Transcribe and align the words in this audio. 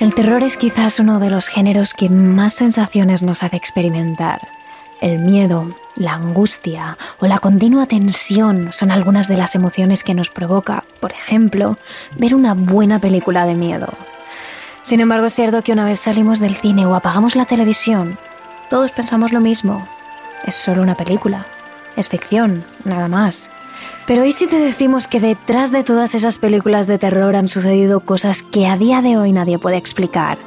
El 0.00 0.14
terror 0.14 0.44
es 0.44 0.56
quizás 0.56 1.00
uno 1.00 1.18
de 1.18 1.30
los 1.30 1.48
géneros 1.48 1.92
que 1.92 2.08
más 2.08 2.54
sensaciones 2.54 3.22
nos 3.22 3.42
hace 3.42 3.56
experimentar. 3.56 4.57
El 5.00 5.20
miedo, 5.20 5.72
la 5.94 6.14
angustia 6.14 6.98
o 7.20 7.26
la 7.26 7.38
continua 7.38 7.86
tensión 7.86 8.72
son 8.72 8.90
algunas 8.90 9.28
de 9.28 9.36
las 9.36 9.54
emociones 9.54 10.02
que 10.02 10.14
nos 10.14 10.30
provoca, 10.30 10.82
por 11.00 11.12
ejemplo, 11.12 11.78
ver 12.16 12.34
una 12.34 12.54
buena 12.54 12.98
película 12.98 13.46
de 13.46 13.54
miedo. 13.54 13.88
Sin 14.82 15.00
embargo, 15.00 15.26
es 15.26 15.34
cierto 15.34 15.62
que 15.62 15.72
una 15.72 15.84
vez 15.84 16.00
salimos 16.00 16.40
del 16.40 16.56
cine 16.56 16.86
o 16.86 16.94
apagamos 16.94 17.36
la 17.36 17.44
televisión, 17.44 18.18
todos 18.70 18.90
pensamos 18.92 19.32
lo 19.32 19.40
mismo. 19.40 19.86
Es 20.44 20.54
solo 20.54 20.82
una 20.82 20.94
película. 20.94 21.46
Es 21.96 22.08
ficción, 22.08 22.64
nada 22.84 23.08
más. 23.08 23.50
Pero 24.06 24.24
¿y 24.24 24.32
si 24.32 24.46
te 24.46 24.58
decimos 24.58 25.06
que 25.06 25.20
detrás 25.20 25.70
de 25.70 25.84
todas 25.84 26.14
esas 26.14 26.38
películas 26.38 26.86
de 26.86 26.98
terror 26.98 27.36
han 27.36 27.48
sucedido 27.48 28.00
cosas 28.00 28.42
que 28.42 28.66
a 28.66 28.78
día 28.78 29.02
de 29.02 29.18
hoy 29.18 29.32
nadie 29.32 29.58
puede 29.58 29.76
explicar? 29.76 30.38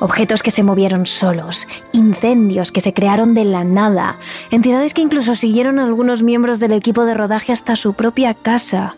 Objetos 0.00 0.42
que 0.42 0.50
se 0.50 0.64
movieron 0.64 1.06
solos, 1.06 1.68
incendios 1.92 2.72
que 2.72 2.80
se 2.80 2.92
crearon 2.92 3.34
de 3.34 3.44
la 3.44 3.62
nada, 3.62 4.16
entidades 4.50 4.94
que 4.94 5.02
incluso 5.02 5.36
siguieron 5.36 5.78
a 5.78 5.84
algunos 5.84 6.24
miembros 6.24 6.58
del 6.58 6.72
equipo 6.72 7.04
de 7.04 7.14
rodaje 7.14 7.52
hasta 7.52 7.76
su 7.76 7.94
propia 7.94 8.34
casa. 8.34 8.96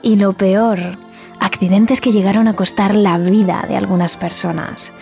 Y 0.00 0.16
lo 0.16 0.32
peor, 0.32 0.96
accidentes 1.38 2.00
que 2.00 2.12
llegaron 2.12 2.48
a 2.48 2.54
costar 2.54 2.94
la 2.94 3.18
vida 3.18 3.66
de 3.68 3.76
algunas 3.76 4.16
personas. 4.16 4.92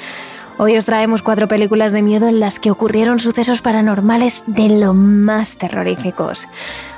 Hoy 0.59 0.75
os 0.79 0.87
traemos 0.87 1.21
cuatro 1.21 1.49
películas 1.49 1.93
de 1.93 2.01
miedo 2.01 2.29
en 2.29 2.41
las 2.41 2.59
que 2.59 2.71
ocurrieron 2.71 3.19
sucesos 3.19 3.61
paranormales 3.61 4.43
de 4.47 4.71
lo 4.71 4.95
más 4.95 5.57
terroríficos. 5.57 6.49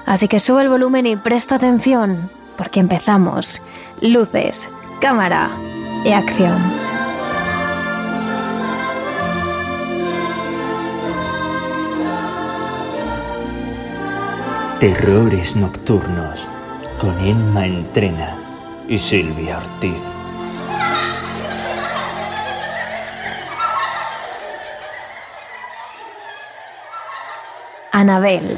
Así 0.06 0.28
que 0.28 0.38
sube 0.38 0.62
el 0.62 0.68
volumen 0.68 1.06
y 1.06 1.16
presta 1.16 1.56
atención, 1.56 2.30
porque 2.56 2.78
empezamos. 2.78 3.60
Luces, 4.00 4.68
cámara 5.00 5.50
y 6.04 6.12
acción. 6.12 6.56
Terrores 14.78 15.56
Nocturnos 15.56 16.46
con 17.00 17.18
Emma 17.26 17.66
Entrena 17.66 18.36
y 18.88 18.96
Silvia 18.98 19.58
Ortiz. 19.58 20.17
Anabel. 27.98 28.54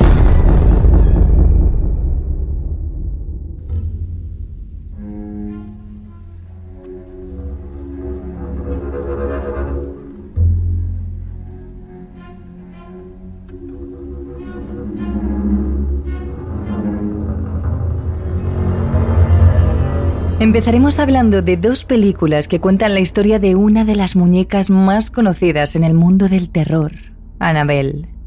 Empezaremos 20.38 20.98
hablando 20.98 21.41
de 21.41 21.56
dos 21.56 21.86
películas 21.86 22.46
que 22.46 22.61
cuentan 22.61 22.92
la 22.92 23.00
historia 23.00 23.38
de 23.38 23.55
una 23.55 23.86
de 23.86 23.96
las 23.96 24.16
muñecas 24.16 24.68
más 24.68 25.11
conocidas 25.11 25.77
en 25.77 25.84
el 25.84 25.94
mundo 25.94 26.28
del 26.28 26.50
terror, 26.50 26.92
Annabelle. 27.38 28.20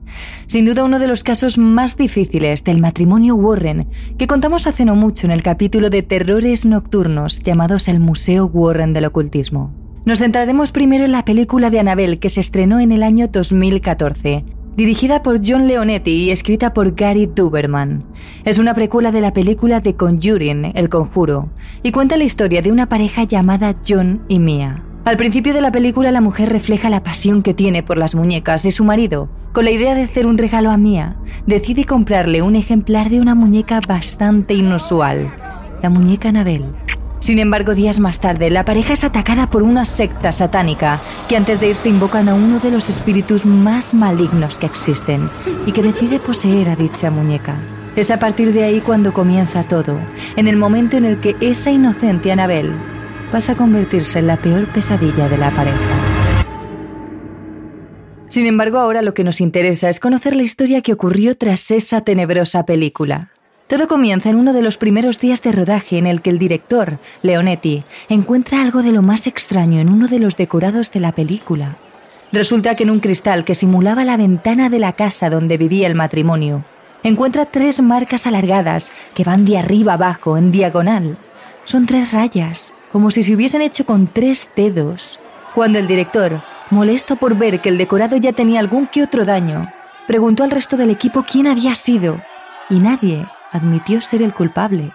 Sin 0.47 0.65
duda 0.65 0.83
uno 0.83 0.99
de 0.99 1.07
los 1.07 1.23
casos 1.23 1.57
más 1.57 1.97
difíciles 1.97 2.63
del 2.63 2.79
matrimonio 2.79 3.35
Warren, 3.35 3.87
que 4.17 4.27
contamos 4.27 4.67
hace 4.67 4.85
no 4.85 4.95
mucho 4.95 5.25
en 5.25 5.31
el 5.31 5.43
capítulo 5.43 5.89
de 5.89 6.03
Terrores 6.03 6.65
Nocturnos 6.65 7.39
llamados 7.39 7.87
El 7.87 7.99
Museo 7.99 8.45
Warren 8.45 8.93
del 8.93 9.05
Ocultismo. 9.05 9.71
Nos 10.05 10.19
centraremos 10.19 10.71
primero 10.71 11.05
en 11.05 11.11
la 11.11 11.25
película 11.25 11.69
de 11.69 11.79
Annabelle 11.79 12.19
que 12.19 12.29
se 12.29 12.41
estrenó 12.41 12.79
en 12.79 12.91
el 12.91 13.03
año 13.03 13.27
2014 13.27 14.43
dirigida 14.75 15.21
por 15.23 15.41
John 15.45 15.67
Leonetti 15.67 16.11
y 16.11 16.31
escrita 16.31 16.73
por 16.73 16.95
Gary 16.95 17.27
Duberman. 17.27 18.03
Es 18.43 18.59
una 18.59 18.73
precuela 18.73 19.11
de 19.11 19.21
la 19.21 19.33
película 19.33 19.81
The 19.81 19.95
Conjuring, 19.95 20.71
El 20.75 20.89
Conjuro, 20.89 21.49
y 21.83 21.91
cuenta 21.91 22.17
la 22.17 22.23
historia 22.23 22.61
de 22.61 22.71
una 22.71 22.89
pareja 22.89 23.23
llamada 23.23 23.73
John 23.87 24.23
y 24.27 24.39
Mia. 24.39 24.83
Al 25.05 25.17
principio 25.17 25.53
de 25.53 25.59
la 25.59 25.73
película 25.73 26.13
la 26.13 26.21
mujer 26.21 26.47
refleja 26.47 26.89
la 26.89 27.03
pasión 27.03 27.41
que 27.41 27.53
tiene 27.53 27.83
por 27.83 27.97
las 27.97 28.15
muñecas 28.15 28.63
y 28.63 28.71
su 28.71 28.85
marido, 28.85 29.27
con 29.51 29.65
la 29.65 29.71
idea 29.71 29.95
de 29.95 30.03
hacer 30.03 30.25
un 30.25 30.37
regalo 30.37 30.71
a 30.71 30.77
Mia, 30.77 31.17
decide 31.45 31.83
comprarle 31.83 32.41
un 32.41 32.55
ejemplar 32.55 33.09
de 33.09 33.19
una 33.19 33.35
muñeca 33.35 33.81
bastante 33.85 34.53
inusual, 34.53 35.29
la 35.81 35.89
muñeca 35.89 36.29
Anabel. 36.29 36.63
Sin 37.19 37.39
embargo, 37.39 37.75
días 37.75 37.99
más 37.99 38.21
tarde, 38.21 38.49
la 38.49 38.63
pareja 38.63 38.93
es 38.93 39.03
atacada 39.03 39.49
por 39.49 39.61
una 39.61 39.85
secta 39.85 40.31
satánica 40.31 41.01
que 41.27 41.35
antes 41.35 41.59
de 41.59 41.69
irse 41.69 41.89
invocan 41.89 42.29
a 42.29 42.35
uno 42.35 42.59
de 42.59 42.71
los 42.71 42.87
espíritus 42.87 43.45
más 43.45 43.93
malignos 43.93 44.57
que 44.57 44.67
existen 44.67 45.29
y 45.65 45.73
que 45.73 45.83
decide 45.83 46.19
poseer 46.19 46.69
a 46.69 46.77
dicha 46.77 47.11
muñeca. 47.11 47.55
Es 47.97 48.09
a 48.09 48.19
partir 48.19 48.53
de 48.53 48.63
ahí 48.63 48.79
cuando 48.79 49.11
comienza 49.11 49.63
todo, 49.63 49.99
en 50.37 50.47
el 50.47 50.55
momento 50.55 50.95
en 50.95 51.03
el 51.03 51.19
que 51.19 51.35
esa 51.41 51.71
inocente 51.71 52.31
Anabel 52.31 52.73
pasa 53.33 53.53
a 53.53 53.55
convertirse 53.55 54.19
en 54.19 54.27
la 54.27 54.37
peor 54.37 54.71
pesadilla 54.71 55.27
de 55.27 55.39
la 55.39 55.49
pareja. 55.55 56.45
Sin 58.29 58.45
embargo, 58.45 58.77
ahora 58.77 59.01
lo 59.01 59.15
que 59.15 59.23
nos 59.23 59.41
interesa 59.41 59.89
es 59.89 59.99
conocer 59.99 60.35
la 60.35 60.43
historia 60.43 60.83
que 60.83 60.93
ocurrió 60.93 61.35
tras 61.35 61.71
esa 61.71 62.01
tenebrosa 62.01 62.63
película. 62.67 63.31
Todo 63.65 63.87
comienza 63.87 64.29
en 64.29 64.35
uno 64.35 64.53
de 64.53 64.61
los 64.61 64.77
primeros 64.77 65.19
días 65.19 65.41
de 65.41 65.51
rodaje 65.51 65.97
en 65.97 66.05
el 66.05 66.21
que 66.21 66.29
el 66.29 66.37
director, 66.37 66.99
Leonetti, 67.23 67.83
encuentra 68.07 68.61
algo 68.61 68.83
de 68.83 68.91
lo 68.91 69.01
más 69.01 69.25
extraño 69.25 69.79
en 69.79 69.89
uno 69.89 70.07
de 70.07 70.19
los 70.19 70.37
decorados 70.37 70.91
de 70.91 70.99
la 70.99 71.11
película. 71.13 71.75
Resulta 72.31 72.75
que 72.75 72.83
en 72.83 72.91
un 72.91 72.99
cristal 72.99 73.45
que 73.45 73.55
simulaba 73.55 74.05
la 74.05 74.15
ventana 74.15 74.69
de 74.69 74.77
la 74.77 74.93
casa 74.93 75.31
donde 75.31 75.57
vivía 75.57 75.87
el 75.87 75.95
matrimonio, 75.95 76.63
encuentra 77.01 77.47
tres 77.47 77.81
marcas 77.81 78.27
alargadas 78.27 78.91
que 79.15 79.23
van 79.23 79.43
de 79.43 79.57
arriba 79.57 79.93
abajo 79.93 80.37
en 80.37 80.51
diagonal. 80.51 81.17
Son 81.65 81.87
tres 81.87 82.11
rayas, 82.11 82.75
como 82.93 83.09
si 83.09 83.23
se 83.23 83.33
hubiesen 83.33 83.63
hecho 83.63 83.85
con 83.85 84.05
tres 84.05 84.49
dedos. 84.55 85.19
Cuando 85.55 85.79
el 85.79 85.87
director, 85.87 86.41
molesto 86.69 87.15
por 87.15 87.35
ver 87.35 87.59
que 87.59 87.69
el 87.69 87.77
decorado 87.79 88.17
ya 88.17 88.33
tenía 88.33 88.59
algún 88.59 88.85
que 88.85 89.01
otro 89.01 89.25
daño, 89.25 89.67
preguntó 90.07 90.43
al 90.43 90.51
resto 90.51 90.77
del 90.77 90.91
equipo 90.91 91.25
quién 91.29 91.47
había 91.47 91.73
sido, 91.73 92.21
y 92.69 92.79
nadie 92.79 93.25
admitió 93.51 93.99
ser 93.99 94.21
el 94.21 94.31
culpable. 94.31 94.91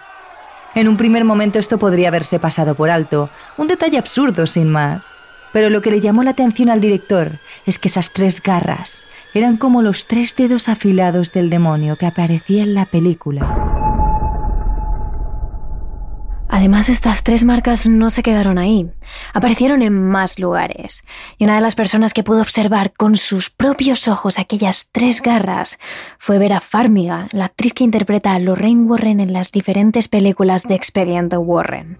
En 0.75 0.87
un 0.87 0.95
primer 0.95 1.25
momento 1.25 1.59
esto 1.59 1.77
podría 1.77 2.07
haberse 2.07 2.39
pasado 2.39 2.73
por 2.73 2.89
alto, 2.89 3.29
un 3.57 3.67
detalle 3.67 3.97
absurdo 3.97 4.47
sin 4.47 4.69
más. 4.69 5.13
Pero 5.51 5.69
lo 5.69 5.81
que 5.81 5.91
le 5.91 5.99
llamó 5.99 6.23
la 6.23 6.31
atención 6.31 6.69
al 6.69 6.79
director 6.79 7.39
es 7.65 7.79
que 7.79 7.89
esas 7.89 8.13
tres 8.13 8.41
garras 8.41 9.07
eran 9.33 9.57
como 9.57 9.81
los 9.81 10.05
tres 10.07 10.35
dedos 10.35 10.69
afilados 10.69 11.33
del 11.33 11.49
demonio 11.49 11.97
que 11.97 12.05
aparecía 12.05 12.63
en 12.63 12.75
la 12.75 12.85
película. 12.85 13.78
Además, 16.49 16.89
estas 16.89 17.23
tres 17.23 17.45
marcas 17.45 17.87
no 17.87 18.09
se 18.09 18.23
quedaron 18.23 18.57
ahí, 18.57 18.89
aparecieron 19.33 19.83
en 19.83 19.93
más 20.03 20.39
lugares, 20.39 21.03
y 21.37 21.43
una 21.43 21.55
de 21.55 21.61
las 21.61 21.75
personas 21.75 22.13
que 22.13 22.23
pudo 22.23 22.41
observar 22.41 22.91
con 22.91 23.17
sus 23.17 23.51
propios 23.51 24.07
ojos 24.07 24.39
aquellas 24.39 24.89
tres 24.91 25.21
garras 25.21 25.77
fue 26.17 26.39
Vera 26.39 26.59
Farmiga, 26.59 27.27
la 27.31 27.45
actriz 27.45 27.73
que 27.73 27.83
interpreta 27.83 28.33
a 28.33 28.39
Lorraine 28.39 28.85
Warren 28.85 29.19
en 29.19 29.31
las 29.31 29.51
diferentes 29.51 30.07
películas 30.07 30.63
de 30.63 30.75
Expediente 30.75 31.37
Warren. 31.37 31.99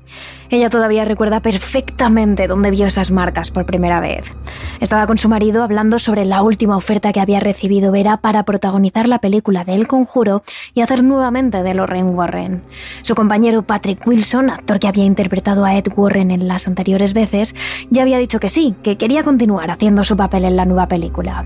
Ella 0.49 0.71
todavía 0.71 1.05
recuerda 1.05 1.41
perfectamente 1.41 2.47
dónde 2.47 2.71
vio 2.71 2.87
esas 2.87 3.11
marcas 3.11 3.51
por 3.51 3.67
primera 3.67 3.99
vez. 3.99 4.33
Estaba 4.79 5.05
con 5.05 5.19
su 5.19 5.29
marido 5.29 5.63
hablando 5.63 5.99
sobre 5.99 6.25
la 6.25 6.41
última 6.41 6.75
oferta 6.75 7.13
que 7.13 7.19
había 7.19 7.39
recibido 7.39 7.91
Vera 7.91 8.17
para 8.17 8.43
protagonizar 8.43 9.07
la 9.07 9.19
película 9.19 9.63
de 9.63 9.75
El 9.75 9.87
Conjuro 9.87 10.43
y 10.73 10.81
hacer 10.81 11.03
nuevamente 11.03 11.61
de 11.61 11.73
Lorraine 11.75 12.09
Warren. 12.09 12.63
Su 13.03 13.13
compañero 13.13 13.61
Patrick 13.61 14.05
Wilson, 14.07 14.38
actor 14.47 14.79
que 14.79 14.87
había 14.87 15.05
interpretado 15.05 15.65
a 15.65 15.75
Ed 15.75 15.87
Warren 15.95 16.29
en 16.29 16.47
las 16.47 16.67
anteriores 16.67 17.15
veces, 17.15 17.55
ya 17.89 18.03
había 18.03 18.19
dicho 18.19 18.39
que 18.39 18.49
sí, 18.49 18.75
que 18.83 18.95
quería 18.95 19.23
continuar 19.23 19.71
haciendo 19.71 20.03
su 20.03 20.15
papel 20.15 20.45
en 20.45 20.55
la 20.55 20.65
nueva 20.65 20.87
película. 20.87 21.45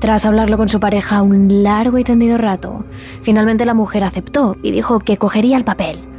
Tras 0.00 0.26
hablarlo 0.26 0.58
con 0.58 0.68
su 0.68 0.80
pareja 0.80 1.22
un 1.22 1.62
largo 1.62 1.96
y 1.96 2.04
tendido 2.04 2.36
rato, 2.36 2.84
finalmente 3.22 3.64
la 3.64 3.72
mujer 3.72 4.04
aceptó 4.04 4.56
y 4.62 4.70
dijo 4.70 5.00
que 5.00 5.16
cogería 5.16 5.56
el 5.56 5.64
papel 5.64 6.10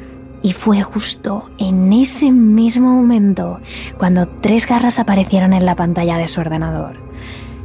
y 0.43 0.53
fue 0.53 0.81
justo 0.81 1.49
en 1.57 1.93
ese 1.93 2.31
mismo 2.31 2.89
momento 2.95 3.59
cuando 3.97 4.27
tres 4.27 4.67
garras 4.67 4.99
aparecieron 4.99 5.53
en 5.53 5.65
la 5.65 5.75
pantalla 5.75 6.17
de 6.17 6.27
su 6.27 6.41
ordenador. 6.41 7.10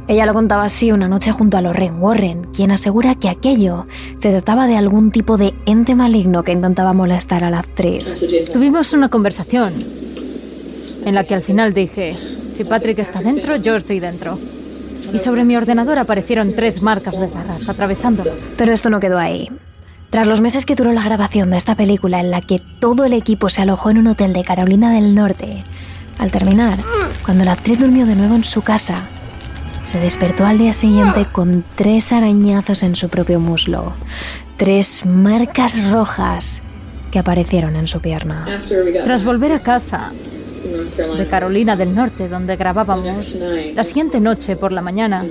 Ella 0.07 0.25
lo 0.25 0.33
contaba 0.33 0.63
así 0.63 0.93
una 0.93 1.09
noche 1.09 1.33
junto 1.33 1.57
a 1.57 1.61
Lorraine 1.61 1.97
Warren, 1.97 2.45
quien 2.53 2.71
asegura 2.71 3.15
que 3.15 3.27
aquello 3.27 3.87
se 4.19 4.31
trataba 4.31 4.65
de 4.65 4.77
algún 4.77 5.11
tipo 5.11 5.37
de 5.37 5.53
ente 5.65 5.95
maligno 5.95 6.43
que 6.43 6.53
intentaba 6.53 6.93
molestar 6.93 7.43
a 7.43 7.49
la 7.49 7.59
actriz. 7.59 8.05
Tuvimos 8.53 8.93
una 8.93 9.09
conversación 9.09 9.73
en 11.05 11.13
la 11.13 11.25
que 11.25 11.35
al 11.35 11.43
final 11.43 11.73
dije, 11.73 12.15
si 12.53 12.63
Patrick 12.63 12.99
está 12.99 13.19
dentro, 13.19 13.57
yo 13.57 13.75
estoy 13.75 13.99
dentro. 13.99 14.39
Y 15.13 15.19
sobre 15.19 15.43
mi 15.43 15.57
ordenador 15.57 15.99
aparecieron 15.99 16.53
tres 16.53 16.81
marcas 16.81 17.19
de 17.19 17.27
garras 17.27 17.67
atravesándolo. 17.67 18.31
Pero 18.57 18.73
esto 18.73 18.89
no 18.89 19.01
quedó 19.01 19.17
ahí. 19.17 19.49
Tras 20.09 20.25
los 20.25 20.39
meses 20.39 20.65
que 20.65 20.75
duró 20.75 20.93
la 20.93 21.03
grabación 21.03 21.51
de 21.51 21.57
esta 21.57 21.75
película 21.75 22.21
en 22.21 22.31
la 22.31 22.39
que 22.39 22.61
todo 22.79 23.03
el 23.03 23.11
equipo 23.11 23.49
se 23.49 23.61
alojó 23.61 23.89
en 23.89 23.97
un 23.97 24.07
hotel 24.07 24.31
de 24.31 24.45
Carolina 24.45 24.89
del 24.91 25.15
Norte, 25.15 25.63
al 26.17 26.31
terminar, 26.31 26.79
cuando 27.25 27.43
la 27.43 27.51
actriz 27.51 27.79
durmió 27.79 28.05
de 28.05 28.15
nuevo 28.15 28.35
en 28.35 28.45
su 28.45 28.61
casa, 28.61 29.09
se 29.87 29.99
despertó 30.01 30.45
al 30.45 30.57
día 30.57 30.73
siguiente 30.73 31.25
con 31.31 31.63
tres 31.75 32.11
arañazos 32.11 32.83
en 32.83 32.95
su 32.95 33.07
propio 33.07 33.39
muslo, 33.39 33.93
tres 34.57 35.05
marcas 35.05 35.89
rojas 35.89 36.61
que 37.09 37.19
aparecieron 37.19 37.77
en 37.77 37.87
su 37.87 38.01
pierna. 38.01 38.45
Tras 39.05 39.23
volver 39.23 39.53
a 39.53 39.59
casa 39.59 40.11
de 41.17 41.25
Carolina 41.27 41.77
del 41.77 41.95
Norte, 41.95 42.27
donde 42.27 42.57
grabábamos, 42.57 43.39
la 43.73 43.83
siguiente 43.85 44.19
noche 44.19 44.57
por 44.57 44.73
la 44.73 44.81
mañana 44.81 45.23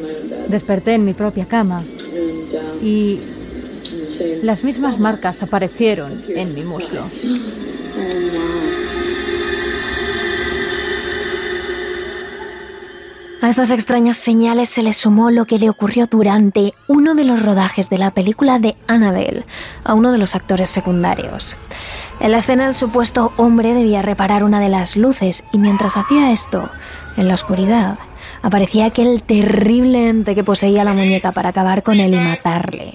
desperté 0.49 0.94
en 0.94 1.05
mi 1.05 1.12
propia 1.12 1.44
cama 1.44 1.82
y 2.82 3.20
las 4.43 4.64
mismas 4.64 4.99
marcas 4.99 5.43
aparecieron 5.43 6.23
en 6.29 6.55
mi 6.55 6.64
muslo. 6.64 7.03
A 13.46 13.48
estas 13.48 13.70
extrañas 13.70 14.16
señales 14.16 14.69
se 14.69 14.82
le 14.82 14.93
sumó 14.93 15.31
lo 15.31 15.44
que 15.44 15.60
le 15.60 15.70
ocurrió 15.70 16.08
durante 16.08 16.75
uno 16.88 17.14
de 17.14 17.22
los 17.22 17.40
rodajes 17.40 17.88
de 17.88 17.96
la 17.96 18.10
película 18.10 18.58
de 18.58 18.75
Annabelle 18.88 19.44
a 19.84 19.94
uno 19.94 20.10
de 20.10 20.19
los 20.19 20.34
actores 20.34 20.69
secundarios. 20.69 21.56
En 22.19 22.32
la 22.32 22.38
escena 22.38 22.66
el 22.66 22.75
supuesto 22.75 23.32
hombre 23.37 23.72
debía 23.72 24.02
reparar 24.02 24.43
una 24.43 24.58
de 24.58 24.69
las 24.69 24.96
luces 24.96 25.44
y 25.52 25.58
mientras 25.58 25.96
hacía 25.96 26.32
esto, 26.32 26.69
en 27.16 27.28
la 27.28 27.34
oscuridad, 27.34 28.00
aparecía 28.43 28.87
aquel 28.87 29.22
terrible 29.22 30.08
ente 30.08 30.34
que 30.34 30.43
poseía 30.43 30.82
la 30.82 30.93
muñeca 30.93 31.31
para 31.31 31.50
acabar 31.50 31.84
con 31.84 32.00
él 32.00 32.14
y 32.14 32.19
matarle. 32.19 32.94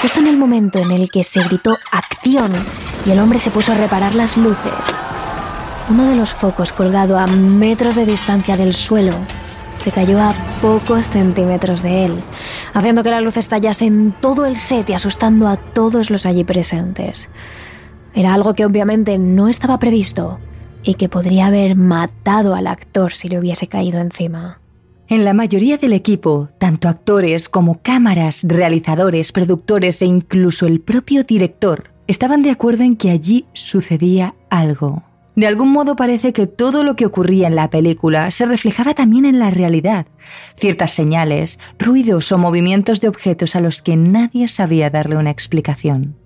Justo 0.00 0.20
en 0.20 0.28
el 0.28 0.38
momento 0.38 0.78
en 0.78 0.92
el 0.92 1.10
que 1.10 1.24
se 1.24 1.44
gritó 1.44 1.76
acción 1.90 2.50
y 3.04 3.10
el 3.10 3.18
hombre 3.18 3.38
se 3.38 3.50
puso 3.50 3.72
a 3.72 3.74
reparar 3.74 4.14
las 4.14 4.38
luces, 4.38 4.72
uno 5.90 6.08
de 6.08 6.16
los 6.16 6.32
focos 6.32 6.72
colgado 6.72 7.18
a 7.18 7.26
metros 7.26 7.96
de 7.96 8.06
distancia 8.06 8.56
del 8.56 8.72
suelo 8.72 9.12
se 9.82 9.90
cayó 9.90 10.20
a 10.20 10.32
pocos 10.60 11.06
centímetros 11.06 11.82
de 11.82 12.04
él, 12.04 12.14
haciendo 12.72 13.02
que 13.02 13.10
la 13.10 13.20
luz 13.20 13.36
estallase 13.36 13.84
en 13.84 14.14
todo 14.20 14.46
el 14.46 14.56
set 14.56 14.88
y 14.90 14.92
asustando 14.92 15.48
a 15.48 15.56
todos 15.56 16.08
los 16.08 16.24
allí 16.24 16.44
presentes. 16.44 17.28
Era 18.14 18.32
algo 18.32 18.54
que 18.54 18.64
obviamente 18.64 19.18
no 19.18 19.48
estaba 19.48 19.80
previsto 19.80 20.38
y 20.84 20.94
que 20.94 21.08
podría 21.08 21.46
haber 21.46 21.74
matado 21.74 22.54
al 22.54 22.68
actor 22.68 23.12
si 23.12 23.28
le 23.28 23.40
hubiese 23.40 23.66
caído 23.66 24.00
encima. 24.00 24.60
En 25.08 25.24
la 25.24 25.34
mayoría 25.34 25.78
del 25.78 25.94
equipo, 25.94 26.48
tanto 26.58 26.88
actores 26.88 27.48
como 27.48 27.82
cámaras, 27.82 28.44
realizadores, 28.46 29.32
productores 29.32 30.00
e 30.00 30.06
incluso 30.06 30.66
el 30.66 30.80
propio 30.80 31.24
director 31.24 31.90
estaban 32.06 32.42
de 32.42 32.50
acuerdo 32.50 32.84
en 32.84 32.96
que 32.96 33.10
allí 33.10 33.46
sucedía 33.52 34.36
algo. 34.48 35.02
De 35.34 35.46
algún 35.46 35.72
modo 35.72 35.96
parece 35.96 36.34
que 36.34 36.46
todo 36.46 36.84
lo 36.84 36.94
que 36.94 37.06
ocurría 37.06 37.46
en 37.46 37.56
la 37.56 37.70
película 37.70 38.30
se 38.30 38.44
reflejaba 38.44 38.92
también 38.92 39.24
en 39.24 39.38
la 39.38 39.48
realidad. 39.48 40.06
Ciertas 40.54 40.90
señales, 40.90 41.58
ruidos 41.78 42.30
o 42.32 42.38
movimientos 42.38 43.00
de 43.00 43.08
objetos 43.08 43.56
a 43.56 43.60
los 43.60 43.80
que 43.80 43.96
nadie 43.96 44.46
sabía 44.46 44.90
darle 44.90 45.16
una 45.16 45.30
explicación. 45.30 46.16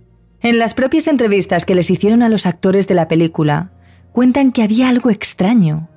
En 0.40 0.58
las 0.58 0.74
propias 0.74 1.06
entrevistas 1.06 1.64
que 1.64 1.76
les 1.76 1.90
hicieron 1.90 2.22
a 2.22 2.28
los 2.28 2.46
actores 2.46 2.88
de 2.88 2.94
la 2.94 3.06
película, 3.06 3.70
cuentan 4.10 4.50
que 4.50 4.62
había 4.62 4.88
algo 4.88 5.10
extraño, 5.10 5.88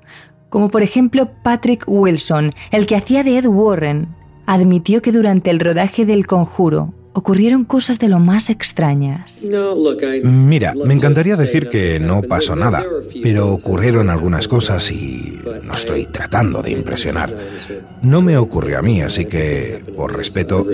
como 0.49 0.69
por 0.69 0.83
ejemplo 0.83 1.31
Patrick 1.43 1.85
Wilson, 1.87 2.53
el 2.71 2.85
que 2.85 2.95
hacía 2.95 3.23
de 3.23 3.37
Ed 3.37 3.47
Warren, 3.47 4.15
admitió 4.45 5.01
que 5.01 5.11
durante 5.11 5.49
el 5.49 5.59
rodaje 5.59 6.05
del 6.05 6.27
conjuro 6.27 6.93
ocurrieron 7.13 7.65
cosas 7.65 7.99
de 7.99 8.07
lo 8.07 8.19
más 8.19 8.49
extrañas. 8.49 9.49
Mira, 10.23 10.73
me 10.73 10.93
encantaría 10.93 11.35
decir 11.35 11.69
que 11.69 11.99
no 11.99 12.21
pasó 12.21 12.55
nada, 12.55 12.85
pero 13.21 13.53
ocurrieron 13.53 14.09
algunas 14.09 14.47
cosas 14.47 14.91
y 14.91 15.39
no 15.63 15.73
estoy 15.73 16.05
tratando 16.05 16.61
de 16.61 16.71
impresionar. 16.71 17.35
No 18.01 18.21
me 18.21 18.37
ocurrió 18.37 18.79
a 18.79 18.81
mí, 18.81 19.01
así 19.01 19.25
que, 19.25 19.83
por 19.95 20.15
respeto, 20.15 20.67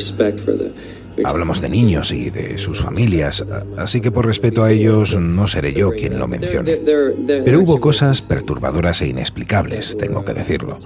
Hablamos 1.24 1.62
de 1.62 1.70
niños 1.70 2.12
y 2.12 2.30
de 2.30 2.58
sus 2.58 2.82
familias, 2.82 3.46
así 3.78 4.02
que 4.02 4.12
por 4.12 4.26
respeto 4.26 4.64
a 4.64 4.72
ellos 4.72 5.16
no 5.16 5.48
seré 5.48 5.74
yo 5.74 5.92
quien 5.92 6.20
lo 6.20 6.28
mencione. 6.28 6.80
Pero 7.28 7.62
hubo 7.62 7.80
cosas 7.80 8.22
perturbadoras 8.22 9.02
e 9.02 9.08
inexplicables, 9.08 9.98
tengo 9.98 10.26
que 10.26 10.34
decirlo. 10.34 10.78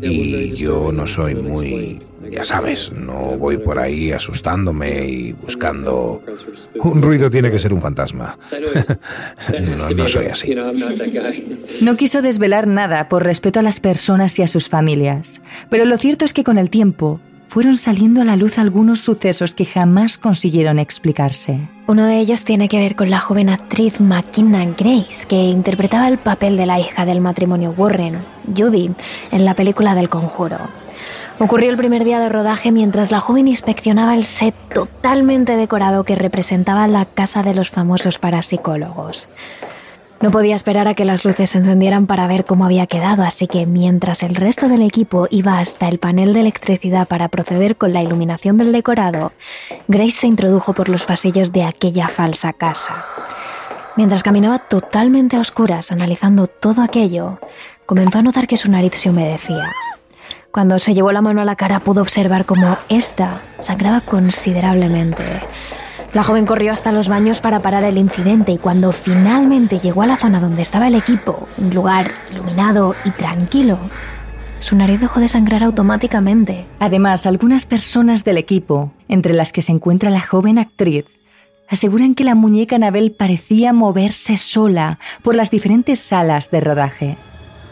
Y 0.00 0.52
yo 0.52 0.92
no 0.92 1.06
soy 1.06 1.34
muy... 1.34 2.00
Ya 2.30 2.44
sabes, 2.44 2.90
no 2.90 3.38
voy 3.38 3.56
por 3.58 3.78
ahí 3.78 4.10
asustándome 4.10 5.06
y 5.06 5.32
buscando... 5.32 6.20
Un 6.80 7.00
ruido 7.00 7.30
tiene 7.30 7.52
que 7.52 7.58
ser 7.58 7.72
un 7.72 7.80
fantasma. 7.80 8.36
no, 9.96 10.08
soy 10.08 10.26
así. 10.26 10.56
No 11.80 11.96
quiso 11.96 12.22
desvelar 12.22 12.66
nada 12.66 13.08
por 13.08 13.22
respeto 13.22 13.60
a 13.60 13.62
las 13.62 13.78
personas 13.78 14.36
y 14.40 14.42
a 14.42 14.48
sus 14.48 14.68
familias, 14.68 15.40
pero 15.70 15.84
lo 15.84 15.98
cierto 15.98 16.24
es 16.24 16.32
que 16.32 16.42
con 16.42 16.58
el 16.58 16.68
tiempo 16.68 17.20
fueron 17.48 17.76
saliendo 17.76 18.22
a 18.22 18.24
la 18.24 18.36
luz 18.36 18.58
algunos 18.58 19.00
sucesos 19.00 19.54
que 19.54 19.64
jamás 19.64 20.18
consiguieron 20.18 20.78
explicarse. 20.78 21.68
Uno 21.86 22.06
de 22.06 22.18
ellos 22.18 22.44
tiene 22.44 22.68
que 22.68 22.78
ver 22.78 22.96
con 22.96 23.10
la 23.10 23.20
joven 23.20 23.48
actriz 23.48 24.00
McKinna 24.00 24.64
Grace, 24.76 25.26
que 25.26 25.36
interpretaba 25.36 26.08
el 26.08 26.18
papel 26.18 26.56
de 26.56 26.66
la 26.66 26.80
hija 26.80 27.04
del 27.04 27.20
matrimonio 27.20 27.74
Warren, 27.76 28.18
Judy, 28.56 28.90
en 29.30 29.44
la 29.44 29.54
película 29.54 29.94
del 29.94 30.08
conjuro. 30.08 30.58
Ocurrió 31.38 31.70
el 31.70 31.76
primer 31.76 32.04
día 32.04 32.18
de 32.18 32.30
rodaje 32.30 32.72
mientras 32.72 33.10
la 33.10 33.20
joven 33.20 33.46
inspeccionaba 33.46 34.14
el 34.14 34.24
set 34.24 34.54
totalmente 34.72 35.56
decorado 35.56 36.04
que 36.04 36.14
representaba 36.14 36.88
la 36.88 37.04
casa 37.04 37.42
de 37.42 37.54
los 37.54 37.68
famosos 37.68 38.18
parapsicólogos. 38.18 39.28
No 40.20 40.30
podía 40.30 40.56
esperar 40.56 40.88
a 40.88 40.94
que 40.94 41.04
las 41.04 41.24
luces 41.26 41.50
se 41.50 41.58
encendieran 41.58 42.06
para 42.06 42.26
ver 42.26 42.46
cómo 42.46 42.64
había 42.64 42.86
quedado, 42.86 43.22
así 43.22 43.46
que 43.46 43.66
mientras 43.66 44.22
el 44.22 44.34
resto 44.34 44.68
del 44.68 44.82
equipo 44.82 45.28
iba 45.30 45.58
hasta 45.58 45.88
el 45.88 45.98
panel 45.98 46.32
de 46.32 46.40
electricidad 46.40 47.06
para 47.06 47.28
proceder 47.28 47.76
con 47.76 47.92
la 47.92 48.02
iluminación 48.02 48.56
del 48.56 48.72
decorado, 48.72 49.32
Grace 49.88 50.12
se 50.12 50.26
introdujo 50.26 50.72
por 50.72 50.88
los 50.88 51.04
pasillos 51.04 51.52
de 51.52 51.64
aquella 51.64 52.08
falsa 52.08 52.54
casa. 52.54 53.04
Mientras 53.96 54.22
caminaba 54.22 54.58
totalmente 54.58 55.36
a 55.36 55.40
oscuras 55.40 55.92
analizando 55.92 56.46
todo 56.46 56.82
aquello, 56.82 57.38
comenzó 57.84 58.18
a 58.18 58.22
notar 58.22 58.46
que 58.46 58.56
su 58.56 58.70
nariz 58.70 58.92
se 58.94 59.10
humedecía. 59.10 59.70
Cuando 60.50 60.78
se 60.78 60.94
llevó 60.94 61.12
la 61.12 61.20
mano 61.20 61.42
a 61.42 61.44
la 61.44 61.56
cara 61.56 61.80
pudo 61.80 62.00
observar 62.00 62.46
cómo 62.46 62.78
ésta 62.88 63.42
sangraba 63.58 64.00
considerablemente. 64.00 65.24
La 66.12 66.22
joven 66.22 66.46
corrió 66.46 66.72
hasta 66.72 66.92
los 66.92 67.08
baños 67.08 67.40
para 67.40 67.60
parar 67.60 67.84
el 67.84 67.98
incidente 67.98 68.52
y 68.52 68.58
cuando 68.58 68.92
finalmente 68.92 69.80
llegó 69.80 70.02
a 70.02 70.06
la 70.06 70.16
zona 70.16 70.40
donde 70.40 70.62
estaba 70.62 70.86
el 70.86 70.94
equipo, 70.94 71.48
un 71.58 71.74
lugar 71.74 72.12
iluminado 72.32 72.94
y 73.04 73.10
tranquilo, 73.10 73.78
su 74.58 74.74
nariz 74.74 75.00
dejó 75.00 75.20
de 75.20 75.28
sangrar 75.28 75.62
automáticamente. 75.62 76.66
Además, 76.78 77.26
algunas 77.26 77.66
personas 77.66 78.24
del 78.24 78.38
equipo, 78.38 78.92
entre 79.08 79.34
las 79.34 79.52
que 79.52 79.62
se 79.62 79.72
encuentra 79.72 80.10
la 80.10 80.20
joven 80.20 80.58
actriz, 80.58 81.04
aseguran 81.68 82.14
que 82.14 82.24
la 82.24 82.34
muñeca 82.34 82.76
Anabel 82.76 83.12
parecía 83.12 83.72
moverse 83.72 84.36
sola 84.36 84.98
por 85.22 85.34
las 85.34 85.50
diferentes 85.50 86.00
salas 86.00 86.50
de 86.50 86.60
rodaje. 86.60 87.16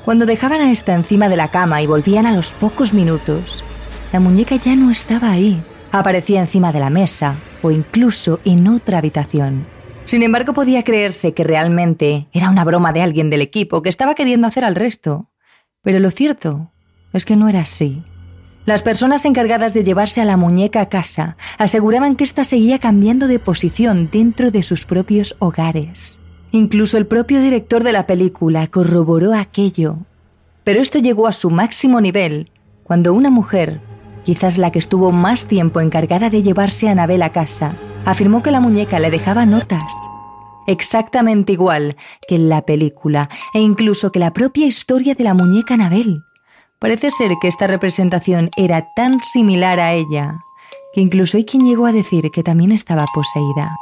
Cuando 0.05 0.27
dejaban 0.27 0.61
a 0.61 0.71
esta 0.71 0.95
encima 0.95 1.29
de 1.29 1.37
la 1.37 1.49
cama 1.49 1.81
y 1.81 1.87
volvían 1.87 2.27
a 2.27 2.37
los 2.37 2.53
pocos 2.53 2.93
minutos, 2.93 3.65
la 4.13 4.21
muñeca 4.21 4.57
ya 4.57 4.77
no 4.77 4.91
estaba 4.91 5.31
ahí. 5.31 5.63
Aparecía 5.95 6.41
encima 6.41 6.73
de 6.73 6.81
la 6.81 6.91
mesa 6.91 7.37
o 7.63 7.71
incluso 7.71 8.41
en 8.45 8.67
otra 8.67 8.99
habitación. 8.99 9.65
Sin 10.07 10.25
embargo, 10.25 10.53
podía 10.53 10.83
creerse 10.83 11.35
que 11.35 11.45
realmente 11.45 12.27
era 12.33 12.51
una 12.51 12.65
broma 12.65 12.93
de 12.93 13.01
alguien 13.01 13.31
del 13.31 13.43
equipo 13.43 13.81
que 13.81 13.91
estaba 13.91 14.17
queriendo 14.17 14.49
hacer 14.49 14.65
al 14.65 14.75
resto. 14.75 15.31
Pero 15.83 16.01
lo 16.01 16.11
cierto 16.11 16.73
es 17.13 17.25
que 17.25 17.37
no 17.37 17.49
era 17.49 17.61
así. 17.61 18.03
Las 18.67 18.83
personas 18.83 19.25
encargadas 19.25 19.73
de 19.73 19.85
llevarse 19.85 20.21
a 20.21 20.25
la 20.25 20.37
muñeca 20.37 20.81
a 20.81 20.89
casa 20.89 21.37
aseguraban 21.59 22.17
que 22.17 22.25
ésta 22.25 22.43
seguía 22.43 22.81
cambiando 22.81 23.29
de 23.29 23.39
posición 23.39 24.09
dentro 24.11 24.51
de 24.51 24.65
sus 24.65 24.87
propios 24.87 25.37
hogares. 25.39 26.19
Incluso 26.51 26.99
el 26.99 27.07
propio 27.07 27.41
director 27.41 27.85
de 27.85 27.93
la 27.93 28.09
película 28.09 28.67
corroboró 28.67 29.33
aquello. 29.33 29.99
Pero 30.65 30.81
esto 30.81 30.99
llegó 30.99 31.29
a 31.29 31.33
su 31.33 31.51
máximo 31.51 32.01
nivel 32.01 32.51
cuando 32.83 33.15
una 33.15 33.31
mujer 33.31 33.81
quizás 34.25 34.59
la 34.59 34.73
que 34.73 34.79
estuvo 34.79 35.13
más 35.13 35.47
tiempo 35.47 35.81
encargada 35.81 36.31
de 36.31 36.43
llevarse 36.43 36.89
a 36.89 36.93
Anabel 36.93 37.23
a 37.23 37.31
casa, 37.31 37.77
afirmó 38.05 38.43
que 38.43 38.51
la 38.51 38.61
muñeca 38.61 38.99
le 38.99 39.11
dejaba 39.11 39.47
notas, 39.47 39.93
exactamente 40.67 41.53
igual 41.53 41.97
que 42.27 42.37
en 42.37 42.49
la 42.49 42.63
película 42.63 43.29
e 43.53 43.61
incluso 43.61 44.13
que 44.13 44.19
la 44.19 44.33
propia 44.33 44.67
historia 44.67 45.15
de 45.15 45.25
la 45.25 45.35
muñeca 45.35 45.75
Anabel. 45.75 46.23
Parece 46.79 47.11
ser 47.11 47.33
que 47.41 47.49
esta 47.49 47.67
representación 47.67 48.51
era 48.57 48.89
tan 48.95 49.23
similar 49.23 49.81
a 49.81 49.93
ella 49.93 50.41
que 50.93 51.01
incluso 51.01 51.37
hay 51.37 51.45
quien 51.45 51.65
llegó 51.65 51.87
a 51.87 51.93
decir 51.93 52.31
que 52.31 52.43
también 52.43 52.73
estaba 52.73 53.07
poseída. 53.13 53.75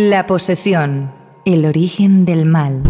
La 0.00 0.28
posesión, 0.28 1.10
el 1.44 1.66
origen 1.66 2.24
del 2.24 2.44
mal. 2.44 2.82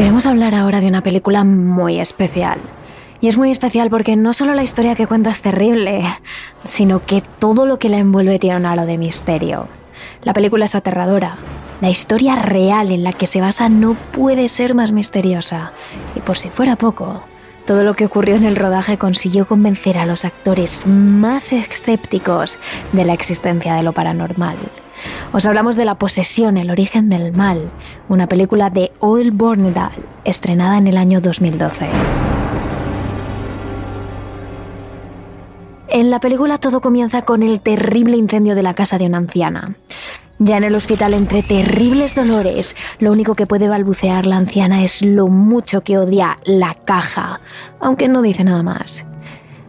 Queremos 0.00 0.24
hablar 0.24 0.54
ahora 0.54 0.80
de 0.80 0.88
una 0.88 1.02
película 1.02 1.44
muy 1.44 2.00
especial. 2.00 2.58
Y 3.20 3.28
es 3.28 3.36
muy 3.36 3.50
especial 3.50 3.90
porque 3.90 4.16
no 4.16 4.32
solo 4.32 4.54
la 4.54 4.62
historia 4.62 4.94
que 4.94 5.06
cuenta 5.06 5.28
es 5.28 5.42
terrible, 5.42 6.02
sino 6.64 7.04
que 7.04 7.22
todo 7.38 7.66
lo 7.66 7.78
que 7.78 7.90
la 7.90 7.98
envuelve 7.98 8.38
tiene 8.38 8.56
un 8.56 8.64
halo 8.64 8.86
de 8.86 8.96
misterio. 8.96 9.68
La 10.22 10.32
película 10.32 10.64
es 10.64 10.74
aterradora. 10.74 11.36
La 11.82 11.90
historia 11.90 12.36
real 12.36 12.92
en 12.92 13.04
la 13.04 13.12
que 13.12 13.26
se 13.26 13.42
basa 13.42 13.68
no 13.68 13.92
puede 13.92 14.48
ser 14.48 14.74
más 14.74 14.90
misteriosa. 14.90 15.72
Y 16.16 16.20
por 16.20 16.38
si 16.38 16.48
fuera 16.48 16.76
poco, 16.76 17.22
todo 17.66 17.84
lo 17.84 17.92
que 17.92 18.06
ocurrió 18.06 18.36
en 18.36 18.46
el 18.46 18.56
rodaje 18.56 18.96
consiguió 18.96 19.46
convencer 19.46 19.98
a 19.98 20.06
los 20.06 20.24
actores 20.24 20.80
más 20.86 21.52
escépticos 21.52 22.58
de 22.92 23.04
la 23.04 23.12
existencia 23.12 23.74
de 23.74 23.82
lo 23.82 23.92
paranormal. 23.92 24.56
Os 25.32 25.46
hablamos 25.46 25.76
de 25.76 25.84
La 25.84 25.96
posesión, 25.96 26.56
el 26.56 26.70
origen 26.70 27.08
del 27.08 27.32
mal, 27.32 27.70
una 28.08 28.26
película 28.26 28.70
de 28.70 28.92
Oil 29.00 29.30
Bornedal, 29.30 29.92
estrenada 30.24 30.78
en 30.78 30.86
el 30.86 30.96
año 30.96 31.20
2012. 31.20 31.88
En 35.88 36.10
la 36.10 36.20
película 36.20 36.58
todo 36.58 36.80
comienza 36.80 37.22
con 37.22 37.42
el 37.42 37.60
terrible 37.60 38.16
incendio 38.16 38.54
de 38.54 38.62
la 38.62 38.74
casa 38.74 38.96
de 38.96 39.06
una 39.06 39.18
anciana. 39.18 39.74
Ya 40.38 40.56
en 40.56 40.64
el 40.64 40.74
hospital, 40.74 41.12
entre 41.12 41.42
terribles 41.42 42.14
dolores, 42.14 42.74
lo 42.98 43.12
único 43.12 43.34
que 43.34 43.46
puede 43.46 43.68
balbucear 43.68 44.24
la 44.24 44.36
anciana 44.36 44.82
es 44.82 45.02
lo 45.02 45.26
mucho 45.26 45.82
que 45.82 45.98
odia 45.98 46.38
la 46.44 46.74
caja, 46.74 47.40
aunque 47.78 48.08
no 48.08 48.22
dice 48.22 48.44
nada 48.44 48.62
más. 48.62 49.04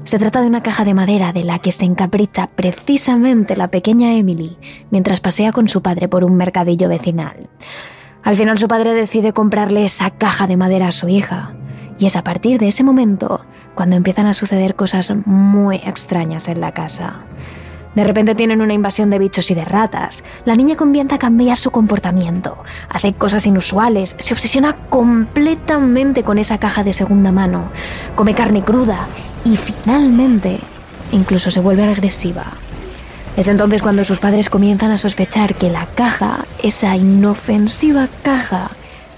Se 0.03 0.17
trata 0.17 0.41
de 0.41 0.47
una 0.47 0.63
caja 0.63 0.83
de 0.83 0.95
madera 0.95 1.31
de 1.31 1.43
la 1.43 1.59
que 1.59 1.71
se 1.71 1.85
encapricha 1.85 2.47
precisamente 2.47 3.55
la 3.55 3.69
pequeña 3.69 4.13
Emily 4.15 4.57
mientras 4.89 5.19
pasea 5.19 5.51
con 5.51 5.67
su 5.67 5.81
padre 5.81 6.07
por 6.07 6.23
un 6.23 6.35
mercadillo 6.35 6.89
vecinal. 6.89 7.49
Al 8.23 8.35
final 8.35 8.57
su 8.57 8.67
padre 8.67 8.93
decide 8.93 9.31
comprarle 9.31 9.85
esa 9.85 10.09
caja 10.09 10.47
de 10.47 10.57
madera 10.57 10.87
a 10.87 10.91
su 10.91 11.07
hija 11.07 11.53
y 11.99 12.07
es 12.07 12.15
a 12.15 12.23
partir 12.23 12.59
de 12.59 12.67
ese 12.67 12.83
momento 12.83 13.45
cuando 13.75 13.95
empiezan 13.95 14.25
a 14.25 14.33
suceder 14.33 14.75
cosas 14.75 15.13
muy 15.25 15.77
extrañas 15.77 16.47
en 16.47 16.61
la 16.61 16.73
casa. 16.73 17.21
De 17.95 18.05
repente 18.05 18.35
tienen 18.35 18.61
una 18.61 18.73
invasión 18.73 19.09
de 19.09 19.19
bichos 19.19 19.51
y 19.51 19.53
de 19.53 19.65
ratas. 19.65 20.23
La 20.45 20.55
niña 20.55 20.77
comienza 20.77 21.15
a 21.15 21.19
cambiar 21.19 21.57
su 21.57 21.71
comportamiento, 21.71 22.57
hace 22.89 23.13
cosas 23.13 23.45
inusuales, 23.45 24.15
se 24.17 24.33
obsesiona 24.33 24.75
completamente 24.89 26.23
con 26.23 26.37
esa 26.37 26.57
caja 26.57 26.83
de 26.83 26.93
segunda 26.93 27.31
mano, 27.33 27.65
come 28.15 28.33
carne 28.33 28.63
cruda 28.63 29.07
y 29.43 29.57
finalmente 29.57 30.59
incluso 31.11 31.51
se 31.51 31.59
vuelve 31.59 31.83
agresiva. 31.83 32.45
Es 33.35 33.47
entonces 33.47 33.81
cuando 33.81 34.03
sus 34.03 34.19
padres 34.19 34.49
comienzan 34.49 34.91
a 34.91 34.97
sospechar 34.97 35.55
que 35.55 35.69
la 35.69 35.85
caja, 35.85 36.45
esa 36.63 36.95
inofensiva 36.95 38.07
caja, 38.23 38.71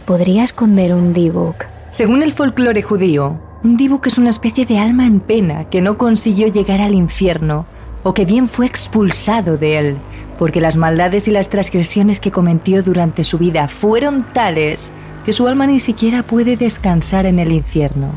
podría 0.05 0.43
esconder 0.43 0.93
un 0.93 1.13
Dibuk. 1.13 1.65
Según 1.91 2.23
el 2.23 2.33
folclore 2.33 2.81
judío, 2.81 3.39
un 3.63 3.77
Dibuk 3.77 4.07
es 4.07 4.17
una 4.17 4.31
especie 4.31 4.65
de 4.65 4.79
alma 4.79 5.05
en 5.05 5.19
pena 5.19 5.65
que 5.65 5.81
no 5.81 5.97
consiguió 5.97 6.47
llegar 6.47 6.81
al 6.81 6.95
infierno 6.95 7.67
o 8.03 8.13
que 8.13 8.25
bien 8.25 8.47
fue 8.47 8.65
expulsado 8.65 9.57
de 9.57 9.77
él, 9.77 9.97
porque 10.37 10.61
las 10.61 10.75
maldades 10.75 11.27
y 11.27 11.31
las 11.31 11.49
transgresiones 11.49 12.19
que 12.19 12.31
cometió 12.31 12.83
durante 12.83 13.23
su 13.23 13.37
vida 13.37 13.67
fueron 13.67 14.25
tales 14.33 14.91
que 15.25 15.33
su 15.33 15.47
alma 15.47 15.65
ni 15.67 15.79
siquiera 15.79 16.23
puede 16.23 16.57
descansar 16.57 17.25
en 17.25 17.39
el 17.39 17.51
infierno. 17.51 18.13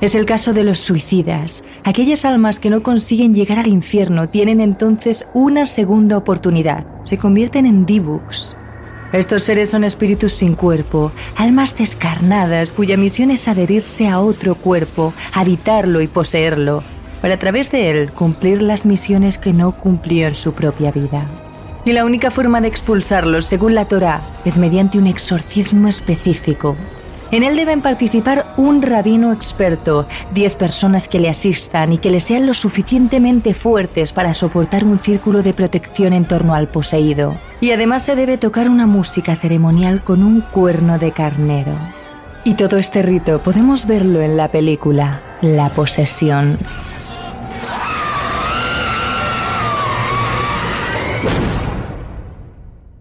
Es 0.00 0.14
el 0.14 0.24
caso 0.24 0.54
de 0.54 0.64
los 0.64 0.78
suicidas. 0.78 1.62
Aquellas 1.84 2.24
almas 2.24 2.58
que 2.58 2.70
no 2.70 2.82
consiguen 2.82 3.34
llegar 3.34 3.58
al 3.58 3.66
infierno 3.66 4.28
tienen 4.28 4.60
entonces 4.60 5.26
una 5.34 5.66
segunda 5.66 6.16
oportunidad. 6.16 6.86
Se 7.02 7.18
convierten 7.18 7.66
en 7.66 7.84
dibuks. 7.84 8.56
Estos 9.12 9.42
seres 9.42 9.70
son 9.70 9.84
espíritus 9.84 10.32
sin 10.32 10.54
cuerpo, 10.54 11.10
almas 11.36 11.76
descarnadas 11.76 12.72
cuya 12.72 12.96
misión 12.96 13.30
es 13.30 13.48
adherirse 13.48 14.08
a 14.08 14.20
otro 14.20 14.54
cuerpo, 14.54 15.12
habitarlo 15.34 16.00
y 16.00 16.06
poseerlo, 16.06 16.84
para 17.20 17.34
a 17.34 17.38
través 17.38 17.70
de 17.70 17.90
él 17.90 18.10
cumplir 18.12 18.62
las 18.62 18.86
misiones 18.86 19.38
que 19.38 19.52
no 19.52 19.72
cumplió 19.72 20.26
en 20.28 20.34
su 20.34 20.52
propia 20.52 20.90
vida. 20.90 21.26
Y 21.84 21.92
la 21.92 22.04
única 22.04 22.30
forma 22.30 22.60
de 22.60 22.68
expulsarlos, 22.68 23.46
según 23.46 23.74
la 23.74 23.86
Torá, 23.86 24.20
es 24.44 24.58
mediante 24.58 24.98
un 24.98 25.06
exorcismo 25.06 25.88
específico, 25.88 26.76
en 27.32 27.44
él 27.44 27.56
deben 27.56 27.80
participar 27.80 28.44
un 28.56 28.82
rabino 28.82 29.32
experto, 29.32 30.08
diez 30.34 30.56
personas 30.56 31.08
que 31.08 31.20
le 31.20 31.28
asistan 31.28 31.92
y 31.92 31.98
que 31.98 32.10
le 32.10 32.18
sean 32.18 32.44
lo 32.44 32.54
suficientemente 32.54 33.54
fuertes 33.54 34.12
para 34.12 34.34
soportar 34.34 34.82
un 34.82 34.98
círculo 34.98 35.42
de 35.42 35.54
protección 35.54 36.12
en 36.12 36.24
torno 36.24 36.54
al 36.54 36.66
poseído. 36.66 37.36
Y 37.60 37.70
además 37.70 38.02
se 38.02 38.16
debe 38.16 38.36
tocar 38.36 38.68
una 38.68 38.86
música 38.86 39.36
ceremonial 39.36 40.02
con 40.02 40.24
un 40.24 40.40
cuerno 40.40 40.98
de 40.98 41.12
carnero. 41.12 41.72
Y 42.42 42.54
todo 42.54 42.78
este 42.78 43.02
rito 43.02 43.38
podemos 43.38 43.86
verlo 43.86 44.20
en 44.22 44.36
la 44.36 44.48
película 44.48 45.20
La 45.40 45.68
posesión. 45.68 46.58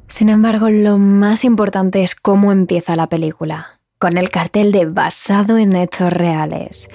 Sin 0.09 0.27
embargo, 0.27 0.69
lo 0.69 0.97
más 0.97 1.45
importante 1.45 2.03
es 2.03 2.15
cómo 2.15 2.51
empieza 2.51 2.95
la 2.95 3.07
película 3.07 3.79
con 3.99 4.17
el 4.17 4.29
cartel 4.29 4.71
de 4.71 4.85
basado 4.85 5.57
en 5.57 5.75
hechos 5.75 6.11
reales. 6.11 6.89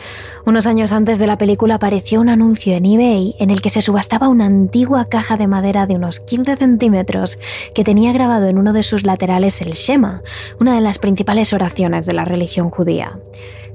Unos 0.47 0.67
años 0.67 0.91
antes 0.91 1.19
de 1.19 1.27
la 1.27 1.37
película 1.37 1.75
apareció 1.75 2.19
un 2.19 2.31
anuncio 2.31 2.73
en 2.73 2.87
eBay 2.87 3.37
en 3.39 3.51
el 3.51 3.61
que 3.61 3.69
se 3.69 3.83
subastaba 3.83 4.29
una 4.29 4.47
antigua 4.47 5.05
caja 5.05 5.37
de 5.37 5.47
madera 5.47 5.87
de 5.87 5.97
unos 5.97 6.21
15 6.21 6.57
centímetros 6.57 7.39
que 7.75 7.85
tenía 7.85 8.13
grabado 8.15 8.47
en 8.47 8.57
uno 8.57 8.73
de 8.73 8.83
sus 8.83 9.05
laterales 9.05 9.61
el 9.61 9.75
Shema, 9.75 10.23
una 10.59 10.75
de 10.75 10.81
las 10.81 10.99
principales 10.99 11.53
oraciones 11.53 12.07
de 12.07 12.15
la 12.15 12.25
religión 12.25 12.71
judía. 12.71 13.19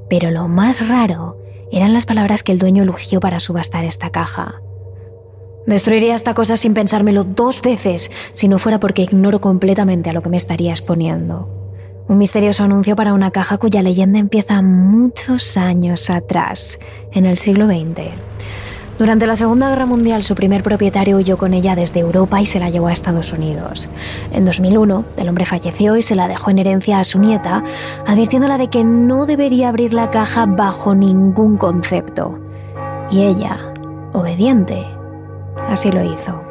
Pero 0.10 0.32
lo 0.32 0.48
más 0.48 0.88
raro 0.88 1.38
eran 1.72 1.94
las 1.94 2.08
palabras 2.08 2.42
que 2.42 2.52
el 2.52 2.58
dueño 2.58 2.82
elogió 2.82 3.20
para 3.20 3.40
subastar 3.40 3.86
esta 3.86 4.10
caja. 4.10 4.60
Destruiría 5.66 6.16
esta 6.16 6.34
cosa 6.34 6.58
sin 6.58 6.74
pensármelo 6.74 7.24
dos 7.24 7.62
veces 7.62 8.12
si 8.34 8.48
no 8.48 8.60
fuera 8.60 8.80
porque 8.80 9.04
ignoro 9.04 9.42
completamente 9.42 10.10
a 10.10 10.14
lo 10.14 10.22
que 10.22 10.30
me 10.30 10.38
estaría 10.38 10.72
exponiendo. 10.72 11.50
Un 12.08 12.18
misterioso 12.18 12.64
anuncio 12.64 12.96
para 12.96 13.14
una 13.14 13.30
caja 13.30 13.60
cuya 13.60 13.84
leyenda 13.84 14.18
empieza 14.18 14.64
muchos 14.64 15.58
años 15.58 16.10
atrás, 16.10 16.80
en 17.12 17.28
el 17.28 17.38
siglo 17.38 17.68
XX. 17.68 18.10
Durante 18.98 19.28
la 19.28 19.38
Segunda 19.38 19.70
Guerra 19.70 19.86
Mundial, 19.86 20.24
su 20.26 20.36
primer 20.36 20.62
propietario 20.62 21.18
huyó 21.18 21.38
con 21.38 21.54
ella 21.54 21.74
desde 21.74 22.02
Europa 22.02 22.42
y 22.42 22.46
se 22.46 22.60
la 22.60 22.70
llevó 22.70 22.88
a 22.88 22.92
Estados 22.92 23.32
Unidos. 23.32 23.90
En 24.34 24.44
2001, 24.44 25.06
el 25.16 25.30
hombre 25.30 25.46
falleció 25.46 25.96
y 25.96 26.02
se 26.02 26.16
la 26.16 26.28
dejó 26.28 26.52
en 26.52 26.60
herencia 26.60 27.00
a 27.00 27.06
su 27.06 27.18
nieta, 27.18 27.64
advirtiéndola 28.06 28.58
de 28.58 28.70
que 28.70 28.84
no 28.84 29.26
debería 29.26 29.70
abrir 29.70 29.94
la 29.94 30.12
caja 30.12 30.48
bajo 30.48 30.96
ningún 30.96 31.56
concepto. 31.56 32.40
Y 33.10 33.22
ella, 33.22 33.58
obediente, 34.12 34.86
así 35.70 35.92
lo 35.92 36.04
hizo. 36.04 36.42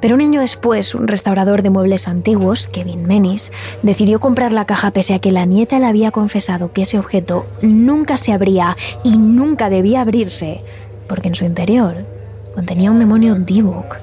Pero 0.00 0.14
un 0.14 0.20
año 0.20 0.40
después, 0.40 0.94
un 0.94 1.08
restaurador 1.08 1.62
de 1.62 1.70
muebles 1.70 2.06
antiguos, 2.06 2.68
Kevin 2.68 3.06
Menis, 3.06 3.50
decidió 3.82 4.20
comprar 4.20 4.52
la 4.52 4.64
caja 4.64 4.92
pese 4.92 5.14
a 5.14 5.18
que 5.18 5.32
la 5.32 5.44
nieta 5.44 5.78
le 5.78 5.86
había 5.86 6.12
confesado 6.12 6.72
que 6.72 6.82
ese 6.82 6.98
objeto 6.98 7.46
nunca 7.62 8.16
se 8.16 8.32
abría 8.32 8.76
y 9.02 9.18
nunca 9.18 9.70
debía 9.70 10.02
abrirse, 10.02 10.62
porque 11.08 11.28
en 11.28 11.34
su 11.34 11.44
interior 11.44 12.06
contenía 12.54 12.92
un 12.92 13.00
demonio 13.00 13.34
Dibuk, 13.34 13.96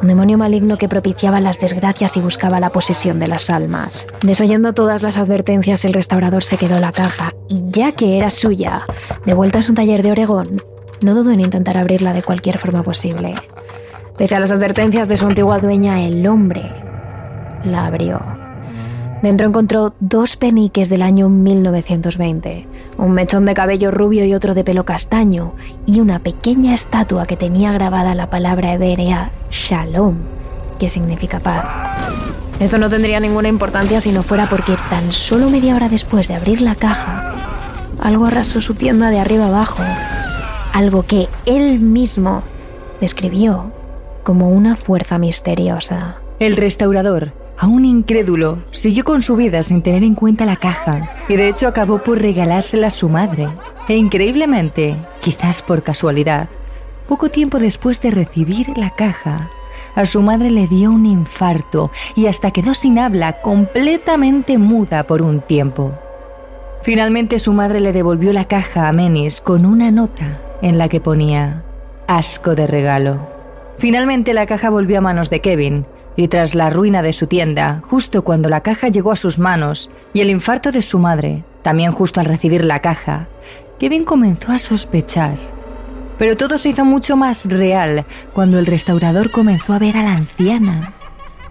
un 0.00 0.08
demonio 0.08 0.38
maligno 0.38 0.78
que 0.78 0.88
propiciaba 0.88 1.40
las 1.40 1.60
desgracias 1.60 2.16
y 2.16 2.20
buscaba 2.20 2.60
la 2.60 2.70
posesión 2.70 3.18
de 3.18 3.28
las 3.28 3.50
almas. 3.50 4.06
Desoyendo 4.22 4.72
todas 4.72 5.02
las 5.02 5.18
advertencias, 5.18 5.84
el 5.84 5.92
restaurador 5.92 6.42
se 6.42 6.56
quedó 6.56 6.80
la 6.80 6.92
caja 6.92 7.34
y 7.48 7.62
ya 7.70 7.92
que 7.92 8.16
era 8.16 8.30
suya, 8.30 8.84
de 9.26 9.34
vuelta 9.34 9.58
a 9.58 9.62
su 9.62 9.74
taller 9.74 10.02
de 10.02 10.12
Oregón, 10.12 10.62
no 11.02 11.14
dudó 11.14 11.32
en 11.32 11.40
intentar 11.40 11.76
abrirla 11.76 12.12
de 12.12 12.22
cualquier 12.22 12.58
forma 12.58 12.82
posible. 12.82 13.34
Pese 14.16 14.36
a 14.36 14.40
las 14.40 14.52
advertencias 14.52 15.08
de 15.08 15.16
su 15.16 15.26
antigua 15.26 15.58
dueña, 15.58 16.04
el 16.04 16.24
hombre 16.28 16.70
la 17.64 17.86
abrió. 17.86 18.20
Dentro 19.22 19.48
encontró 19.48 19.92
dos 19.98 20.36
peniques 20.36 20.88
del 20.88 21.02
año 21.02 21.28
1920, 21.28 22.68
un 22.96 23.10
mechón 23.10 23.44
de 23.44 23.54
cabello 23.54 23.90
rubio 23.90 24.24
y 24.24 24.34
otro 24.34 24.54
de 24.54 24.62
pelo 24.62 24.84
castaño, 24.84 25.54
y 25.84 25.98
una 25.98 26.20
pequeña 26.20 26.74
estatua 26.74 27.26
que 27.26 27.36
tenía 27.36 27.72
grabada 27.72 28.14
la 28.14 28.30
palabra 28.30 28.74
hebrea 28.74 29.32
Shalom, 29.50 30.18
que 30.78 30.88
significa 30.88 31.40
paz. 31.40 31.64
Esto 32.60 32.78
no 32.78 32.88
tendría 32.88 33.18
ninguna 33.18 33.48
importancia 33.48 34.00
si 34.00 34.12
no 34.12 34.22
fuera 34.22 34.46
porque 34.46 34.76
tan 34.90 35.10
solo 35.10 35.50
media 35.50 35.74
hora 35.74 35.88
después 35.88 36.28
de 36.28 36.34
abrir 36.34 36.60
la 36.60 36.76
caja, 36.76 37.34
algo 37.98 38.26
arrasó 38.26 38.60
su 38.60 38.74
tienda 38.74 39.10
de 39.10 39.18
arriba 39.18 39.48
abajo, 39.48 39.82
algo 40.72 41.02
que 41.02 41.26
él 41.46 41.80
mismo 41.80 42.44
describió 43.00 43.72
como 44.24 44.48
una 44.48 44.74
fuerza 44.74 45.18
misteriosa. 45.18 46.16
El 46.40 46.56
restaurador, 46.56 47.32
aún 47.56 47.84
incrédulo, 47.84 48.64
siguió 48.72 49.04
con 49.04 49.22
su 49.22 49.36
vida 49.36 49.62
sin 49.62 49.82
tener 49.82 50.02
en 50.02 50.14
cuenta 50.14 50.46
la 50.46 50.56
caja 50.56 51.10
y 51.28 51.36
de 51.36 51.48
hecho 51.48 51.68
acabó 51.68 51.98
por 51.98 52.20
regalársela 52.20 52.88
a 52.88 52.90
su 52.90 53.08
madre. 53.08 53.48
E 53.88 53.96
increíblemente, 53.96 54.96
quizás 55.20 55.62
por 55.62 55.82
casualidad, 55.82 56.48
poco 57.06 57.28
tiempo 57.28 57.58
después 57.58 58.00
de 58.00 58.10
recibir 58.10 58.76
la 58.76 58.90
caja, 58.90 59.50
a 59.94 60.06
su 60.06 60.22
madre 60.22 60.50
le 60.50 60.66
dio 60.66 60.90
un 60.90 61.06
infarto 61.06 61.90
y 62.16 62.26
hasta 62.26 62.50
quedó 62.50 62.74
sin 62.74 62.98
habla, 62.98 63.40
completamente 63.42 64.58
muda 64.58 65.04
por 65.04 65.22
un 65.22 65.40
tiempo. 65.40 65.92
Finalmente 66.82 67.38
su 67.38 67.52
madre 67.52 67.80
le 67.80 67.92
devolvió 67.92 68.32
la 68.32 68.46
caja 68.46 68.88
a 68.88 68.92
Menis 68.92 69.40
con 69.40 69.64
una 69.64 69.90
nota 69.90 70.40
en 70.62 70.78
la 70.78 70.88
que 70.88 71.00
ponía 71.00 71.62
asco 72.06 72.54
de 72.54 72.66
regalo. 72.66 73.33
Finalmente 73.78 74.34
la 74.34 74.46
caja 74.46 74.70
volvió 74.70 74.98
a 74.98 75.00
manos 75.00 75.30
de 75.30 75.40
Kevin, 75.40 75.86
y 76.16 76.28
tras 76.28 76.54
la 76.54 76.70
ruina 76.70 77.02
de 77.02 77.12
su 77.12 77.26
tienda, 77.26 77.80
justo 77.84 78.22
cuando 78.22 78.48
la 78.48 78.62
caja 78.62 78.88
llegó 78.88 79.12
a 79.12 79.16
sus 79.16 79.38
manos, 79.38 79.90
y 80.12 80.20
el 80.20 80.30
infarto 80.30 80.70
de 80.70 80.82
su 80.82 80.98
madre, 80.98 81.44
también 81.62 81.92
justo 81.92 82.20
al 82.20 82.26
recibir 82.26 82.64
la 82.64 82.80
caja, 82.80 83.28
Kevin 83.78 84.04
comenzó 84.04 84.52
a 84.52 84.58
sospechar. 84.58 85.38
Pero 86.18 86.36
todo 86.36 86.58
se 86.58 86.68
hizo 86.68 86.84
mucho 86.84 87.16
más 87.16 87.46
real 87.46 88.04
cuando 88.32 88.58
el 88.58 88.66
restaurador 88.66 89.32
comenzó 89.32 89.72
a 89.72 89.80
ver 89.80 89.96
a 89.96 90.04
la 90.04 90.12
anciana. 90.12 90.94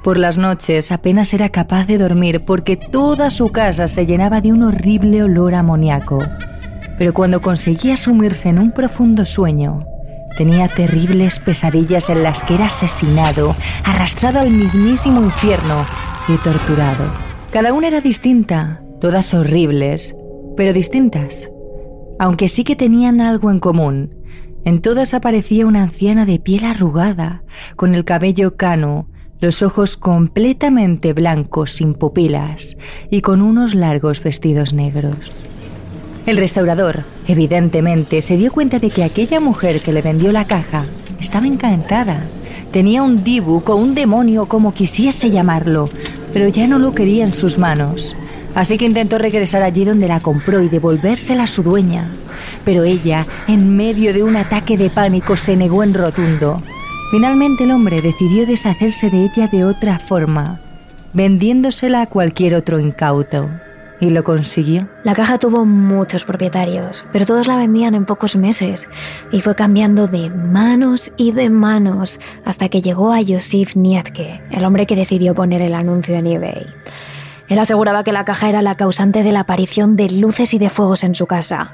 Por 0.03 0.17
las 0.17 0.37
noches 0.37 0.91
apenas 0.91 1.33
era 1.33 1.49
capaz 1.49 1.85
de 1.85 1.97
dormir 1.97 2.45
porque 2.45 2.77
toda 2.77 3.29
su 3.29 3.51
casa 3.51 3.87
se 3.87 4.05
llenaba 4.05 4.41
de 4.41 4.51
un 4.51 4.63
horrible 4.63 5.23
olor 5.23 5.53
amoníaco. 5.53 6.19
Pero 6.97 7.13
cuando 7.13 7.41
conseguía 7.41 7.97
sumirse 7.97 8.49
en 8.49 8.59
un 8.59 8.71
profundo 8.71 9.25
sueño, 9.25 9.85
Tenía 10.37 10.67
terribles 10.67 11.39
pesadillas 11.39 12.09
en 12.09 12.23
las 12.23 12.43
que 12.43 12.55
era 12.55 12.65
asesinado, 12.65 13.55
arrastrado 13.83 14.39
al 14.39 14.49
mismísimo 14.49 15.21
infierno 15.21 15.85
y 16.27 16.37
torturado. 16.37 17.05
Cada 17.51 17.71
una 17.73 17.87
era 17.87 18.01
distinta, 18.01 18.81
todas 18.99 19.33
horribles, 19.33 20.15
pero 20.57 20.73
distintas. 20.73 21.51
Aunque 22.19 22.49
sí 22.49 22.63
que 22.63 22.75
tenían 22.75 23.21
algo 23.21 23.51
en 23.51 23.59
común. 23.59 24.15
En 24.65 24.81
todas 24.81 25.13
aparecía 25.13 25.67
una 25.67 25.83
anciana 25.83 26.25
de 26.25 26.39
piel 26.39 26.63
arrugada, 26.63 27.43
con 27.75 27.93
el 27.93 28.05
cabello 28.05 28.55
cano, 28.55 29.07
los 29.39 29.61
ojos 29.61 29.97
completamente 29.97 31.11
blancos 31.11 31.71
sin 31.71 31.93
pupilas 31.95 32.77
y 33.11 33.21
con 33.21 33.41
unos 33.41 33.75
largos 33.75 34.23
vestidos 34.23 34.73
negros. 34.73 35.31
El 36.25 36.37
restaurador, 36.37 37.03
evidentemente, 37.27 38.21
se 38.21 38.37
dio 38.37 38.51
cuenta 38.51 38.79
de 38.79 38.89
que 38.89 39.03
aquella 39.03 39.41
mujer 39.41 39.81
que 39.81 39.91
le 39.91 40.01
vendió 40.01 40.31
la 40.31 40.45
caja 40.45 40.85
estaba 41.19 41.47
encantada. 41.47 42.23
Tenía 42.71 43.03
un 43.03 43.25
dibu 43.25 43.61
o 43.65 43.75
un 43.75 43.93
demonio, 43.93 44.45
como 44.45 44.73
quisiese 44.73 45.29
llamarlo, 45.31 45.89
pero 46.31 46.47
ya 46.47 46.65
no 46.65 46.79
lo 46.79 46.95
quería 46.95 47.25
en 47.25 47.33
sus 47.33 47.57
manos. 47.57 48.15
Así 48.55 48.77
que 48.77 48.85
intentó 48.85 49.17
regresar 49.17 49.63
allí 49.63 49.83
donde 49.83 50.07
la 50.07 50.21
compró 50.21 50.61
y 50.61 50.69
devolvérsela 50.69 51.43
a 51.43 51.47
su 51.47 51.61
dueña. 51.61 52.07
Pero 52.63 52.83
ella, 52.83 53.25
en 53.47 53.75
medio 53.75 54.13
de 54.13 54.23
un 54.23 54.37
ataque 54.37 54.77
de 54.77 54.89
pánico, 54.89 55.35
se 55.35 55.57
negó 55.57 55.83
en 55.83 55.93
rotundo. 55.93 56.63
Finalmente 57.11 57.65
el 57.65 57.71
hombre 57.71 58.01
decidió 58.01 58.45
deshacerse 58.45 59.09
de 59.09 59.25
ella 59.25 59.47
de 59.47 59.65
otra 59.65 59.99
forma, 59.99 60.61
vendiéndosela 61.13 62.01
a 62.01 62.07
cualquier 62.07 62.55
otro 62.55 62.79
incauto. 62.79 63.49
¿Y 64.03 64.09
lo 64.09 64.25
consiguió? 64.25 64.89
La 65.05 65.15
caja 65.15 65.37
tuvo 65.37 65.63
muchos 65.63 66.25
propietarios, 66.25 67.05
pero 67.13 67.25
todos 67.25 67.47
la 67.47 67.55
vendían 67.55 67.95
en 67.95 68.03
pocos 68.03 68.35
meses 68.35 68.89
y 69.31 69.39
fue 69.39 69.55
cambiando 69.55 70.07
de 70.07 70.29
manos 70.29 71.13
y 71.15 71.31
de 71.31 71.49
manos 71.49 72.19
hasta 72.43 72.67
que 72.67 72.81
llegó 72.81 73.13
a 73.13 73.19
Josif 73.25 73.77
Nietke, 73.77 74.41
el 74.51 74.65
hombre 74.65 74.85
que 74.87 74.97
decidió 74.97 75.33
poner 75.33 75.61
el 75.61 75.73
anuncio 75.73 76.15
en 76.15 76.27
eBay. 76.27 76.65
Él 77.47 77.59
aseguraba 77.59 78.03
que 78.03 78.11
la 78.11 78.25
caja 78.25 78.49
era 78.49 78.61
la 78.61 78.75
causante 78.75 79.23
de 79.23 79.31
la 79.31 79.39
aparición 79.39 79.95
de 79.95 80.09
luces 80.09 80.53
y 80.53 80.59
de 80.59 80.69
fuegos 80.69 81.05
en 81.05 81.15
su 81.15 81.25
casa. 81.25 81.71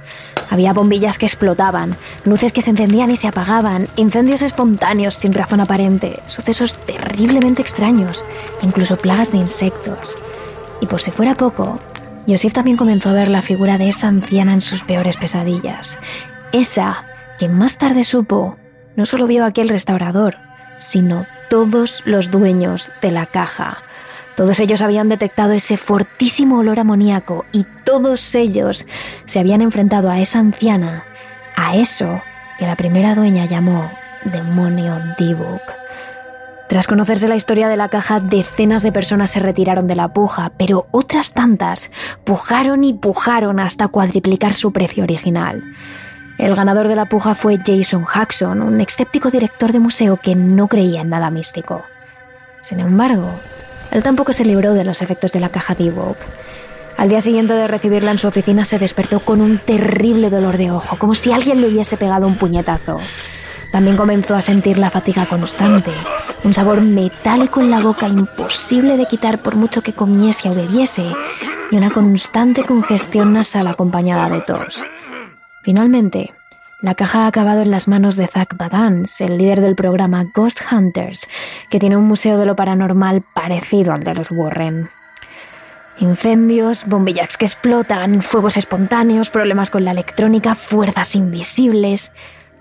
Había 0.51 0.73
bombillas 0.73 1.17
que 1.17 1.25
explotaban, 1.25 1.95
luces 2.25 2.53
que 2.53 2.61
se 2.61 2.69
encendían 2.69 3.09
y 3.09 3.15
se 3.15 3.27
apagaban, 3.27 3.87
incendios 3.95 4.43
espontáneos 4.43 5.15
sin 5.15 5.33
razón 5.33 5.61
aparente, 5.61 6.19
sucesos 6.27 6.75
terriblemente 6.85 7.63
extraños, 7.63 8.23
incluso 8.61 8.97
plagas 8.97 9.31
de 9.31 9.39
insectos. 9.39 10.15
Y 10.79 10.85
por 10.85 11.01
si 11.01 11.09
fuera 11.09 11.33
poco, 11.33 11.79
Yosif 12.27 12.53
también 12.53 12.77
comenzó 12.77 13.09
a 13.09 13.13
ver 13.13 13.29
la 13.29 13.41
figura 13.41 13.77
de 13.77 13.89
esa 13.89 14.07
anciana 14.07 14.53
en 14.53 14.61
sus 14.61 14.83
peores 14.83 15.17
pesadillas. 15.17 15.97
Esa 16.51 17.05
que 17.37 17.49
más 17.49 17.77
tarde 17.77 18.03
supo 18.03 18.57
no 18.95 19.05
solo 19.05 19.27
vio 19.27 19.45
aquel 19.45 19.69
restaurador, 19.69 20.37
sino 20.77 21.25
todos 21.49 22.01
los 22.05 22.31
dueños 22.31 22.91
de 23.01 23.11
la 23.11 23.25
caja. 23.25 23.77
Todos 24.35 24.59
ellos 24.59 24.81
habían 24.81 25.09
detectado 25.09 25.51
ese 25.53 25.77
fortísimo 25.77 26.59
olor 26.59 26.79
amoníaco 26.79 27.45
y 27.51 27.65
todos 27.83 28.35
ellos 28.35 28.85
se 29.25 29.39
habían 29.39 29.61
enfrentado 29.61 30.09
a 30.09 30.19
esa 30.19 30.39
anciana, 30.39 31.03
a 31.55 31.75
eso 31.75 32.21
que 32.57 32.65
la 32.65 32.75
primera 32.75 33.15
dueña 33.15 33.45
llamó 33.45 33.89
demonio 34.23 35.01
Dibuk. 35.17 35.61
Tras 36.69 36.85
conocerse 36.85 37.27
la 37.27 37.35
historia 37.35 37.67
de 37.67 37.77
la 37.77 37.89
caja, 37.89 38.19
decenas 38.19 38.83
de 38.83 38.91
personas 38.91 39.31
se 39.31 39.39
retiraron 39.39 39.87
de 39.87 39.95
la 39.95 40.13
puja, 40.13 40.51
pero 40.55 40.85
otras 40.91 41.33
tantas 41.33 41.89
pujaron 42.23 42.83
y 42.83 42.93
pujaron 42.93 43.59
hasta 43.59 43.87
cuadriplicar 43.87 44.53
su 44.53 44.71
precio 44.71 45.03
original. 45.03 45.63
El 46.37 46.55
ganador 46.55 46.87
de 46.87 46.95
la 46.95 47.07
puja 47.07 47.33
fue 47.33 47.57
Jason 47.57 48.05
Jackson, 48.05 48.61
un 48.61 48.79
escéptico 48.81 49.31
director 49.31 49.71
de 49.71 49.79
museo 49.79 50.17
que 50.17 50.35
no 50.35 50.67
creía 50.67 51.01
en 51.01 51.09
nada 51.09 51.31
místico. 51.31 51.83
Sin 52.61 52.79
embargo, 52.79 53.31
él 53.89 54.03
tampoco 54.03 54.31
se 54.31 54.45
libró 54.45 54.75
de 54.75 54.85
los 54.85 55.01
efectos 55.01 55.31
de 55.31 55.39
la 55.39 55.49
caja 55.49 55.73
de 55.73 55.85
Evoke. 55.85 56.23
Al 56.97 57.09
día 57.09 57.21
siguiente 57.21 57.55
de 57.55 57.67
recibirla 57.67 58.11
en 58.11 58.19
su 58.19 58.27
oficina 58.27 58.63
se 58.63 58.77
despertó 58.77 59.21
con 59.21 59.41
un 59.41 59.57
terrible 59.57 60.29
dolor 60.29 60.57
de 60.57 60.69
ojo, 60.69 60.97
como 60.99 61.15
si 61.15 61.31
alguien 61.31 61.61
le 61.61 61.67
hubiese 61.67 61.97
pegado 61.97 62.27
un 62.27 62.35
puñetazo. 62.35 62.99
También 63.71 63.97
comenzó 63.97 64.35
a 64.35 64.41
sentir 64.41 64.77
la 64.77 64.89
fatiga 64.89 65.25
constante, 65.25 65.91
un 66.43 66.53
sabor 66.53 66.81
metálico 66.81 67.61
en 67.61 67.69
la 67.69 67.79
boca 67.79 68.07
imposible 68.07 68.97
de 68.97 69.05
quitar 69.05 69.41
por 69.41 69.55
mucho 69.55 69.83
que 69.83 69.93
comiese 69.93 70.49
o 70.49 70.55
bebiese, 70.55 71.05
y 71.71 71.75
una 71.77 71.91
constante 71.91 72.63
congestión 72.63 73.33
nasal 73.33 73.67
acompañada 73.67 74.29
de 74.29 74.41
tos. 74.41 74.83
Finalmente, 75.63 76.33
la 76.81 76.95
caja 76.95 77.25
ha 77.25 77.27
acabado 77.27 77.61
en 77.61 77.71
las 77.71 77.87
manos 77.87 78.15
de 78.15 78.25
Zach 78.27 78.55
Bagans, 78.55 79.19
el 79.19 79.37
líder 79.37 79.59
del 79.59 79.75
programa 79.75 80.25
Ghost 80.33 80.61
Hunters, 80.71 81.27
que 81.69 81.77
tiene 81.77 81.97
un 81.97 82.07
museo 82.07 82.37
de 82.37 82.45
lo 82.45 82.55
paranormal 82.55 83.21
parecido 83.21 83.91
al 83.91 84.03
de 84.03 84.15
los 84.15 84.31
Warren. 84.31 84.89
Incendios, 85.99 86.85
bombillas 86.85 87.37
que 87.37 87.45
explotan, 87.45 88.21
fuegos 88.21 88.55
espontáneos, 88.55 89.29
problemas 89.29 89.69
con 89.69 89.83
la 89.83 89.91
electrónica, 89.91 90.55
fuerzas 90.55 91.15
invisibles. 91.17 92.13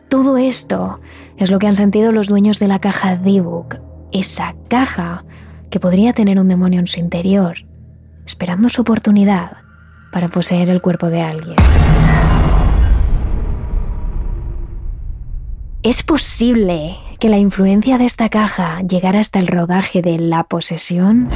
Todo 0.09 0.39
esto 0.39 1.01
es 1.37 1.51
lo 1.51 1.59
que 1.59 1.67
han 1.67 1.75
sentido 1.75 2.13
los 2.13 2.29
dueños 2.29 2.59
de 2.59 2.69
la 2.69 2.79
caja 2.79 3.17
D-Book, 3.17 3.79
esa 4.11 4.55
caja 4.69 5.25
que 5.71 5.81
podría 5.81 6.15
tener 6.15 6.39
un 6.39 6.49
demonio 6.49 6.81
en 6.81 6.87
su 6.87 6.99
interior, 6.99 7.59
esperando 8.25 8.71
su 8.71 8.81
oportunidad 8.81 9.59
para 10.11 10.29
poseer 10.29 10.71
el 10.71 10.81
cuerpo 10.81 11.11
de 11.11 11.21
alguien. 11.21 11.57
¿Es 15.83 16.03
posible 16.03 16.97
que 17.21 17.29
la 17.29 17.39
influencia 17.39 17.99
de 17.99 18.07
esta 18.07 18.31
caja 18.31 18.81
llegara 18.81 19.21
hasta 19.21 19.39
el 19.39 19.47
rodaje 19.47 20.01
de 20.01 20.19
La 20.19 20.45
posesión? 20.45 21.29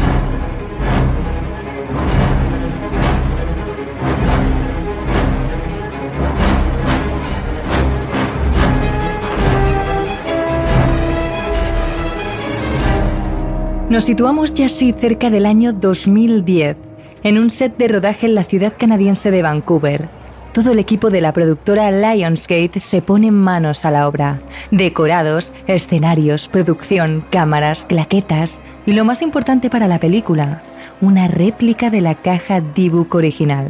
Nos 13.93 14.05
situamos 14.05 14.55
ya 14.55 14.65
así 14.65 14.95
cerca 14.99 15.29
del 15.29 15.45
año 15.45 15.75
2010, 15.75 16.79
en 17.25 17.37
un 17.37 17.51
set 17.51 17.77
de 17.77 17.89
rodaje 17.89 18.25
en 18.25 18.35
la 18.35 18.43
ciudad 18.43 18.73
canadiense 18.79 19.31
de 19.31 19.43
Vancouver. 19.43 20.09
todo 20.55 20.73
el 20.73 20.79
equipo 20.79 21.11
de 21.11 21.21
la 21.21 21.35
productora 21.35 21.91
Lionsgate 21.91 22.81
se 22.81 23.03
pone 23.03 23.31
manos 23.31 23.85
a 23.85 23.91
la 23.91 24.09
obra. 24.09 24.41
Decorados, 24.71 25.53
escenarios, 25.67 26.49
producción, 26.49 27.23
cámaras, 27.29 27.85
claquetas 27.85 28.63
y 28.87 28.93
lo 28.93 29.05
más 29.05 29.21
importante 29.21 29.69
para 29.69 29.89
la 29.89 30.01
película, 30.01 30.63
una 31.03 31.29
réplica 31.29 31.91
de 31.91 32.01
la 32.01 32.15
caja 32.15 32.63
D-Book 32.63 33.15
original. 33.15 33.69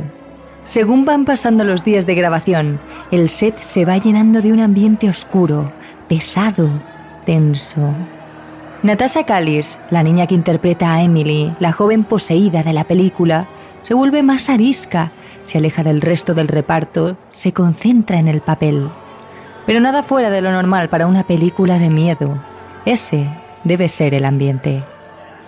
Según 0.62 1.04
van 1.04 1.24
pasando 1.24 1.64
los 1.64 1.82
días 1.82 2.06
de 2.06 2.14
grabación, 2.14 2.78
el 3.10 3.28
set 3.28 3.60
se 3.60 3.84
va 3.84 3.98
llenando 3.98 4.40
de 4.40 4.52
un 4.52 4.60
ambiente 4.60 5.08
oscuro, 5.08 5.72
pesado, 6.08 6.70
tenso. 7.26 7.92
Natasha 8.82 9.22
Callis, 9.22 9.78
la 9.90 10.02
niña 10.02 10.26
que 10.26 10.34
interpreta 10.34 10.92
a 10.92 11.02
Emily, 11.04 11.54
la 11.60 11.70
joven 11.70 12.02
poseída 12.02 12.64
de 12.64 12.72
la 12.72 12.82
película, 12.82 13.46
se 13.82 13.94
vuelve 13.94 14.24
más 14.24 14.48
arisca, 14.48 15.12
se 15.44 15.58
aleja 15.58 15.84
del 15.84 16.00
resto 16.00 16.34
del 16.34 16.48
reparto, 16.48 17.16
se 17.30 17.52
concentra 17.52 18.18
en 18.18 18.26
el 18.26 18.40
papel. 18.40 18.90
Pero 19.66 19.78
nada 19.78 20.02
fuera 20.02 20.30
de 20.30 20.42
lo 20.42 20.50
normal 20.50 20.88
para 20.88 21.06
una 21.06 21.22
película 21.22 21.78
de 21.78 21.90
miedo. 21.90 22.42
Ese 22.84 23.28
debe 23.62 23.88
ser 23.88 24.14
el 24.14 24.24
ambiente. 24.24 24.82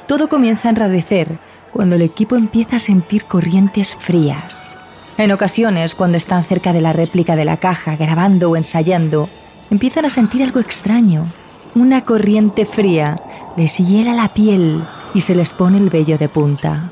Todo 0.06 0.28
comienza 0.28 0.68
a 0.68 0.70
enrarecer 0.70 1.36
cuando 1.72 1.96
el 1.96 2.02
equipo 2.02 2.36
empieza 2.36 2.76
a 2.76 2.78
sentir 2.78 3.24
corrientes 3.24 3.96
frías. 3.96 4.76
En 5.18 5.32
ocasiones, 5.32 5.96
cuando 5.96 6.18
están 6.18 6.44
cerca 6.44 6.72
de 6.72 6.80
la 6.80 6.92
réplica 6.92 7.34
de 7.34 7.44
la 7.44 7.56
caja, 7.56 7.96
grabando 7.96 8.52
o 8.52 8.56
ensayando, 8.56 9.28
empiezan 9.72 10.04
a 10.04 10.10
sentir 10.10 10.44
algo 10.44 10.60
extraño, 10.60 11.26
una 11.74 12.04
corriente 12.04 12.66
fría 12.66 13.20
les 13.56 13.78
hiela 13.78 14.14
la 14.14 14.28
piel 14.28 14.80
y 15.14 15.20
se 15.20 15.34
les 15.34 15.52
pone 15.52 15.78
el 15.78 15.90
vello 15.90 16.18
de 16.18 16.28
punta. 16.28 16.90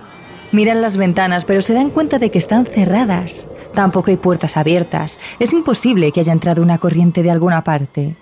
Miran 0.53 0.83
las 0.83 0.97
ventanas, 0.97 1.45
pero 1.45 1.63
se 1.63 1.75
dan 1.75 1.91
cuenta 1.91 2.19
de 2.19 2.31
que 2.31 2.39
están 2.39 2.67
cerradas. 2.67 3.49
Tampoco 3.75 4.11
hay 4.11 4.17
puertas 4.17 4.57
abiertas. 4.57 5.19
Es 5.39 5.53
imposible 5.53 6.13
que 6.13 6.21
haya 6.21 6.33
entrado 6.33 6.63
una 6.63 6.79
corriente 6.79 7.23
de 7.23 7.31
alguna 7.31 7.63
parte. 7.63 8.15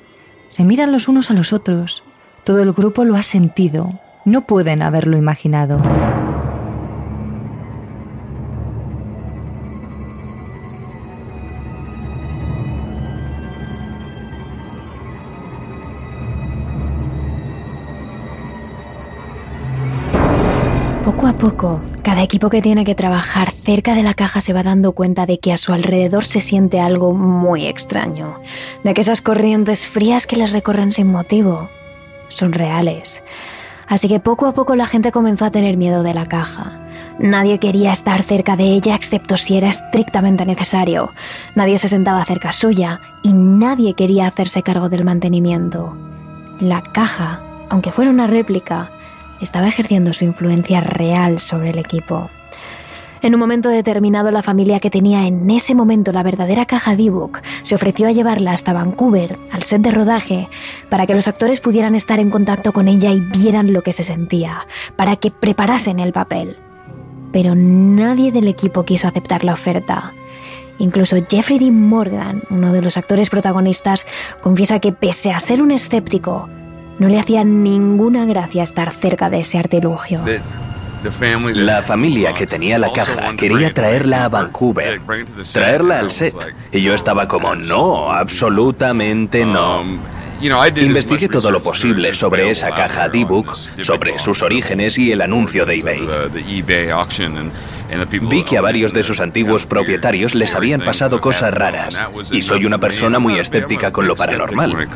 Se 0.49 0.65
miran 0.65 0.93
los 0.93 1.09
unos 1.09 1.31
a 1.31 1.35
los 1.35 1.53
otros. 1.53 2.03
Todo 2.45 2.63
el 2.63 2.73
grupo 2.73 3.05
lo 3.05 3.17
ha 3.17 3.23
sentido. 3.23 3.93
No 4.25 4.43
pueden 4.43 4.83
haberlo 4.83 5.17
imaginado. 5.17 5.81
Poco 21.11 21.27
a 21.27 21.33
poco, 21.33 21.81
cada 22.05 22.23
equipo 22.23 22.51
que 22.51 22.63
tiene 22.63 22.85
que 22.85 22.95
trabajar 22.95 23.51
cerca 23.51 23.97
de 23.97 24.05
la 24.05 24.15
caja 24.15 24.41
se 24.41 24.53
va 24.53 24.63
dando 24.63 24.93
cuenta 24.93 25.27
de 25.27 25.41
que 25.41 25.53
a 25.53 25.57
su 25.57 25.73
alrededor 25.73 26.25
se 26.25 26.41
siente 26.41 26.79
algo 26.79 27.15
muy 27.15 27.67
extraño, 27.67 28.41
de 28.85 28.95
que 28.95 29.01
esas 29.01 29.21
corrientes 29.21 29.89
frías 29.89 30.29
que 30.29 30.37
les 30.37 30.53
recorren 30.53 30.93
sin 30.93 31.11
motivo 31.11 31.69
son 32.29 32.53
reales. 32.53 33.25
Así 33.89 34.07
que 34.07 34.21
poco 34.21 34.47
a 34.47 34.55
poco 34.55 34.77
la 34.77 34.87
gente 34.87 35.11
comenzó 35.11 35.47
a 35.47 35.51
tener 35.51 35.77
miedo 35.77 36.05
de 36.05 36.15
la 36.15 36.27
caja. 36.27 36.79
Nadie 37.19 37.59
quería 37.59 37.91
estar 37.91 38.23
cerca 38.23 38.55
de 38.55 38.67
ella 38.67 38.95
excepto 38.95 39.37
si 39.37 39.57
era 39.57 39.69
estrictamente 39.69 40.47
necesario. 40.47 41.11
Nadie 41.57 41.79
se 41.79 41.89
sentaba 41.89 42.25
cerca 42.25 42.53
suya 42.53 43.01
y 43.25 43.33
nadie 43.33 43.95
quería 43.95 44.29
hacerse 44.29 44.63
cargo 44.63 44.89
del 44.89 45.05
mantenimiento. 45.05 45.93
La 46.61 46.85
caja, 46.85 47.43
aunque 47.69 47.91
fuera 47.91 48.13
una 48.13 48.29
réplica, 48.29 48.93
estaba 49.41 49.69
ejerciendo 49.69 50.13
su 50.13 50.25
influencia 50.25 50.81
real 50.81 51.39
sobre 51.39 51.71
el 51.71 51.79
equipo. 51.79 52.31
En 53.23 53.35
un 53.35 53.41
momento 53.41 53.69
determinado, 53.69 54.31
la 54.31 54.43
familia 54.43 54.81
que 54.81 54.89
tenía 54.89 55.27
en 55.27 55.51
ese 55.51 55.75
momento 55.75 56.11
la 56.11 56.23
verdadera 56.23 56.65
caja 56.65 56.97
D-Book 56.97 57.43
se 57.61 57.75
ofreció 57.75 58.09
a 58.09 58.13
llevarla 58.13 58.53
hasta 58.53 58.73
Vancouver, 58.73 59.39
al 59.53 59.63
set 59.63 59.83
de 59.83 59.91
rodaje, 59.91 60.49
para 60.89 61.07
que 61.07 61.15
los 61.15 61.29
actores 61.29 61.61
pudieran 61.61 61.95
estar 61.95 62.19
en 62.19 62.31
contacto 62.31 62.73
con 62.73 62.89
ella 62.89 63.13
y 63.13 63.21
vieran 63.21 63.75
lo 63.75 63.83
que 63.83 63.93
se 63.93 64.05
sentía, 64.05 64.67
para 64.97 65.17
que 65.17 65.31
preparasen 65.31 66.01
el 66.01 66.13
papel. 66.13 66.57
Pero 67.31 67.55
nadie 67.55 68.33
del 68.33 68.49
equipo 68.49 68.85
quiso 68.85 69.07
aceptar 69.07 69.45
la 69.45 69.53
oferta. 69.53 70.15
Incluso 70.79 71.17
Jeffrey 71.29 71.59
Dean 71.59 71.89
Morgan, 71.89 72.43
uno 72.49 72.73
de 72.73 72.81
los 72.81 72.97
actores 72.97 73.29
protagonistas, 73.29 74.07
confiesa 74.41 74.81
que 74.81 74.93
pese 74.93 75.31
a 75.31 75.41
ser 75.41 75.61
un 75.61 75.73
escéptico, 75.73 76.49
no 77.01 77.09
le 77.09 77.19
hacía 77.19 77.43
ninguna 77.45 78.27
gracia 78.27 78.63
estar 78.63 78.93
cerca 78.93 79.31
de 79.31 79.41
ese 79.41 79.59
artilugio. 79.59 80.21
La 81.55 81.83
familia 81.83 82.35
que 82.35 82.47
tenía 82.47 82.79
la 82.79 82.93
caja 82.93 83.35
quería 83.39 83.73
traerla 83.73 84.25
a 84.25 84.29
Vancouver, 84.29 85.01
traerla 85.51 85.99
al 85.99 86.13
set. 86.13 86.35
Y 86.71 86.83
yo 86.83 86.93
estaba 86.93 87.27
como, 87.27 87.55
no, 87.55 88.13
absolutamente 88.13 89.47
no. 89.47 89.83
Investigué 90.43 91.29
todo 91.29 91.51
lo 91.51 91.63
posible 91.63 92.13
sobre 92.13 92.51
esa 92.51 92.71
caja 92.71 93.09
D-Book, 93.09 93.57
sobre 93.81 94.19
sus 94.19 94.43
orígenes 94.43 94.99
y 94.99 95.11
el 95.11 95.23
anuncio 95.23 95.65
de 95.65 95.79
eBay. 95.79 96.07
Vi 98.29 98.45
que 98.45 98.59
a 98.59 98.61
varios 98.61 98.93
de 98.93 99.03
sus 99.03 99.21
antiguos 99.21 99.65
propietarios 99.65 100.35
les 100.35 100.55
habían 100.55 100.83
pasado 100.83 101.19
cosas 101.19 101.55
raras, 101.55 101.99
y 102.31 102.43
soy 102.43 102.67
una 102.67 102.77
persona 102.77 103.19
muy 103.19 103.39
escéptica 103.39 103.91
con 103.91 104.07
lo 104.07 104.15
paranormal. 104.15 104.87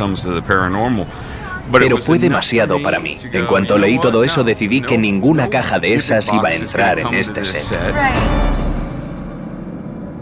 Pero 1.72 1.96
fue 1.96 2.18
demasiado 2.18 2.80
para 2.82 3.00
mí. 3.00 3.16
En 3.32 3.46
cuanto 3.46 3.78
leí 3.78 3.98
todo 3.98 4.24
eso, 4.24 4.44
decidí 4.44 4.80
que 4.80 4.98
ninguna 4.98 5.48
caja 5.48 5.78
de 5.78 5.94
esas 5.94 6.32
iba 6.32 6.48
a 6.48 6.54
entrar 6.54 6.98
en 6.98 7.14
este 7.14 7.44
set. 7.44 7.78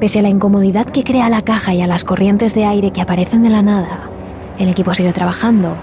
Pese 0.00 0.18
a 0.18 0.22
la 0.22 0.28
incomodidad 0.28 0.86
que 0.86 1.04
crea 1.04 1.28
la 1.28 1.42
caja 1.42 1.74
y 1.74 1.82
a 1.82 1.86
las 1.86 2.04
corrientes 2.04 2.54
de 2.54 2.64
aire 2.64 2.92
que 2.92 3.00
aparecen 3.00 3.42
de 3.42 3.50
la 3.50 3.62
nada, 3.62 4.08
el 4.58 4.68
equipo 4.68 4.94
sigue 4.94 5.12
trabajando. 5.12 5.76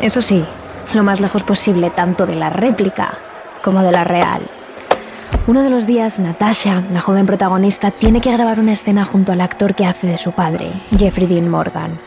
Eso 0.00 0.20
sí, 0.20 0.44
lo 0.92 1.02
más 1.02 1.20
lejos 1.20 1.44
posible 1.44 1.90
tanto 1.90 2.26
de 2.26 2.34
la 2.34 2.50
réplica 2.50 3.18
como 3.62 3.82
de 3.82 3.92
la 3.92 4.04
real. 4.04 4.48
Uno 5.46 5.62
de 5.62 5.70
los 5.70 5.86
días, 5.86 6.18
Natasha, 6.18 6.82
la 6.92 7.00
joven 7.00 7.26
protagonista, 7.26 7.90
tiene 7.90 8.20
que 8.20 8.32
grabar 8.32 8.60
una 8.60 8.72
escena 8.72 9.04
junto 9.04 9.32
al 9.32 9.40
actor 9.40 9.74
que 9.74 9.86
hace 9.86 10.06
de 10.06 10.18
su 10.18 10.32
padre, 10.32 10.66
Jeffrey 10.98 11.26
Dean 11.26 11.48
Morgan. 11.48 11.98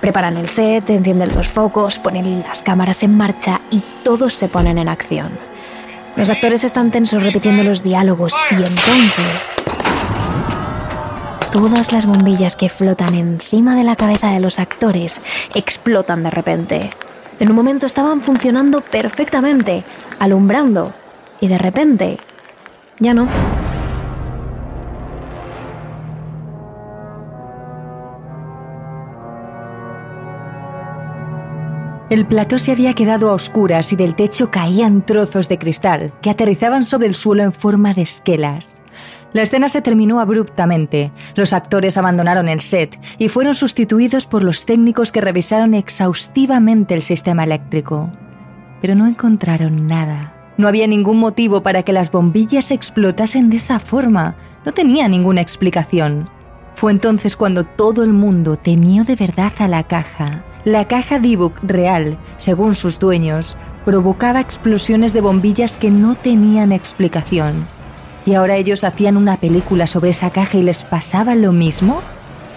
Preparan 0.00 0.36
el 0.36 0.48
set, 0.48 0.88
encienden 0.90 1.34
los 1.34 1.48
focos, 1.48 1.98
ponen 1.98 2.42
las 2.46 2.62
cámaras 2.62 3.02
en 3.02 3.16
marcha 3.16 3.60
y 3.70 3.82
todos 4.04 4.34
se 4.34 4.48
ponen 4.48 4.78
en 4.78 4.88
acción. 4.88 5.30
Los 6.16 6.30
actores 6.30 6.64
están 6.64 6.90
tensos 6.90 7.22
repitiendo 7.22 7.62
los 7.62 7.82
diálogos 7.82 8.34
y 8.50 8.54
entonces... 8.54 9.54
Todas 11.52 11.92
las 11.92 12.06
bombillas 12.06 12.56
que 12.56 12.68
flotan 12.68 13.14
encima 13.14 13.74
de 13.74 13.82
la 13.82 13.96
cabeza 13.96 14.28
de 14.28 14.40
los 14.40 14.58
actores 14.58 15.20
explotan 15.54 16.22
de 16.22 16.30
repente. 16.30 16.90
En 17.40 17.50
un 17.50 17.56
momento 17.56 17.86
estaban 17.86 18.20
funcionando 18.20 18.80
perfectamente, 18.80 19.82
alumbrando, 20.18 20.92
y 21.40 21.48
de 21.48 21.58
repente 21.58 22.18
ya 22.98 23.14
no. 23.14 23.28
El 32.10 32.24
plató 32.24 32.58
se 32.58 32.72
había 32.72 32.94
quedado 32.94 33.28
a 33.28 33.34
oscuras 33.34 33.92
y 33.92 33.96
del 33.96 34.14
techo 34.14 34.50
caían 34.50 35.04
trozos 35.04 35.46
de 35.46 35.58
cristal 35.58 36.10
que 36.22 36.30
aterrizaban 36.30 36.82
sobre 36.82 37.06
el 37.06 37.14
suelo 37.14 37.42
en 37.42 37.52
forma 37.52 37.92
de 37.92 38.00
esquelas. 38.00 38.80
La 39.34 39.42
escena 39.42 39.68
se 39.68 39.82
terminó 39.82 40.18
abruptamente. 40.18 41.12
Los 41.34 41.52
actores 41.52 41.98
abandonaron 41.98 42.48
el 42.48 42.62
set 42.62 42.98
y 43.18 43.28
fueron 43.28 43.54
sustituidos 43.54 44.26
por 44.26 44.42
los 44.42 44.64
técnicos 44.64 45.12
que 45.12 45.20
revisaron 45.20 45.74
exhaustivamente 45.74 46.94
el 46.94 47.02
sistema 47.02 47.44
eléctrico. 47.44 48.10
Pero 48.80 48.94
no 48.94 49.06
encontraron 49.06 49.86
nada. 49.86 50.32
No 50.56 50.66
había 50.66 50.86
ningún 50.86 51.18
motivo 51.18 51.62
para 51.62 51.82
que 51.82 51.92
las 51.92 52.10
bombillas 52.10 52.70
explotasen 52.70 53.50
de 53.50 53.56
esa 53.56 53.78
forma. 53.78 54.34
No 54.64 54.72
tenía 54.72 55.08
ninguna 55.08 55.42
explicación. 55.42 56.30
Fue 56.74 56.90
entonces 56.90 57.36
cuando 57.36 57.64
todo 57.64 58.02
el 58.02 58.14
mundo 58.14 58.56
temió 58.56 59.04
de 59.04 59.14
verdad 59.14 59.52
a 59.58 59.68
la 59.68 59.82
caja 59.82 60.46
la 60.64 60.86
caja 60.86 61.18
D-Book 61.18 61.54
real, 61.62 62.18
según 62.36 62.74
sus 62.74 62.98
dueños, 62.98 63.56
provocaba 63.84 64.40
explosiones 64.40 65.12
de 65.12 65.20
bombillas 65.20 65.76
que 65.76 65.90
no 65.90 66.14
tenían 66.14 66.72
explicación. 66.72 67.66
¿Y 68.26 68.34
ahora 68.34 68.56
ellos 68.56 68.84
hacían 68.84 69.16
una 69.16 69.36
película 69.36 69.86
sobre 69.86 70.10
esa 70.10 70.30
caja 70.30 70.58
y 70.58 70.62
les 70.62 70.82
pasaba 70.82 71.34
lo 71.34 71.52
mismo? 71.52 72.02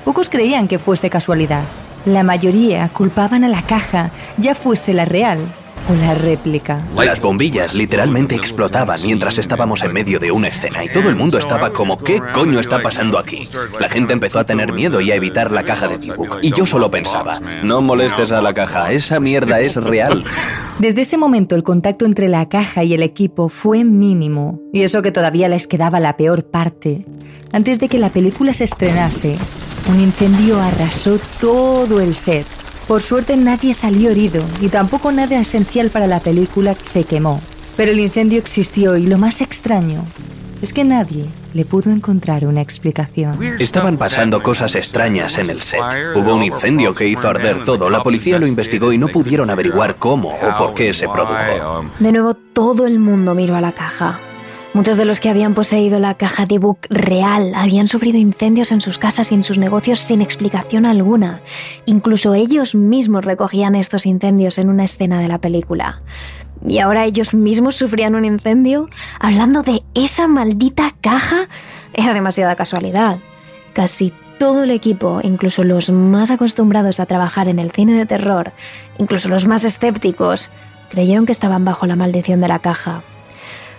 Pocos 0.03 0.29
creían 0.29 0.67
que 0.67 0.79
fuese 0.79 1.09
casualidad. 1.09 1.63
La 2.05 2.23
mayoría 2.23 2.89
culpaban 2.89 3.43
a 3.43 3.47
la 3.47 3.61
caja, 3.61 4.11
ya 4.37 4.55
fuese 4.55 4.93
la 4.93 5.05
real 5.05 5.39
o 5.89 5.93
la 5.93 6.13
réplica. 6.13 6.85
Las 7.03 7.19
bombillas 7.19 7.73
literalmente 7.73 8.35
explotaban 8.35 8.99
mientras 9.03 9.37
estábamos 9.37 9.83
en 9.83 9.93
medio 9.93 10.19
de 10.19 10.31
una 10.31 10.47
escena 10.47 10.83
y 10.83 10.89
todo 10.89 11.09
el 11.09 11.15
mundo 11.15 11.37
estaba 11.37 11.73
como, 11.73 11.99
¿qué 11.99 12.21
coño 12.33 12.59
está 12.59 12.81
pasando 12.81 13.17
aquí? 13.17 13.47
La 13.79 13.89
gente 13.89 14.13
empezó 14.13 14.39
a 14.39 14.45
tener 14.45 14.71
miedo 14.71 15.01
y 15.01 15.11
a 15.11 15.15
evitar 15.15 15.51
la 15.51 15.63
caja 15.63 15.87
de 15.87 15.97
D-Book. 15.97 16.39
Y 16.41 16.53
yo 16.53 16.65
solo 16.65 16.91
pensaba, 16.91 17.39
no 17.63 17.81
molestes 17.81 18.31
a 18.31 18.41
la 18.41 18.53
caja, 18.53 18.91
esa 18.91 19.19
mierda 19.19 19.59
es 19.59 19.75
real. 19.75 20.23
Desde 20.79 21.01
ese 21.01 21.17
momento 21.17 21.55
el 21.55 21.63
contacto 21.63 22.05
entre 22.05 22.27
la 22.27 22.47
caja 22.49 22.83
y 22.83 22.93
el 22.93 23.03
equipo 23.03 23.49
fue 23.49 23.83
mínimo, 23.83 24.59
y 24.73 24.81
eso 24.81 25.01
que 25.01 25.11
todavía 25.11 25.47
les 25.47 25.67
quedaba 25.67 25.99
la 25.99 26.17
peor 26.17 26.45
parte. 26.45 27.05
Antes 27.51 27.79
de 27.79 27.89
que 27.89 27.99
la 27.99 28.09
película 28.09 28.53
se 28.53 28.63
estrenase, 28.63 29.37
un 29.89 29.99
incendio 29.99 30.59
arrasó 30.59 31.19
todo 31.39 31.99
el 31.99 32.15
set. 32.15 32.47
Por 32.87 33.01
suerte 33.01 33.37
nadie 33.37 33.73
salió 33.73 34.11
herido 34.11 34.43
y 34.59 34.69
tampoco 34.69 35.11
nada 35.11 35.39
esencial 35.39 35.89
para 35.89 36.07
la 36.07 36.19
película 36.19 36.75
se 36.75 37.03
quemó. 37.03 37.41
Pero 37.77 37.91
el 37.91 37.99
incendio 37.99 38.39
existió 38.39 38.97
y 38.97 39.07
lo 39.07 39.17
más 39.17 39.41
extraño 39.41 40.03
es 40.61 40.73
que 40.73 40.83
nadie 40.83 41.25
le 41.53 41.65
pudo 41.65 41.89
encontrar 41.89 42.45
una 42.45 42.61
explicación. 42.61 43.37
Estaban 43.59 43.97
pasando 43.97 44.43
cosas 44.43 44.75
extrañas 44.75 45.37
en 45.37 45.49
el 45.49 45.61
set. 45.61 45.81
Hubo 46.15 46.35
un 46.35 46.43
incendio 46.43 46.93
que 46.93 47.07
hizo 47.07 47.27
arder 47.27 47.63
todo. 47.63 47.89
La 47.89 48.03
policía 48.03 48.39
lo 48.39 48.47
investigó 48.47 48.91
y 48.93 48.97
no 48.97 49.07
pudieron 49.07 49.49
averiguar 49.49 49.95
cómo 49.95 50.29
o 50.29 50.57
por 50.57 50.73
qué 50.73 50.93
se 50.93 51.07
produjo. 51.07 51.85
De 51.99 52.11
nuevo, 52.11 52.35
todo 52.35 52.85
el 52.85 52.99
mundo 52.99 53.33
miró 53.33 53.55
a 53.55 53.61
la 53.61 53.71
caja. 53.71 54.19
Muchos 54.73 54.95
de 54.95 55.03
los 55.03 55.19
que 55.19 55.27
habían 55.27 55.53
poseído 55.53 55.99
la 55.99 56.13
caja 56.13 56.45
de 56.45 56.57
book 56.57 56.79
real 56.89 57.51
habían 57.55 57.89
sufrido 57.89 58.17
incendios 58.17 58.71
en 58.71 58.79
sus 58.79 58.97
casas 58.97 59.29
y 59.31 59.35
en 59.35 59.43
sus 59.43 59.57
negocios 59.57 59.99
sin 59.99 60.21
explicación 60.21 60.85
alguna. 60.85 61.41
Incluso 61.85 62.35
ellos 62.35 62.73
mismos 62.73 63.25
recogían 63.25 63.75
estos 63.75 64.05
incendios 64.05 64.57
en 64.57 64.69
una 64.69 64.85
escena 64.85 65.19
de 65.19 65.27
la 65.27 65.39
película. 65.39 66.01
Y 66.65 66.79
ahora 66.79 67.03
ellos 67.03 67.33
mismos 67.33 67.75
sufrían 67.75 68.15
un 68.15 68.23
incendio 68.23 68.87
hablando 69.19 69.61
de 69.61 69.83
esa 69.93 70.29
maldita 70.29 70.95
caja. 71.01 71.49
Era 71.91 72.13
demasiada 72.13 72.55
casualidad. 72.55 73.19
Casi 73.73 74.13
todo 74.39 74.63
el 74.63 74.71
equipo, 74.71 75.19
incluso 75.21 75.65
los 75.65 75.89
más 75.89 76.31
acostumbrados 76.31 77.01
a 77.01 77.05
trabajar 77.05 77.49
en 77.49 77.59
el 77.59 77.71
cine 77.71 77.93
de 77.95 78.05
terror, 78.05 78.53
incluso 78.99 79.27
los 79.27 79.45
más 79.45 79.65
escépticos, 79.65 80.49
creyeron 80.89 81.25
que 81.25 81.33
estaban 81.33 81.65
bajo 81.65 81.87
la 81.87 81.97
maldición 81.97 82.39
de 82.39 82.47
la 82.47 82.59
caja. 82.59 83.03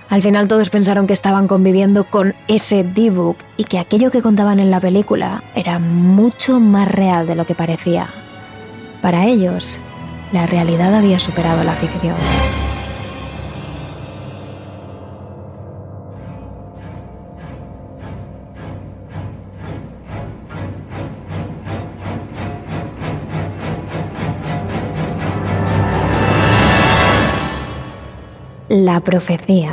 Al 0.08 0.22
final 0.22 0.48
todos 0.48 0.70
pensaron 0.70 1.06
que 1.06 1.12
estaban 1.12 1.48
conviviendo 1.48 2.04
con 2.04 2.34
ese 2.48 2.84
D-Book 2.84 3.38
y 3.56 3.64
que 3.64 3.78
aquello 3.78 4.10
que 4.10 4.22
contaban 4.22 4.60
en 4.60 4.70
la 4.70 4.80
película 4.80 5.42
era 5.54 5.78
mucho 5.78 6.60
más 6.60 6.88
real 6.88 7.26
de 7.26 7.34
lo 7.34 7.46
que 7.46 7.54
parecía. 7.54 8.08
Para 9.00 9.26
ellos, 9.26 9.80
la 10.32 10.46
realidad 10.46 10.94
había 10.94 11.18
superado 11.18 11.64
la 11.64 11.74
ficción. 11.74 12.16
La 28.74 29.00
profecía. 29.00 29.70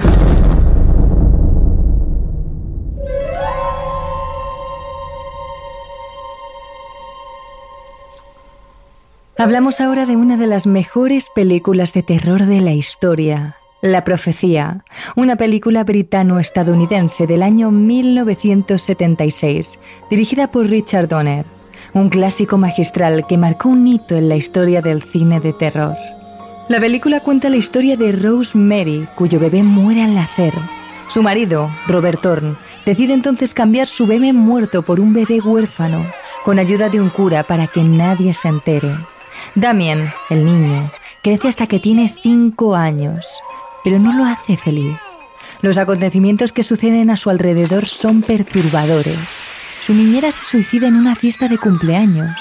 Hablamos 9.38 9.80
ahora 9.80 10.06
de 10.06 10.18
una 10.18 10.36
de 10.36 10.48
las 10.48 10.68
mejores 10.68 11.30
películas 11.34 11.94
de 11.94 12.04
terror 12.04 12.46
de 12.46 12.60
la 12.60 12.74
historia, 12.74 13.56
La 13.82 14.04
Profecía, 14.04 14.84
una 15.16 15.38
película 15.38 15.86
britano-estadounidense 15.86 17.26
del 17.26 17.42
año 17.42 17.72
1976, 17.72 19.80
dirigida 20.10 20.52
por 20.52 20.68
Richard 20.68 21.08
Donner, 21.08 21.46
un 21.94 22.10
clásico 22.10 22.58
magistral 22.58 23.26
que 23.28 23.38
marcó 23.38 23.70
un 23.70 23.88
hito 23.88 24.18
en 24.18 24.28
la 24.28 24.36
historia 24.36 24.82
del 24.82 25.04
cine 25.04 25.40
de 25.40 25.54
terror. 25.54 25.96
La 26.70 26.80
película 26.80 27.20
cuenta 27.22 27.50
la 27.50 27.56
historia 27.56 27.98
de 27.98 28.12
Rose 28.12 28.56
Mary, 28.56 29.08
cuyo 29.16 29.40
bebé 29.40 29.64
muere 29.64 30.04
al 30.04 30.14
nacer. 30.14 30.54
Su 31.08 31.24
marido, 31.24 31.68
Robert 31.88 32.22
Thorne, 32.22 32.58
decide 32.86 33.14
entonces 33.14 33.56
cambiar 33.56 33.88
su 33.88 34.06
bebé 34.06 34.34
muerto 34.34 34.84
por 34.84 35.00
un 35.00 35.12
bebé 35.12 35.42
huérfano, 35.42 36.06
con 36.46 36.60
ayuda 36.60 36.88
de 36.88 37.02
un 37.02 37.10
cura 37.10 37.42
para 37.42 37.66
que 37.66 37.82
nadie 37.82 38.36
se 38.36 38.50
entere. 38.50 38.96
Damien, 39.56 40.12
el 40.30 40.46
niño, 40.46 40.92
crece 41.24 41.48
hasta 41.48 41.66
que 41.66 41.80
tiene 41.80 42.14
cinco 42.22 42.76
años, 42.76 43.26
pero 43.84 43.98
no 43.98 44.14
lo 44.14 44.26
hace 44.26 44.56
feliz. 44.56 44.96
Los 45.64 45.80
acontecimientos 45.80 46.52
que 46.52 46.62
suceden 46.62 47.10
a 47.10 47.18
su 47.18 47.32
alrededor 47.32 47.88
son 47.88 48.22
perturbadores. 48.22 49.42
Su 49.82 49.96
niñera 49.96 50.32
se 50.32 50.46
suicida 50.46 50.88
en 50.88 50.98
una 50.98 51.16
fiesta 51.16 51.48
de 51.48 51.58
cumpleaños. 51.58 52.40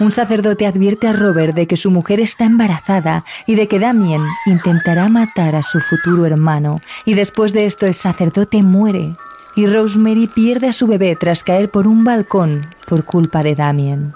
Un 0.00 0.12
sacerdote 0.12 0.66
advierte 0.66 1.08
a 1.08 1.12
Robert 1.12 1.54
de 1.54 1.66
que 1.66 1.76
su 1.76 1.90
mujer 1.90 2.20
está 2.20 2.44
embarazada 2.44 3.24
y 3.46 3.56
de 3.56 3.66
que 3.66 3.80
Damien 3.80 4.22
intentará 4.46 5.08
matar 5.08 5.56
a 5.56 5.62
su 5.64 5.80
futuro 5.80 6.24
hermano. 6.24 6.80
Y 7.04 7.14
después 7.14 7.52
de 7.52 7.66
esto 7.66 7.86
el 7.86 7.94
sacerdote 7.94 8.62
muere 8.62 9.16
y 9.56 9.66
Rosemary 9.66 10.28
pierde 10.28 10.68
a 10.68 10.72
su 10.72 10.86
bebé 10.86 11.16
tras 11.16 11.42
caer 11.42 11.68
por 11.68 11.88
un 11.88 12.04
balcón 12.04 12.66
por 12.86 13.04
culpa 13.04 13.42
de 13.42 13.56
Damien. 13.56 14.14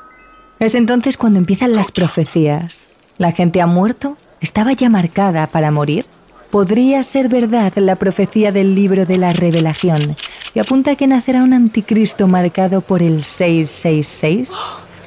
Es 0.61 0.77
entonces 0.77 1.17
cuando 1.17 1.41
empiezan 1.41 1.75
las 1.75 1.91
profecías. 1.91 2.89
¿La 3.19 3.33
gente 3.33 3.61
ha 3.61 3.67
muerto? 3.67 4.17
¿Estaba 4.41 4.73
ya 4.75 4.89
marcada 4.89 5.49
para 5.49 5.73
morir? 5.73 6.07
¿Podría 6.53 7.03
ser 7.03 7.29
verdad 7.29 7.73
la 7.75 7.97
profecía 7.97 8.53
del 8.53 8.77
libro 8.77 9.05
de 9.05 9.17
la 9.17 9.33
revelación 9.33 10.15
que 10.55 10.61
apunta 10.61 10.93
a 10.93 10.97
que 10.97 11.09
nacerá 11.09 11.43
un 11.43 11.55
anticristo 11.55 12.29
marcado 12.29 12.83
por 12.83 13.03
el 13.03 13.25
666? 13.25 14.53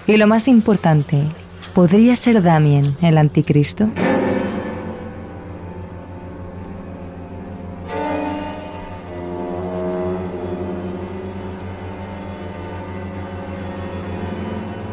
Y 0.08 0.18
lo 0.18 0.28
más 0.28 0.48
importante, 0.48 1.24
¿podría 1.74 2.15
ser 2.15 2.44
Damien 2.44 2.96
el 3.02 3.18
anticristo? 3.18 3.89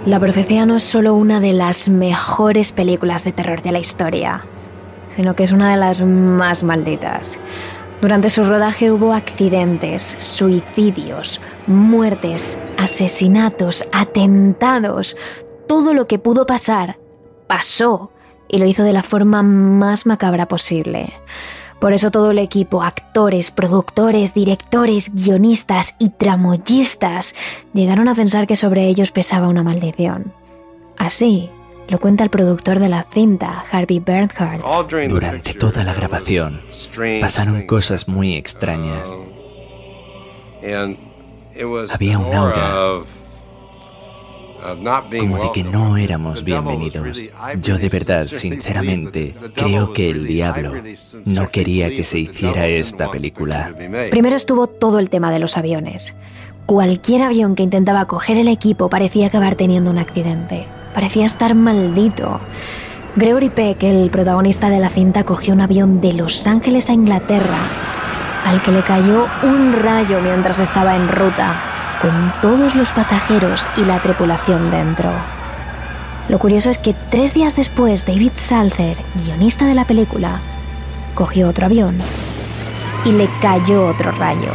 La 0.07 0.19
profecía 0.19 0.65
no 0.65 0.77
es 0.77 0.83
solo 0.83 1.15
una 1.15 1.41
de 1.41 1.53
las 1.53 1.91
mejores 1.91 2.73
películas 2.73 3.23
de 3.23 3.33
terror 3.33 3.63
de 3.63 3.71
la 3.71 3.79
historia, 3.79 4.41
sino 5.15 5.37
que 5.37 5.45
es 5.45 5.53
una 5.53 5.71
de 5.71 5.77
las 5.77 6.01
más 6.01 6.63
malditas. 6.63 7.39
Durante 8.03 8.31
su 8.31 8.45
rodaje 8.45 8.91
hubo 8.91 9.13
accidentes, 9.13 10.03
suicidios, 10.19 11.41
muertes, 11.69 12.59
asesinatos, 12.77 13.85
atentados. 13.93 15.17
Todo 15.69 15.95
lo 15.95 16.09
que 16.09 16.19
pudo 16.19 16.45
pasar, 16.45 16.99
pasó 17.47 18.11
y 18.49 18.59
lo 18.59 18.67
hizo 18.67 18.83
de 18.83 18.93
la 18.93 19.05
forma 19.05 19.45
más 19.45 20.05
macabra 20.05 20.49
posible. 20.49 21.13
Por 21.81 21.93
eso 21.93 22.11
todo 22.11 22.33
el 22.33 22.41
equipo, 22.41 22.83
actores, 22.83 23.53
productores, 23.53 24.35
directores, 24.35 25.15
guionistas 25.15 25.95
y 26.01 26.09
tramoyistas, 26.09 27.37
llegaron 27.73 28.09
a 28.09 28.17
pensar 28.17 28.49
que 28.49 28.57
sobre 28.57 28.89
ellos 28.89 29.13
pesaba 29.13 29.47
una 29.47 29.63
maldición. 29.63 30.33
Así, 30.99 31.51
lo 31.89 31.99
cuenta 31.99 32.25
el 32.25 32.31
productor 32.31 32.79
de 32.79 32.89
la 32.89 33.07
cinta, 33.13 33.65
Harvey 33.71 34.01
Bernhardt. 34.01 34.63
Durante 35.09 35.55
toda 35.55 35.85
la 35.85 35.93
grabación 35.93 36.63
pasaron 37.21 37.67
cosas 37.67 38.09
muy 38.09 38.35
extrañas. 38.35 39.15
Había 41.93 42.19
un 42.19 42.35
aura 42.35 43.03
como 45.19 45.39
de 45.39 45.53
que 45.53 45.65
no 45.65 45.97
éramos 45.97 46.45
bienvenidos. 46.45 47.25
Yo 47.61 47.79
de 47.79 47.89
verdad, 47.89 48.25
sinceramente, 48.27 49.35
creo 49.55 49.93
que 49.93 50.11
el 50.11 50.27
diablo 50.27 50.75
no 51.25 51.51
quería 51.51 51.89
que 51.89 52.05
se 52.05 52.21
hiciera 52.21 52.67
esta 52.69 53.11
película. 53.11 53.75
Primero 54.11 54.37
estuvo 54.37 54.69
todo 54.69 54.99
el 54.99 55.11
tema 55.11 55.33
de 55.33 55.41
los 55.41 55.57
aviones. 55.57 56.15
Cualquier 56.65 57.23
avión 57.23 57.57
que 57.57 57.65
intentaba 57.65 58.07
coger 58.07 58.39
el 58.39 58.47
equipo 58.47 58.89
parecía 58.89 59.27
acabar 59.27 59.57
teniendo 59.57 59.91
un 59.91 59.99
accidente 59.99 60.69
parecía 60.95 61.27
estar 61.27 61.55
maldito. 61.55 62.41
Gregory 63.17 63.51
Peck, 63.51 63.83
el 63.83 64.11
protagonista 64.11 64.71
de 64.71 64.79
la 64.79 64.89
cinta, 64.89 65.25
cogió 65.25 65.53
un 65.53 65.61
avión 65.61 66.01
de 66.01 66.15
Los 66.15 66.47
Ángeles 66.47 66.89
a 66.89 66.95
Inglaterra, 66.95 67.59
al 68.47 68.63
que 68.63 68.73
le 68.73 68.83
cayó 68.83 69.27
un 69.43 69.73
rayo 69.73 70.21
mientras 70.23 70.59
estaba 70.59 70.97
en 70.97 71.09
ruta, 71.09 71.55
con 72.01 72.33
todos 72.41 72.75
los 72.75 72.91
pasajeros 72.93 73.67
y 73.77 73.85
la 73.85 74.01
tripulación 74.01 74.71
dentro. 74.71 75.11
Lo 76.29 76.39
curioso 76.39 76.71
es 76.71 76.79
que 76.79 76.95
tres 77.11 77.35
días 77.35 77.57
después, 77.57 78.07
David 78.07 78.33
Salzer, 78.37 78.97
guionista 79.15 79.67
de 79.67 79.75
la 79.75 79.87
película, 79.87 80.41
cogió 81.15 81.49
otro 81.49 81.67
avión 81.67 81.99
y 83.05 83.13
le 83.13 83.29
cayó 83.41 83.89
otro 83.89 84.13
rayo. 84.13 84.49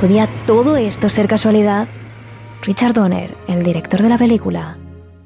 ¿Podía 0.00 0.26
todo 0.46 0.76
esto 0.76 1.08
ser 1.08 1.28
casualidad? 1.28 1.86
Richard 2.62 2.94
Donner, 2.94 3.36
el 3.46 3.62
director 3.62 4.02
de 4.02 4.08
la 4.08 4.18
película, 4.18 4.76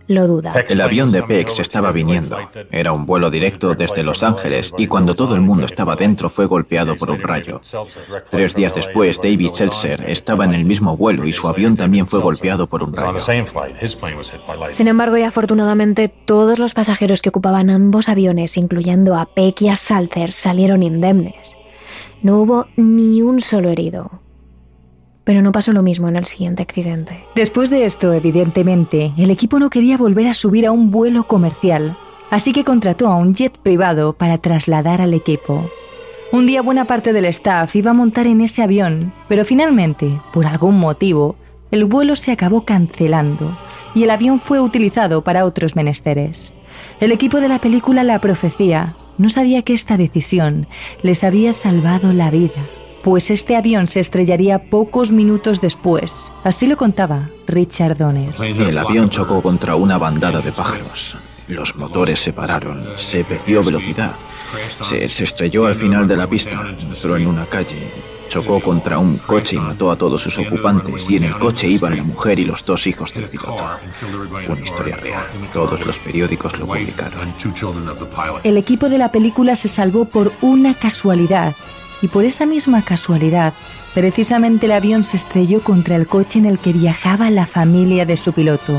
lo 0.09 0.27
duda. 0.27 0.53
El 0.69 0.81
avión 0.81 1.11
de 1.11 1.23
Pex 1.23 1.61
estaba 1.61 1.93
viniendo. 1.93 2.37
Era 2.71 2.93
un 2.93 3.07
vuelo 3.07 3.31
directo 3.31 3.75
desde 3.75 4.03
Los 4.03 4.23
Ángeles 4.23 4.73
y 4.77 4.87
cuando 4.87 5.15
todo 5.15 5.35
el 5.35 5.41
mundo 5.41 5.67
estaba 5.67 5.97
dentro 5.97 6.31
fue 6.31 6.47
golpeado 6.47 6.97
por 6.97 7.11
un 7.11 7.21
rayo. 7.21 7.61
Tres 8.31 8.55
días 8.55 8.75
después, 8.75 9.19
David 9.19 9.49
Seltzer 9.49 10.05
estaba 10.09 10.45
en 10.45 10.55
el 10.55 10.65
mismo 10.65 10.97
vuelo 10.97 11.27
y 11.27 11.33
su 11.33 11.49
avión 11.49 11.77
también 11.77 12.07
fue 12.07 12.21
golpeado 12.21 12.67
por 12.67 12.83
un 12.83 12.93
rayo. 12.93 13.19
Sin 14.71 14.89
embargo, 14.89 15.17
y 15.17 15.23
afortunadamente, 15.23 16.09
todos 16.09 16.59
los 16.59 16.75
pasajeros 16.75 17.23
que 17.23 17.31
ocupaban 17.31 17.71
ambos 17.71 18.09
aviones, 18.09 18.57
incluyendo 18.57 19.17
a 19.17 19.27
Peck 19.27 19.63
y 19.63 19.69
a 19.69 19.77
Salzer, 19.77 20.31
salieron 20.33 20.83
indemnes. 20.83 21.57
No 22.23 22.41
hubo 22.41 22.67
ni 22.77 23.23
un 23.23 23.41
solo 23.41 23.71
herido. 23.71 24.24
Pero 25.25 25.43
no 25.43 25.53
pasó 25.53 25.73
lo 25.73 25.83
mismo 25.83 26.09
en 26.09 26.17
el 26.17 26.27
siguiente 26.27 26.63
accidente. 26.63 27.27
Después 27.35 27.71
de 27.71 27.87
esto, 27.87 28.13
evidentemente, 28.13 29.13
el 29.17 29.31
equipo 29.31 29.59
no 29.59 29.71
quería 29.71 29.97
volver 29.97 30.29
a 30.29 30.35
subir 30.35 30.67
a 30.67 30.73
un 30.73 30.91
vuelo 30.91 31.25
comercial, 31.25 31.97
así 32.31 32.53
que 32.53 32.65
contrató 32.65 33.09
a 33.09 33.17
un 33.17 33.35
jet 33.35 33.57
privado 33.59 34.13
para 34.13 34.39
trasladar 34.39 35.01
al 35.01 35.15
equipo. 35.15 35.71
Un 36.33 36.47
día 36.47 36.63
buena 36.63 36.85
parte 36.87 37.13
del 37.13 37.27
staff 37.27 37.77
iba 37.77 37.93
a 37.93 37.95
montar 37.95 38.27
en 38.27 38.41
ese 38.41 38.63
avión, 38.63 39.13
pero 39.29 39.45
finalmente, 39.45 40.21
por 40.33 40.47
algún 40.47 40.79
motivo, 40.79 41.37
el 41.71 41.85
vuelo 41.85 42.17
se 42.17 42.33
acabó 42.33 42.65
cancelando 42.65 43.57
y 43.95 44.03
el 44.03 44.11
avión 44.11 44.39
fue 44.39 44.61
utilizado 44.61 45.23
para 45.23 45.45
otros 45.45 45.77
menesteres. 45.77 46.55
El 47.01 47.13
equipo 47.13 47.41
de 47.41 47.49
la 47.49 47.61
película 47.61 48.05
La 48.05 48.21
Profecía 48.21 48.97
no 49.17 49.29
sabía 49.29 49.63
que 49.63 49.75
esta 49.75 49.97
decisión 49.97 50.67
les 51.03 51.25
había 51.25 51.53
salvado 51.53 52.13
la 52.13 52.31
vida, 52.31 52.67
pues 53.05 53.31
este 53.31 53.55
avión 53.55 53.87
se 53.87 54.01
estrellaría 54.01 54.71
pocos 54.71 55.13
minutos 55.13 55.61
después. 55.61 56.33
Así 56.43 56.67
lo 56.67 56.79
contaba 56.79 57.29
Richard 57.47 57.99
Donner. 57.99 58.35
El 58.41 58.79
avión 58.79 59.11
chocó 59.11 59.43
contra 59.43 59.77
una 59.77 59.99
bandada 59.99 60.41
de 60.41 60.51
pájaros. 60.51 61.19
Los 61.47 61.77
motores 61.77 62.19
se 62.19 62.33
pararon, 62.33 62.83
se 62.97 63.23
perdió 63.23 63.63
velocidad. 63.63 64.13
Se, 64.81 65.05
estrelló 65.05 65.67
al 65.67 65.75
final 65.75 66.09
de 66.09 66.17
la 66.17 66.27
pista, 66.27 66.65
entró 66.67 67.19
en 67.19 67.27
una 67.27 67.45
calle, 67.45 67.91
chocó 68.31 68.59
contra 68.61 68.99
un 68.99 69.19
coche 69.19 69.57
y 69.57 69.59
mató 69.59 69.91
a 69.91 69.97
todos 69.97 70.23
sus 70.23 70.39
ocupantes 70.39 71.11
y 71.11 71.17
en 71.17 71.25
el 71.25 71.39
coche 71.39 71.67
iban 71.67 71.97
la 71.99 72.05
mujer 72.05 72.39
y 72.39 72.47
los 72.47 72.65
dos 72.65 72.87
hijos 72.87 73.13
del 73.13 73.25
piloto. 73.25 73.67
Una 74.49 74.61
historia 74.61 74.97
real. 74.97 75.25
Todos 75.53 75.85
los 75.85 75.99
periódicos 75.99 76.59
lo 76.59 76.67
publicaron. 76.67 77.35
El 78.45 78.57
equipo 78.57 78.89
de 78.89 78.97
la 78.97 79.13
película 79.13 79.57
se 79.57 79.69
salvó 79.69 80.07
por 80.07 80.33
una 80.41 80.73
casualidad 80.73 81.55
y 82.05 82.09
por 82.09 82.27
esa 82.27 82.45
misma 82.45 82.83
casualidad, 82.83 83.55
precisamente 83.95 84.67
el 84.67 84.73
avión 84.73 85.05
se 85.05 85.17
estrelló 85.17 85.63
contra 85.63 85.97
el 85.97 86.07
coche 86.07 86.39
en 86.39 86.45
el 86.45 86.59
que 86.59 86.75
viajaba 86.75 87.31
la 87.31 87.47
familia 87.47 88.05
de 88.05 88.19
su 88.19 88.35
piloto. 88.35 88.79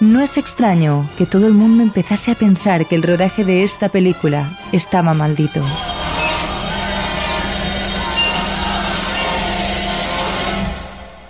No 0.00 0.22
es 0.22 0.38
extraño 0.38 1.06
que 1.18 1.26
todo 1.26 1.48
el 1.48 1.52
mundo 1.52 1.82
empezase 1.82 2.30
a 2.30 2.34
pensar 2.34 2.86
que 2.86 2.94
el 2.94 3.02
rodaje 3.02 3.44
de 3.44 3.62
esta 3.62 3.90
película 3.90 4.48
estaba 4.72 5.12
maldito. 5.12 5.60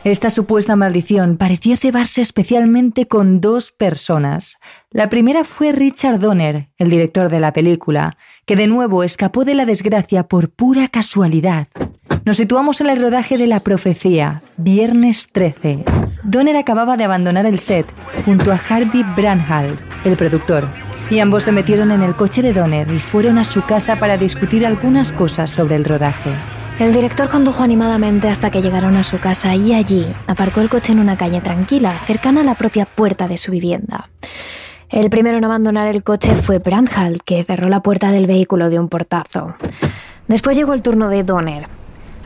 Esta 0.06 0.30
supuesta 0.30 0.76
maldición 0.76 1.36
pareció 1.36 1.76
cebarse 1.76 2.20
especialmente 2.20 3.06
con 3.06 3.40
dos 3.40 3.72
personas. 3.72 4.60
La 4.92 5.10
primera 5.10 5.42
fue 5.42 5.72
Richard 5.72 6.20
Donner, 6.20 6.68
el 6.78 6.90
director 6.90 7.28
de 7.28 7.40
la 7.40 7.52
película, 7.52 8.16
que 8.44 8.54
de 8.54 8.68
nuevo 8.68 9.02
escapó 9.02 9.44
de 9.44 9.56
la 9.56 9.64
desgracia 9.64 10.22
por 10.22 10.48
pura 10.50 10.86
casualidad. 10.86 11.66
Nos 12.24 12.36
situamos 12.36 12.80
en 12.80 12.86
el 12.90 13.02
rodaje 13.02 13.36
de 13.36 13.48
La 13.48 13.58
Profecía, 13.58 14.42
viernes 14.56 15.26
13. 15.32 15.82
Donner 16.22 16.56
acababa 16.56 16.96
de 16.96 17.02
abandonar 17.02 17.44
el 17.44 17.58
set 17.58 17.86
junto 18.24 18.52
a 18.52 18.60
Harvey 18.68 19.02
Branhall, 19.16 19.76
el 20.04 20.16
productor, 20.16 20.72
y 21.10 21.18
ambos 21.18 21.42
se 21.42 21.50
metieron 21.50 21.90
en 21.90 22.02
el 22.02 22.14
coche 22.14 22.42
de 22.42 22.52
Donner 22.52 22.88
y 22.92 23.00
fueron 23.00 23.38
a 23.38 23.44
su 23.44 23.62
casa 23.62 23.98
para 23.98 24.16
discutir 24.16 24.64
algunas 24.64 25.12
cosas 25.12 25.50
sobre 25.50 25.74
el 25.74 25.84
rodaje. 25.84 26.30
El 26.78 26.92
director 26.92 27.28
condujo 27.30 27.62
animadamente 27.62 28.28
hasta 28.28 28.50
que 28.50 28.60
llegaron 28.60 28.96
a 28.96 29.02
su 29.02 29.18
casa 29.18 29.54
y 29.54 29.72
allí 29.72 30.06
aparcó 30.26 30.60
el 30.60 30.68
coche 30.68 30.92
en 30.92 30.98
una 30.98 31.16
calle 31.16 31.40
tranquila, 31.40 32.00
cercana 32.06 32.42
a 32.42 32.44
la 32.44 32.54
propia 32.54 32.84
puerta 32.84 33.28
de 33.28 33.38
su 33.38 33.50
vivienda. 33.50 34.10
El 34.90 35.08
primero 35.08 35.38
en 35.38 35.44
abandonar 35.44 35.86
el 35.88 36.02
coche 36.02 36.34
fue 36.34 36.58
Branhall, 36.58 37.22
que 37.24 37.42
cerró 37.44 37.68
la 37.68 37.80
puerta 37.80 38.10
del 38.10 38.26
vehículo 38.26 38.68
de 38.68 38.78
un 38.78 38.88
portazo. 38.88 39.54
Después 40.28 40.56
llegó 40.56 40.74
el 40.74 40.82
turno 40.82 41.08
de 41.08 41.24
Donner, 41.24 41.66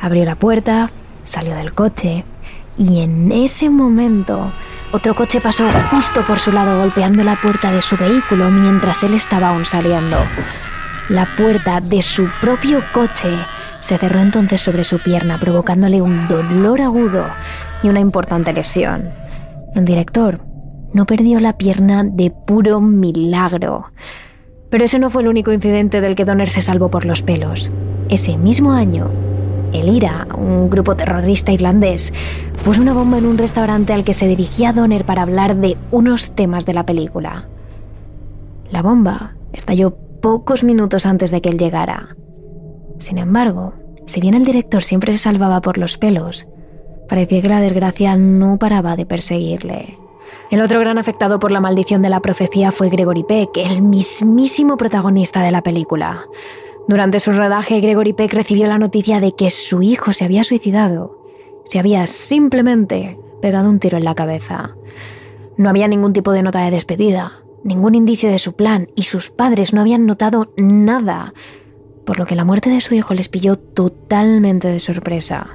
Abrió 0.00 0.24
la 0.24 0.34
puerta, 0.34 0.90
salió 1.24 1.54
del 1.54 1.74
coche 1.74 2.24
y 2.78 3.00
en 3.00 3.30
ese 3.30 3.68
momento 3.68 4.50
otro 4.92 5.14
coche 5.14 5.40
pasó 5.40 5.68
justo 5.90 6.22
por 6.22 6.38
su 6.38 6.52
lado 6.52 6.80
golpeando 6.80 7.22
la 7.22 7.36
puerta 7.36 7.70
de 7.70 7.82
su 7.82 7.96
vehículo 7.98 8.50
mientras 8.50 9.02
él 9.02 9.12
estaba 9.12 9.50
aún 9.50 9.66
saliendo. 9.66 10.16
La 11.10 11.36
puerta 11.36 11.80
de 11.80 12.00
su 12.00 12.28
propio 12.40 12.82
coche 12.92 13.28
se 13.80 13.98
cerró 13.98 14.20
entonces 14.20 14.60
sobre 14.60 14.84
su 14.84 14.98
pierna 14.98 15.38
provocándole 15.38 16.02
un 16.02 16.28
dolor 16.28 16.80
agudo 16.80 17.24
y 17.82 17.88
una 17.88 18.00
importante 18.00 18.52
lesión. 18.52 19.10
El 19.74 19.84
director 19.84 20.40
no 20.92 21.06
perdió 21.06 21.40
la 21.40 21.56
pierna 21.56 22.04
de 22.04 22.30
puro 22.30 22.80
milagro. 22.80 23.86
Pero 24.68 24.84
ese 24.84 24.98
no 24.98 25.10
fue 25.10 25.22
el 25.22 25.28
único 25.28 25.52
incidente 25.52 26.00
del 26.00 26.14
que 26.14 26.24
Donner 26.24 26.48
se 26.48 26.62
salvó 26.62 26.90
por 26.90 27.04
los 27.04 27.22
pelos. 27.22 27.70
Ese 28.08 28.36
mismo 28.36 28.72
año, 28.72 29.08
el 29.72 29.88
IRA, 29.88 30.26
un 30.36 30.70
grupo 30.70 30.96
terrorista 30.96 31.52
irlandés, 31.52 32.12
puso 32.64 32.82
una 32.82 32.92
bomba 32.92 33.18
en 33.18 33.26
un 33.26 33.38
restaurante 33.38 33.92
al 33.92 34.04
que 34.04 34.14
se 34.14 34.28
dirigía 34.28 34.72
Donner 34.72 35.04
para 35.04 35.22
hablar 35.22 35.56
de 35.56 35.76
unos 35.90 36.34
temas 36.34 36.66
de 36.66 36.74
la 36.74 36.86
película. 36.86 37.48
La 38.70 38.82
bomba 38.82 39.34
estalló 39.52 39.96
pocos 40.20 40.64
minutos 40.64 41.06
antes 41.06 41.30
de 41.30 41.40
que 41.40 41.48
él 41.48 41.58
llegara. 41.58 42.16
Sin 43.00 43.16
embargo, 43.16 43.72
si 44.06 44.20
bien 44.20 44.34
el 44.34 44.44
director 44.44 44.82
siempre 44.82 45.12
se 45.12 45.18
salvaba 45.18 45.62
por 45.62 45.78
los 45.78 45.96
pelos, 45.96 46.46
parecía 47.08 47.40
que 47.40 47.48
la 47.48 47.60
desgracia 47.60 48.14
no 48.16 48.58
paraba 48.58 48.94
de 48.94 49.06
perseguirle. 49.06 49.98
El 50.50 50.60
otro 50.60 50.80
gran 50.80 50.98
afectado 50.98 51.40
por 51.40 51.50
la 51.50 51.60
maldición 51.60 52.02
de 52.02 52.10
la 52.10 52.20
profecía 52.20 52.72
fue 52.72 52.90
Gregory 52.90 53.24
Peck, 53.24 53.56
el 53.56 53.82
mismísimo 53.82 54.76
protagonista 54.76 55.42
de 55.42 55.50
la 55.50 55.62
película. 55.62 56.26
Durante 56.88 57.20
su 57.20 57.32
rodaje, 57.32 57.80
Gregory 57.80 58.12
Peck 58.12 58.34
recibió 58.34 58.66
la 58.66 58.78
noticia 58.78 59.18
de 59.18 59.32
que 59.34 59.48
su 59.48 59.82
hijo 59.82 60.12
se 60.12 60.24
había 60.24 60.44
suicidado. 60.44 61.18
Se 61.64 61.78
había 61.78 62.06
simplemente 62.06 63.18
pegado 63.40 63.70
un 63.70 63.78
tiro 63.78 63.96
en 63.96 64.04
la 64.04 64.14
cabeza. 64.14 64.74
No 65.56 65.70
había 65.70 65.88
ningún 65.88 66.12
tipo 66.12 66.32
de 66.32 66.42
nota 66.42 66.64
de 66.64 66.70
despedida, 66.70 67.40
ningún 67.64 67.94
indicio 67.94 68.28
de 68.28 68.38
su 68.38 68.54
plan, 68.54 68.88
y 68.94 69.04
sus 69.04 69.30
padres 69.30 69.72
no 69.72 69.80
habían 69.80 70.04
notado 70.04 70.52
nada, 70.56 71.32
por 72.10 72.18
lo 72.18 72.26
que 72.26 72.34
la 72.34 72.44
muerte 72.44 72.70
de 72.70 72.80
su 72.80 72.92
hijo 72.92 73.14
les 73.14 73.28
pilló 73.28 73.54
totalmente 73.54 74.66
de 74.66 74.80
sorpresa. 74.80 75.46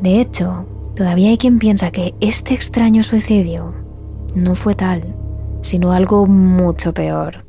De 0.00 0.20
hecho, 0.20 0.68
todavía 0.94 1.30
hay 1.30 1.36
quien 1.36 1.58
piensa 1.58 1.90
que 1.90 2.14
este 2.20 2.54
extraño 2.54 3.02
suicidio 3.02 3.74
no 4.36 4.54
fue 4.54 4.76
tal, 4.76 5.16
sino 5.62 5.90
algo 5.90 6.28
mucho 6.28 6.94
peor. 6.94 7.44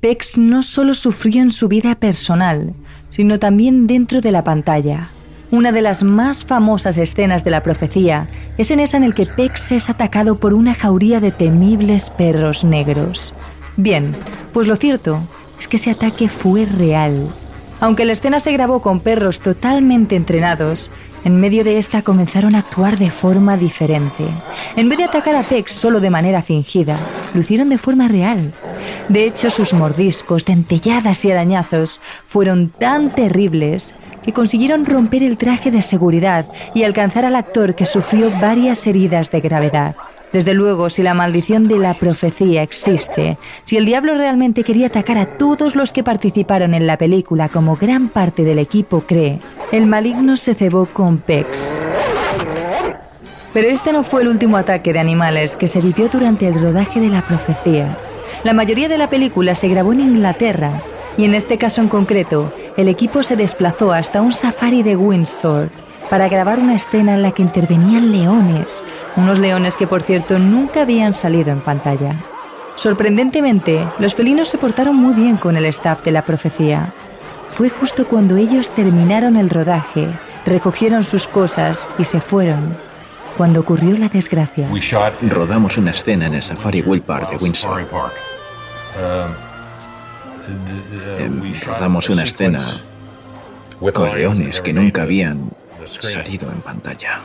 Pex 0.00 0.38
no 0.38 0.64
solo 0.64 0.92
sufrió 0.92 1.40
en 1.40 1.52
su 1.52 1.68
vida 1.68 1.94
personal, 1.94 2.74
sino 3.10 3.38
también 3.38 3.86
dentro 3.86 4.20
de 4.20 4.32
la 4.32 4.42
pantalla. 4.42 5.10
Una 5.52 5.70
de 5.70 5.82
las 5.82 6.02
más 6.02 6.44
famosas 6.44 6.98
escenas 6.98 7.44
de 7.44 7.52
la 7.52 7.62
profecía 7.62 8.26
es 8.58 8.72
en 8.72 8.80
esa 8.80 8.96
en 8.96 9.04
el 9.04 9.14
que 9.14 9.26
Pex 9.26 9.70
es 9.70 9.88
atacado 9.88 10.40
por 10.40 10.52
una 10.52 10.74
jauría 10.74 11.20
de 11.20 11.30
temibles 11.30 12.10
perros 12.10 12.64
negros. 12.64 13.34
Bien, 13.76 14.16
pues 14.52 14.66
lo 14.66 14.74
cierto 14.74 15.20
es 15.58 15.68
que 15.68 15.76
ese 15.76 15.90
ataque 15.90 16.28
fue 16.28 16.64
real. 16.64 17.32
Aunque 17.80 18.04
la 18.04 18.12
escena 18.12 18.40
se 18.40 18.52
grabó 18.52 18.80
con 18.80 19.00
perros 19.00 19.40
totalmente 19.40 20.16
entrenados, 20.16 20.90
en 21.24 21.40
medio 21.40 21.64
de 21.64 21.78
esta 21.78 22.02
comenzaron 22.02 22.54
a 22.54 22.60
actuar 22.60 22.98
de 22.98 23.10
forma 23.10 23.56
diferente. 23.56 24.24
En 24.76 24.88
vez 24.88 24.98
de 24.98 25.04
atacar 25.04 25.34
a 25.34 25.42
Pex 25.42 25.72
solo 25.72 26.00
de 26.00 26.10
manera 26.10 26.42
fingida, 26.42 26.98
lo 27.32 27.40
hicieron 27.40 27.68
de 27.68 27.78
forma 27.78 28.08
real. 28.08 28.52
De 29.08 29.24
hecho, 29.24 29.50
sus 29.50 29.72
mordiscos, 29.72 30.44
dentelladas 30.44 31.24
y 31.24 31.32
arañazos 31.32 32.00
fueron 32.26 32.70
tan 32.70 33.10
terribles 33.10 33.94
que 34.22 34.32
consiguieron 34.32 34.86
romper 34.86 35.22
el 35.22 35.36
traje 35.36 35.70
de 35.70 35.82
seguridad 35.82 36.46
y 36.74 36.84
alcanzar 36.84 37.24
al 37.26 37.36
actor 37.36 37.74
que 37.74 37.86
sufrió 37.86 38.30
varias 38.40 38.86
heridas 38.86 39.30
de 39.30 39.40
gravedad. 39.40 39.96
Desde 40.34 40.52
luego, 40.52 40.90
si 40.90 41.04
la 41.04 41.14
maldición 41.14 41.68
de 41.68 41.78
la 41.78 41.94
profecía 41.94 42.64
existe, 42.64 43.38
si 43.62 43.76
el 43.76 43.84
diablo 43.84 44.16
realmente 44.16 44.64
quería 44.64 44.88
atacar 44.88 45.16
a 45.16 45.26
todos 45.26 45.76
los 45.76 45.92
que 45.92 46.02
participaron 46.02 46.74
en 46.74 46.88
la 46.88 46.98
película 46.98 47.48
como 47.48 47.76
gran 47.76 48.08
parte 48.08 48.42
del 48.42 48.58
equipo 48.58 49.02
cree, 49.06 49.38
el 49.70 49.86
maligno 49.86 50.36
se 50.36 50.54
cebó 50.54 50.86
con 50.86 51.18
Pex. 51.18 51.80
Pero 53.52 53.68
este 53.68 53.92
no 53.92 54.02
fue 54.02 54.22
el 54.22 54.28
último 54.28 54.56
ataque 54.56 54.92
de 54.92 54.98
animales 54.98 55.56
que 55.56 55.68
se 55.68 55.80
vivió 55.80 56.08
durante 56.08 56.48
el 56.48 56.60
rodaje 56.60 56.98
de 56.98 57.10
la 57.10 57.22
profecía. 57.22 57.96
La 58.42 58.54
mayoría 58.54 58.88
de 58.88 58.98
la 58.98 59.08
película 59.08 59.54
se 59.54 59.68
grabó 59.68 59.92
en 59.92 60.00
Inglaterra 60.00 60.72
y 61.16 61.26
en 61.26 61.34
este 61.34 61.58
caso 61.58 61.80
en 61.80 61.86
concreto, 61.86 62.52
el 62.76 62.88
equipo 62.88 63.22
se 63.22 63.36
desplazó 63.36 63.92
hasta 63.92 64.20
un 64.20 64.32
safari 64.32 64.82
de 64.82 64.96
Windsor 64.96 65.83
para 66.10 66.28
grabar 66.28 66.58
una 66.58 66.76
escena 66.76 67.14
en 67.14 67.22
la 67.22 67.32
que 67.32 67.42
intervenían 67.42 68.12
leones, 68.12 68.82
unos 69.16 69.38
leones 69.38 69.76
que 69.76 69.86
por 69.86 70.02
cierto 70.02 70.38
nunca 70.38 70.82
habían 70.82 71.14
salido 71.14 71.50
en 71.50 71.60
pantalla. 71.60 72.16
Sorprendentemente, 72.76 73.86
los 73.98 74.14
felinos 74.14 74.48
se 74.48 74.58
portaron 74.58 74.96
muy 74.96 75.14
bien 75.14 75.36
con 75.36 75.56
el 75.56 75.64
staff 75.66 76.02
de 76.04 76.10
la 76.10 76.24
profecía. 76.24 76.92
Fue 77.54 77.68
justo 77.68 78.06
cuando 78.06 78.36
ellos 78.36 78.72
terminaron 78.72 79.36
el 79.36 79.48
rodaje, 79.48 80.08
recogieron 80.44 81.04
sus 81.04 81.28
cosas 81.28 81.88
y 81.98 82.04
se 82.04 82.20
fueron, 82.20 82.76
cuando 83.36 83.60
ocurrió 83.60 83.96
la 83.96 84.08
desgracia. 84.08 84.68
Rodamos 85.22 85.78
una 85.78 85.92
escena 85.92 86.26
en 86.26 86.34
el 86.34 86.42
Safari 86.42 86.82
Will 86.82 87.02
Park 87.02 87.30
de 87.30 87.36
Windsor. 87.36 87.86
Em, 91.18 91.54
rodamos 91.64 92.10
una 92.10 92.24
escena 92.24 92.60
con 93.92 94.14
leones 94.14 94.60
que 94.60 94.72
nunca 94.72 95.02
habían 95.02 95.50
salido 95.86 96.50
en 96.50 96.60
pantalla. 96.60 97.20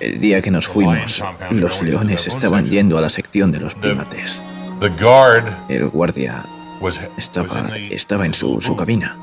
El 0.00 0.20
día 0.20 0.40
que 0.40 0.50
nos 0.50 0.66
fuimos, 0.66 1.22
los 1.50 1.82
leones 1.82 2.26
estaban 2.26 2.64
yendo 2.64 2.96
a 2.96 3.02
la 3.02 3.10
sección 3.10 3.52
de 3.52 3.60
los 3.60 3.74
primates. 3.74 4.42
El 5.68 5.88
guardia 5.88 6.44
estaba, 7.16 7.76
estaba 7.76 8.26
en 8.26 8.34
su, 8.34 8.60
su 8.60 8.74
cabina 8.74 9.16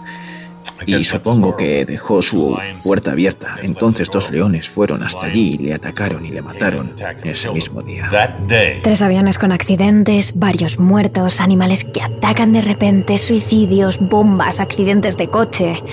y 0.86 1.04
supongo 1.04 1.56
que 1.56 1.86
dejó 1.86 2.22
su 2.22 2.58
puerta 2.84 3.12
abierta. 3.12 3.58
Entonces 3.62 4.10
dos 4.10 4.32
leones 4.32 4.70
fueron 4.70 5.04
hasta 5.04 5.26
allí 5.26 5.56
y 5.56 5.58
le 5.58 5.74
atacaron 5.74 6.26
y 6.26 6.30
le 6.30 6.42
mataron 6.42 6.94
ese 7.24 7.52
mismo 7.52 7.82
día. 7.82 8.38
Tres 8.84 9.02
aviones 9.02 9.38
con 9.38 9.52
accidentes, 9.52 10.38
varios 10.38 10.80
muertos, 10.80 11.42
animales 11.42 11.86
que 11.86 12.02
atacan 12.02 12.54
de 12.54 12.62
repente, 12.62 13.18
suicidios, 13.18 14.00
bombas, 14.00 14.60
accidentes 14.60 15.18
de 15.18 15.30
coche. 15.30 15.84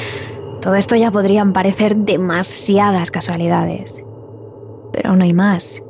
Todo 0.61 0.75
esto 0.75 0.97
ya 0.97 1.11
podrían 1.11 1.53
parecer 1.53 1.97
demasiadas 1.97 3.11
casualidades. 3.11 4.03
Pero 4.93 5.17
no 5.17 5.25
hay 5.25 5.33
más. 5.33 5.83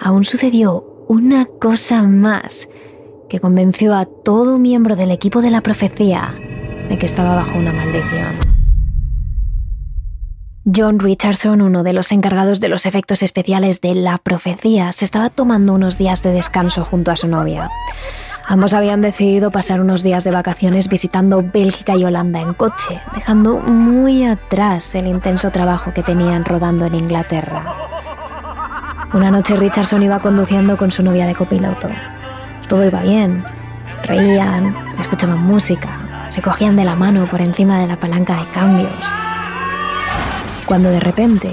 Aún 0.00 0.24
sucedió 0.24 0.84
una 1.08 1.46
cosa 1.46 2.02
más 2.02 2.68
que 3.28 3.40
convenció 3.40 3.94
a 3.94 4.04
todo 4.06 4.58
miembro 4.58 4.96
del 4.96 5.10
equipo 5.10 5.42
de 5.42 5.50
la 5.50 5.60
profecía 5.60 6.34
de 6.88 6.98
que 6.98 7.06
estaba 7.06 7.34
bajo 7.34 7.58
una 7.58 7.72
maldición. 7.72 8.56
John 10.74 10.98
Richardson, 10.98 11.60
uno 11.60 11.84
de 11.84 11.92
los 11.92 12.10
encargados 12.10 12.58
de 12.58 12.68
los 12.68 12.86
efectos 12.86 13.22
especiales 13.22 13.80
de 13.80 13.94
La 13.94 14.18
Profecía, 14.18 14.90
se 14.90 15.04
estaba 15.04 15.30
tomando 15.30 15.72
unos 15.72 15.96
días 15.96 16.24
de 16.24 16.32
descanso 16.32 16.84
junto 16.84 17.12
a 17.12 17.16
su 17.16 17.28
novia. 17.28 17.70
Ambos 18.48 18.74
habían 18.74 19.00
decidido 19.00 19.50
pasar 19.50 19.80
unos 19.80 20.04
días 20.04 20.22
de 20.22 20.30
vacaciones 20.30 20.88
visitando 20.88 21.42
Bélgica 21.42 21.96
y 21.96 22.04
Holanda 22.04 22.40
en 22.40 22.54
coche, 22.54 23.00
dejando 23.12 23.58
muy 23.58 24.24
atrás 24.24 24.94
el 24.94 25.08
intenso 25.08 25.50
trabajo 25.50 25.92
que 25.92 26.04
tenían 26.04 26.44
rodando 26.44 26.86
en 26.86 26.94
Inglaterra. 26.94 27.64
Una 29.12 29.32
noche 29.32 29.56
Richardson 29.56 30.04
iba 30.04 30.20
conduciendo 30.20 30.76
con 30.76 30.92
su 30.92 31.02
novia 31.02 31.26
de 31.26 31.34
copiloto. 31.34 31.88
Todo 32.68 32.84
iba 32.84 33.02
bien. 33.02 33.44
Reían, 34.04 34.76
escuchaban 35.00 35.42
música, 35.42 36.26
se 36.28 36.40
cogían 36.40 36.76
de 36.76 36.84
la 36.84 36.94
mano 36.94 37.28
por 37.28 37.40
encima 37.40 37.80
de 37.80 37.88
la 37.88 37.98
palanca 37.98 38.36
de 38.36 38.48
cambios. 38.50 38.92
Cuando 40.66 40.90
de 40.90 41.00
repente 41.00 41.50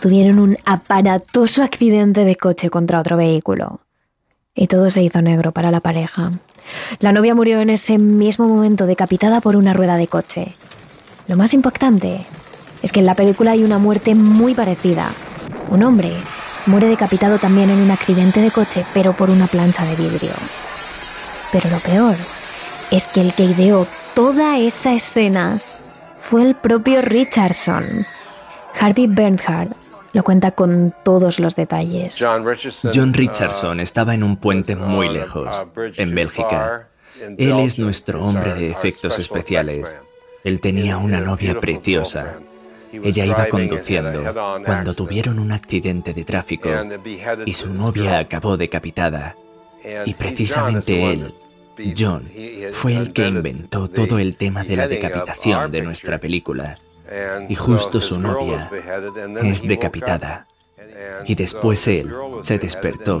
tuvieron 0.00 0.38
un 0.38 0.56
aparatoso 0.64 1.64
accidente 1.64 2.24
de 2.24 2.36
coche 2.36 2.70
contra 2.70 3.00
otro 3.00 3.16
vehículo 3.16 3.80
y 4.54 4.66
todo 4.66 4.90
se 4.90 5.02
hizo 5.02 5.20
negro 5.22 5.52
para 5.52 5.70
la 5.70 5.80
pareja. 5.80 6.32
La 7.00 7.12
novia 7.12 7.34
murió 7.34 7.60
en 7.60 7.70
ese 7.70 7.98
mismo 7.98 8.46
momento 8.48 8.86
decapitada 8.86 9.40
por 9.40 9.56
una 9.56 9.72
rueda 9.72 9.96
de 9.96 10.06
coche. 10.06 10.54
Lo 11.26 11.36
más 11.36 11.54
impactante 11.54 12.26
es 12.82 12.92
que 12.92 13.00
en 13.00 13.06
la 13.06 13.14
película 13.14 13.52
hay 13.52 13.64
una 13.64 13.78
muerte 13.78 14.14
muy 14.14 14.54
parecida. 14.54 15.10
Un 15.70 15.82
hombre 15.82 16.12
muere 16.66 16.88
decapitado 16.88 17.38
también 17.38 17.70
en 17.70 17.78
un 17.78 17.90
accidente 17.90 18.40
de 18.40 18.50
coche, 18.50 18.86
pero 18.94 19.16
por 19.16 19.30
una 19.30 19.46
plancha 19.46 19.84
de 19.84 19.96
vidrio. 19.96 20.32
Pero 21.52 21.70
lo 21.70 21.78
peor 21.80 22.16
es 22.90 23.08
que 23.08 23.20
el 23.20 23.32
que 23.32 23.44
ideó 23.44 23.86
toda 24.14 24.58
esa 24.58 24.92
escena 24.92 25.58
fue 26.22 26.42
el 26.42 26.54
propio 26.54 27.02
Richardson. 27.02 28.06
Harvey 28.80 29.06
Bernhardt 29.06 29.83
lo 30.14 30.22
cuenta 30.22 30.52
con 30.52 30.94
todos 31.02 31.40
los 31.40 31.56
detalles. 31.56 32.24
John 32.94 33.12
Richardson 33.12 33.80
estaba 33.80 34.14
en 34.14 34.22
un 34.22 34.36
puente 34.36 34.76
muy 34.76 35.08
lejos, 35.08 35.64
en 35.96 36.14
Bélgica. 36.14 36.88
Él 37.36 37.58
es 37.58 37.78
nuestro 37.78 38.24
hombre 38.24 38.54
de 38.54 38.70
efectos 38.70 39.18
especiales. 39.18 39.98
Él 40.44 40.60
tenía 40.60 40.96
una 40.98 41.20
novia 41.20 41.58
preciosa. 41.58 42.34
Ella 42.92 43.24
iba 43.26 43.48
conduciendo 43.48 44.32
cuando 44.64 44.94
tuvieron 44.94 45.40
un 45.40 45.50
accidente 45.50 46.14
de 46.14 46.24
tráfico 46.24 46.70
y 47.44 47.52
su 47.52 47.74
novia 47.74 48.18
acabó 48.18 48.56
decapitada. 48.56 49.34
Y 50.06 50.14
precisamente 50.14 51.12
él, 51.12 51.34
John, 51.98 52.22
fue 52.74 52.94
el 52.94 53.12
que 53.12 53.26
inventó 53.26 53.88
todo 53.90 54.20
el 54.20 54.36
tema 54.36 54.62
de 54.62 54.76
la 54.76 54.86
decapitación 54.86 55.72
de 55.72 55.82
nuestra 55.82 56.18
película 56.18 56.78
y 57.48 57.54
justo 57.54 58.00
su 58.00 58.18
novia 58.18 58.70
es 59.42 59.62
decapitada. 59.62 60.46
Y 61.26 61.34
después 61.34 61.86
él 61.88 62.10
se 62.42 62.58
despertó 62.58 63.20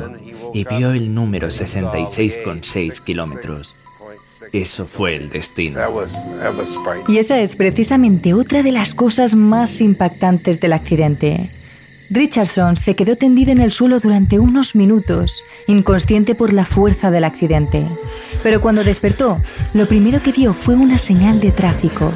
y 0.52 0.64
vio 0.64 0.92
el 0.92 1.14
número 1.14 1.48
66,6 1.48 3.00
kilómetros. 3.02 3.84
Eso 4.52 4.86
fue 4.86 5.16
el 5.16 5.30
destino. 5.30 5.80
Y 7.08 7.18
esa 7.18 7.40
es 7.40 7.56
precisamente 7.56 8.34
otra 8.34 8.62
de 8.62 8.72
las 8.72 8.94
cosas 8.94 9.34
más 9.34 9.80
impactantes 9.80 10.60
del 10.60 10.74
accidente. 10.74 11.50
Richardson 12.10 12.76
se 12.76 12.94
quedó 12.94 13.16
tendido 13.16 13.52
en 13.52 13.60
el 13.60 13.72
suelo 13.72 13.98
durante 13.98 14.38
unos 14.38 14.74
minutos, 14.74 15.42
inconsciente 15.66 16.34
por 16.34 16.52
la 16.52 16.66
fuerza 16.66 17.10
del 17.10 17.24
accidente. 17.24 17.86
Pero 18.42 18.60
cuando 18.60 18.84
despertó, 18.84 19.38
lo 19.72 19.86
primero 19.86 20.22
que 20.22 20.32
vio 20.32 20.52
fue 20.52 20.74
una 20.74 20.98
señal 20.98 21.40
de 21.40 21.50
tráfico, 21.50 22.12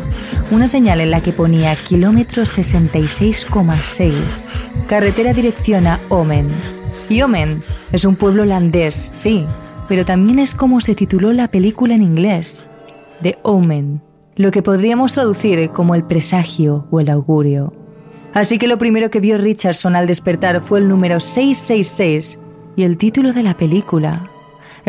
una 0.51 0.68
señal 0.68 1.01
en 1.01 1.11
la 1.11 1.22
que 1.22 1.32
ponía 1.32 1.74
kilómetro 1.74 2.43
66,6, 2.43 4.51
carretera 4.86 5.32
dirección 5.32 5.86
a 5.86 5.99
Omen. 6.11 6.51
Y 7.09 7.22
Omen 7.22 7.62
es 7.91 8.05
un 8.05 8.16
pueblo 8.16 8.43
holandés, 8.43 8.95
sí, 8.95 9.47
pero 9.89 10.05
también 10.05 10.39
es 10.39 10.55
como 10.55 10.82
se 10.82 10.95
tituló 10.95 11.32
la 11.32 11.49
película 11.49 11.95
en 11.95 12.03
inglés, 12.03 12.66
The 13.22 13.39
Omen, 13.43 14.03
lo 14.36 14.51
que 14.51 14.62
podríamos 14.62 15.14
traducir 15.14 15.70
como 15.70 15.95
el 15.95 16.05
presagio 16.05 16.86
o 16.91 17.01
el 17.01 17.09
augurio. 17.09 17.88
Así 18.39 18.57
que 18.57 18.68
lo 18.68 18.78
primero 18.78 19.11
que 19.11 19.18
vio 19.18 19.36
Richardson 19.36 19.97
al 19.97 20.07
despertar 20.07 20.62
fue 20.62 20.78
el 20.78 20.86
número 20.86 21.18
666 21.18 22.39
y 22.76 22.84
el 22.84 22.97
título 22.97 23.32
de 23.32 23.43
la 23.43 23.57
película, 23.57 24.30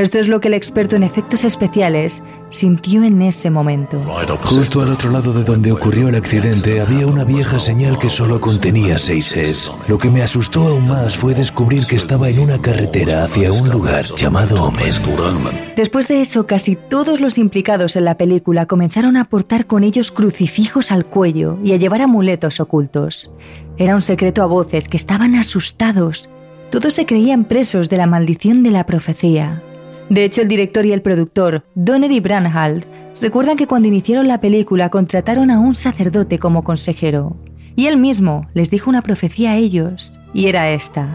esto 0.02 0.20
es 0.20 0.28
lo 0.28 0.40
que 0.40 0.48
el 0.48 0.54
experto 0.54 0.96
en 0.96 1.04
efectos 1.04 1.44
especiales 1.44 2.24
sintió 2.50 3.04
en 3.04 3.22
ese 3.22 3.50
momento. 3.50 4.02
Justo 4.44 4.82
al 4.82 4.92
otro 4.92 5.12
lado 5.12 5.34
de 5.34 5.44
donde 5.44 5.72
ocurrió 5.72 6.08
el 6.08 6.16
accidente 6.16 6.82
había 6.82 7.06
una 7.08 7.24
vieja 7.24 7.60
señal 7.60 7.98
que 8.00 8.10
solo 8.10 8.40
contenía 8.40 8.98
seis 8.98 9.36
es. 9.36 9.72
Lo 9.88 9.98
que 9.98 10.10
me 10.10 10.22
asustó 10.22 10.68
aún 10.68 10.88
más 10.88 11.18
fue 11.18 11.34
descubrir 11.34 11.86
que 11.86 11.96
estaba 11.96 12.30
en 12.30 12.40
una 12.40 12.62
carretera 12.62 13.24
hacia 13.26 13.52
un 13.52 13.70
lugar 13.70 14.06
llamado 14.16 14.64
Omen. 14.64 15.74
Después 15.76 16.08
de 16.08 16.22
eso, 16.22 16.48
casi 16.48 16.76
todos 16.76 17.22
los 17.22 17.38
implicados 17.38 17.96
en 17.96 18.06
la 18.06 18.16
película 18.16 18.66
comenzaron 18.66 19.18
a 19.18 19.26
portar 19.26 19.66
con 19.66 19.84
ellos 19.84 20.12
crucifijos 20.12 20.92
al 20.92 21.06
cuello 21.06 21.58
y 21.64 21.74
a 21.74 21.78
llevar 21.78 22.02
amuletos 22.02 22.60
ocultos. 22.60 23.32
Era 23.78 23.96
un 23.96 24.02
secreto 24.02 24.44
a 24.44 24.46
voces 24.46 24.88
que 24.88 24.98
estaban 24.98 25.36
asustados. 25.36 26.30
Todos 26.70 26.94
se 26.94 27.06
creían 27.06 27.46
presos 27.46 27.90
de 27.90 27.98
la 27.98 28.08
maldición 28.08 28.64
de 28.64 28.72
la 28.72 28.86
profecía. 28.86 29.64
De 30.10 30.24
hecho, 30.24 30.42
el 30.42 30.48
director 30.48 30.86
y 30.86 30.92
el 30.92 31.02
productor, 31.02 31.64
Donner 31.76 32.12
y 32.12 32.20
Branhald, 32.20 32.86
recuerdan 33.22 33.58
que 33.58 33.68
cuando 33.68 33.88
iniciaron 33.88 34.28
la 34.28 34.42
película 34.42 34.90
contrataron 34.90 35.52
a 35.52 35.60
un 35.60 35.76
sacerdote 35.76 36.40
como 36.40 36.64
consejero. 36.64 37.36
Y 37.76 37.88
él 37.88 37.98
mismo 37.98 38.48
les 38.54 38.70
dijo 38.70 38.90
una 38.90 39.04
profecía 39.04 39.52
a 39.52 39.58
ellos, 39.58 40.20
y 40.34 40.48
era 40.48 40.70
esta. 40.72 41.08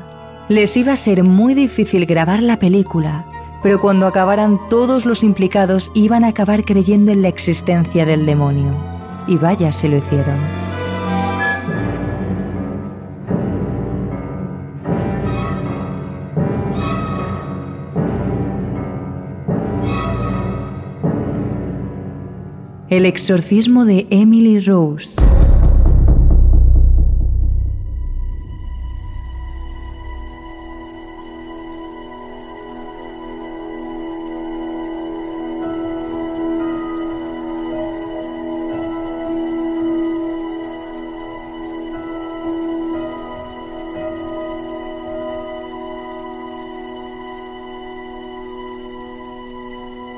Les 0.49 0.76
iba 0.76 0.92
a 0.92 0.97
ser 0.97 1.24
muy 1.24 1.55
difícil 1.55 2.07
grabar 2.07 2.42
la 2.42 2.59
película, 2.59 3.24
pero 3.62 3.80
cuando 3.80 4.07
acabaran 4.07 4.61
todos 4.68 5.07
los 5.07 5.24
implicados 5.24 5.90
iban 5.95 6.22
a 6.22 6.28
acabar 6.28 6.64
creyendo 6.64 7.11
en 7.11 7.22
la 7.22 7.28
existencia 7.28 8.07
del 8.07 8.26
demonio. 8.26 8.72
Y 9.26 9.36
vaya, 9.36 9.72
se 9.72 9.88
lo 9.88 9.97
hicieron. 9.97 10.74
El 22.91 23.07
exorcismo 23.07 23.87
de 23.87 24.07
Emily 24.11 24.61
Rose. 24.61 25.16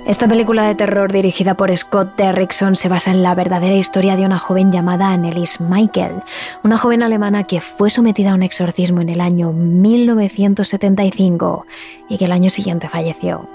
Esta 0.07 0.27
película 0.29 0.69
de 0.69 0.77
terror 0.77 1.11
dirigida 1.11 1.55
por 1.55 1.77
Scott 1.77 2.15
Derrickson 2.17 2.77
se 2.77 2.89
basa 2.89 3.11
en 3.11 3.25
la 3.25 3.35
verdadera 3.35 3.75
historia 3.75 4.15
de 4.15 4.25
una 4.25 4.39
joven 4.39 4.71
llamada 4.71 5.11
Annelies 5.11 5.61
Michael, 5.61 6.23
una 6.63 6.79
joven 6.79 7.03
alemana 7.03 7.43
que 7.43 7.61
fue 7.61 7.91
sometida 7.91 8.31
a 8.31 8.37
un 8.37 8.45
exorcismo 8.45 9.01
en 9.01 9.09
el 9.09 9.21
año 9.21 9.53
1975 9.53 11.67
y 12.09 12.19
que 12.19 12.27
el 12.27 12.31
año 12.31 12.51
siguiente 12.51 12.89
falleció. 12.89 13.49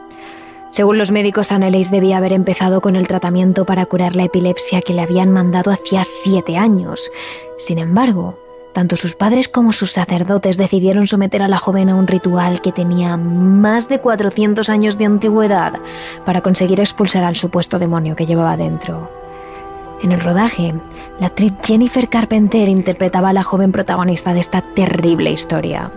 Según 0.72 0.97
los 0.97 1.12
médicos, 1.12 1.54
Annelies 1.54 1.89
debía 1.89 2.18
haber 2.18 2.34
empezado 2.34 2.82
con 2.82 2.97
el 2.97 3.08
tratamiento 3.08 3.64
para 3.64 3.86
curar 3.86 4.18
la 4.18 4.26
epilepsia 4.26 4.82
que 4.82 4.93
le 4.93 5.04
habían 5.04 5.32
mandado 5.32 5.72
hacía 5.72 6.04
siete 6.04 6.58
años. 6.58 7.10
Sin 7.58 7.80
embargo, 7.80 8.38
tanto 8.74 8.95
sus 8.95 9.15
padres 9.15 9.47
como 9.47 9.72
sus 9.72 9.91
sacerdotes 9.91 10.57
decidieron 10.57 11.07
someter 11.07 11.41
a 11.41 11.47
la 11.47 11.57
joven 11.57 11.89
a 11.89 11.95
un 11.95 12.07
ritual 12.07 12.61
que 12.61 12.72
tenía 12.72 13.17
más 13.17 13.89
de 13.89 13.99
400 13.99 14.69
años 14.69 14.97
de 14.97 15.05
antigüedad 15.05 15.74
para 16.26 16.41
conseguir 16.41 16.80
expulsar 16.80 17.24
al 17.24 17.36
supuesto 17.36 17.80
demonio 17.80 18.15
que 18.15 18.26
llevaba 18.26 18.57
dentro. 18.57 19.09
En 20.01 20.11
el 20.11 20.22
rodaje, 20.22 20.74
la 21.19 21.28
actriz 21.28 21.53
Jennifer 21.63 22.09
Carpenter 22.09 22.67
interpretaba 22.67 23.30
a 23.30 23.34
la 23.34 23.43
joven 23.43 23.72
protagonista 23.72 24.34
de 24.34 24.39
esta 24.39 24.61
terrible 24.61 25.32
historia. 25.32 25.91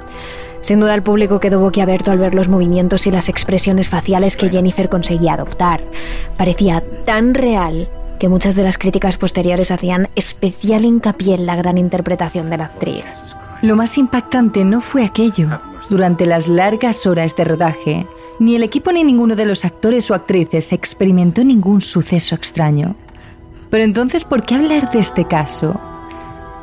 Sin 0.60 0.80
duda 0.80 0.94
el 0.94 1.02
público 1.02 1.40
quedó 1.40 1.60
boquiabierto 1.60 2.10
al 2.10 2.18
ver 2.18 2.34
los 2.34 2.48
movimientos 2.48 3.06
y 3.06 3.10
las 3.10 3.28
expresiones 3.28 3.88
faciales 3.88 4.36
que 4.36 4.50
Jennifer 4.50 4.88
conseguía 4.88 5.34
adoptar. 5.34 5.80
Parecía 6.36 6.82
tan 7.04 7.34
real 7.34 7.88
muchas 8.28 8.54
de 8.54 8.62
las 8.62 8.78
críticas 8.78 9.16
posteriores 9.16 9.70
hacían 9.70 10.08
especial 10.14 10.84
hincapié 10.84 11.34
en 11.34 11.46
la 11.46 11.56
gran 11.56 11.78
interpretación 11.78 12.50
de 12.50 12.58
la 12.58 12.66
actriz. 12.66 13.04
Lo 13.62 13.76
más 13.76 13.96
impactante 13.98 14.64
no 14.64 14.80
fue 14.80 15.04
aquello. 15.04 15.48
Durante 15.88 16.26
las 16.26 16.48
largas 16.48 17.06
horas 17.06 17.34
de 17.36 17.44
rodaje, 17.44 18.06
ni 18.38 18.56
el 18.56 18.62
equipo 18.62 18.92
ni 18.92 19.04
ninguno 19.04 19.36
de 19.36 19.46
los 19.46 19.64
actores 19.64 20.10
o 20.10 20.14
actrices 20.14 20.72
experimentó 20.72 21.44
ningún 21.44 21.80
suceso 21.80 22.34
extraño. 22.34 22.96
Pero 23.70 23.84
entonces, 23.84 24.24
¿por 24.24 24.42
qué 24.42 24.54
hablar 24.54 24.90
de 24.90 24.98
este 24.98 25.24
caso? 25.24 25.80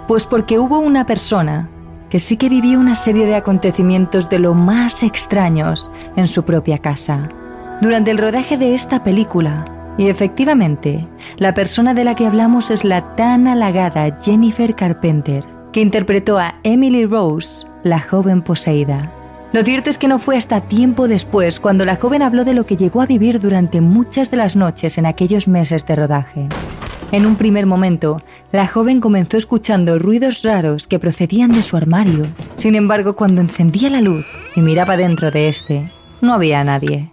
Pues 0.07 0.25
porque 0.25 0.59
hubo 0.59 0.79
una 0.79 1.05
persona 1.05 1.69
que 2.09 2.19
sí 2.19 2.37
que 2.37 2.49
vivió 2.49 2.79
una 2.79 2.95
serie 2.95 3.25
de 3.25 3.35
acontecimientos 3.35 4.29
de 4.29 4.39
lo 4.39 4.53
más 4.53 5.01
extraños 5.01 5.91
en 6.15 6.27
su 6.27 6.43
propia 6.43 6.77
casa. 6.77 7.29
Durante 7.81 8.11
el 8.11 8.17
rodaje 8.17 8.57
de 8.57 8.75
esta 8.75 9.03
película, 9.03 9.65
y 9.97 10.07
efectivamente, 10.07 11.07
la 11.37 11.53
persona 11.53 11.93
de 11.93 12.03
la 12.03 12.15
que 12.15 12.25
hablamos 12.25 12.71
es 12.71 12.83
la 12.83 13.15
tan 13.15 13.47
halagada 13.47 14.19
Jennifer 14.21 14.75
Carpenter, 14.75 15.43
que 15.71 15.81
interpretó 15.81 16.37
a 16.39 16.55
Emily 16.63 17.05
Rose, 17.05 17.67
la 17.83 17.99
joven 17.99 18.41
poseída. 18.41 19.11
Lo 19.53 19.63
cierto 19.63 19.89
es 19.89 19.97
que 19.97 20.07
no 20.07 20.17
fue 20.17 20.37
hasta 20.37 20.61
tiempo 20.61 21.09
después 21.09 21.59
cuando 21.59 21.83
la 21.83 21.97
joven 21.97 22.21
habló 22.21 22.45
de 22.45 22.53
lo 22.53 22.65
que 22.65 22.77
llegó 22.77 23.01
a 23.01 23.05
vivir 23.05 23.39
durante 23.39 23.81
muchas 23.81 24.31
de 24.31 24.37
las 24.37 24.55
noches 24.55 24.97
en 24.97 25.05
aquellos 25.05 25.49
meses 25.49 25.85
de 25.85 25.95
rodaje. 25.95 26.47
En 27.11 27.25
un 27.25 27.35
primer 27.35 27.65
momento, 27.65 28.21
la 28.53 28.65
joven 28.65 29.01
comenzó 29.01 29.35
escuchando 29.35 29.99
ruidos 29.99 30.43
raros 30.43 30.87
que 30.87 30.99
procedían 30.99 31.51
de 31.51 31.63
su 31.63 31.75
armario. 31.75 32.25
Sin 32.55 32.75
embargo, 32.75 33.17
cuando 33.17 33.41
encendía 33.41 33.89
la 33.89 34.01
luz 34.01 34.25
y 34.55 34.61
miraba 34.61 34.95
dentro 34.95 35.31
de 35.31 35.49
este, 35.49 35.91
no 36.21 36.33
había 36.33 36.63
nadie. 36.63 37.11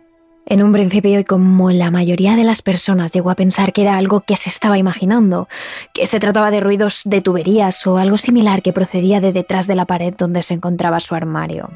En 0.51 0.62
un 0.62 0.72
principio, 0.72 1.20
y 1.20 1.24
como 1.24 1.70
la 1.72 1.90
mayoría 1.90 2.34
de 2.34 2.42
las 2.42 2.62
personas 2.62 3.12
llegó 3.12 3.30
a 3.30 3.34
pensar 3.34 3.74
que 3.74 3.82
era 3.82 3.99
algo 3.99 4.22
que 4.22 4.34
se 4.34 4.49
estaba 4.49 4.78
imaginando, 4.78 5.46
que 5.92 6.07
se 6.07 6.20
trataba 6.20 6.51
de 6.51 6.61
ruidos 6.61 7.03
de 7.05 7.20
tuberías 7.20 7.86
o 7.86 7.99
algo 7.99 8.16
similar 8.16 8.62
que 8.62 8.72
procedía 8.72 9.20
de 9.20 9.34
detrás 9.34 9.66
de 9.66 9.74
la 9.74 9.84
pared 9.84 10.14
donde 10.16 10.42
se 10.42 10.55
encontraba 10.55 11.01
su 11.01 11.14
armario. 11.14 11.68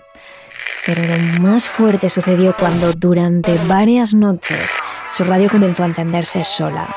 Pero 0.86 1.04
lo 1.04 1.18
más 1.42 1.68
fuerte 1.68 2.08
sucedió 2.08 2.56
cuando 2.58 2.94
durante 2.94 3.54
varias 3.68 4.14
noches 4.14 4.70
su 5.12 5.24
radio 5.24 5.50
comenzó 5.50 5.82
a 5.82 5.86
encenderse 5.86 6.42
sola 6.42 6.96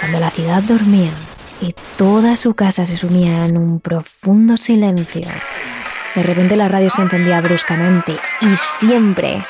cuando 0.00 0.20
la 0.20 0.30
ciudad 0.30 0.62
dormía 0.62 1.10
y 1.60 1.74
toda 1.98 2.34
su 2.36 2.54
casa 2.54 2.86
se 2.86 2.96
sumía 2.96 3.44
en 3.44 3.58
un 3.58 3.78
profundo 3.78 4.56
silencio, 4.56 5.28
de 6.14 6.22
repente 6.22 6.56
la 6.56 6.68
radio 6.68 6.88
se 6.88 7.02
encendía 7.02 7.42
bruscamente 7.42 8.16
y 8.40 8.56
siempre 8.56 9.44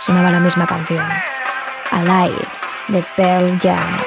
sonaba 0.00 0.30
la 0.30 0.40
misma 0.40 0.66
canción, 0.66 1.06
Alive, 1.90 2.48
de 2.88 3.04
Pearl 3.16 3.58
Jam. 3.60 3.98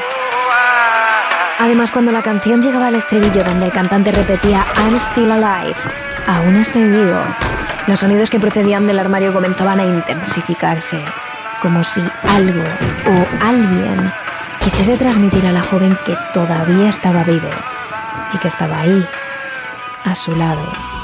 Además, 1.59 1.91
cuando 1.91 2.11
la 2.11 2.23
canción 2.23 2.61
llegaba 2.61 2.87
al 2.87 2.95
estribillo 2.95 3.43
donde 3.43 3.67
el 3.67 3.71
cantante 3.71 4.11
repetía 4.11 4.65
I'm 4.77 4.95
still 4.95 5.31
alive, 5.31 5.77
aún 6.27 6.57
estoy 6.57 6.83
vivo, 6.83 7.19
los 7.87 7.99
sonidos 7.99 8.29
que 8.29 8.39
procedían 8.39 8.87
del 8.87 8.99
armario 8.99 9.33
comenzaban 9.33 9.79
a 9.79 9.85
intensificarse, 9.85 10.99
como 11.61 11.83
si 11.83 12.01
algo 12.35 12.63
o 13.07 13.45
alguien 13.45 14.11
quisiese 14.59 14.97
transmitir 14.97 15.45
a 15.45 15.51
la 15.51 15.61
joven 15.61 15.97
que 16.05 16.17
todavía 16.33 16.89
estaba 16.89 17.23
vivo 17.23 17.49
y 18.33 18.37
que 18.39 18.47
estaba 18.47 18.79
ahí, 18.79 19.07
a 20.03 20.15
su 20.15 20.35
lado. 20.35 21.02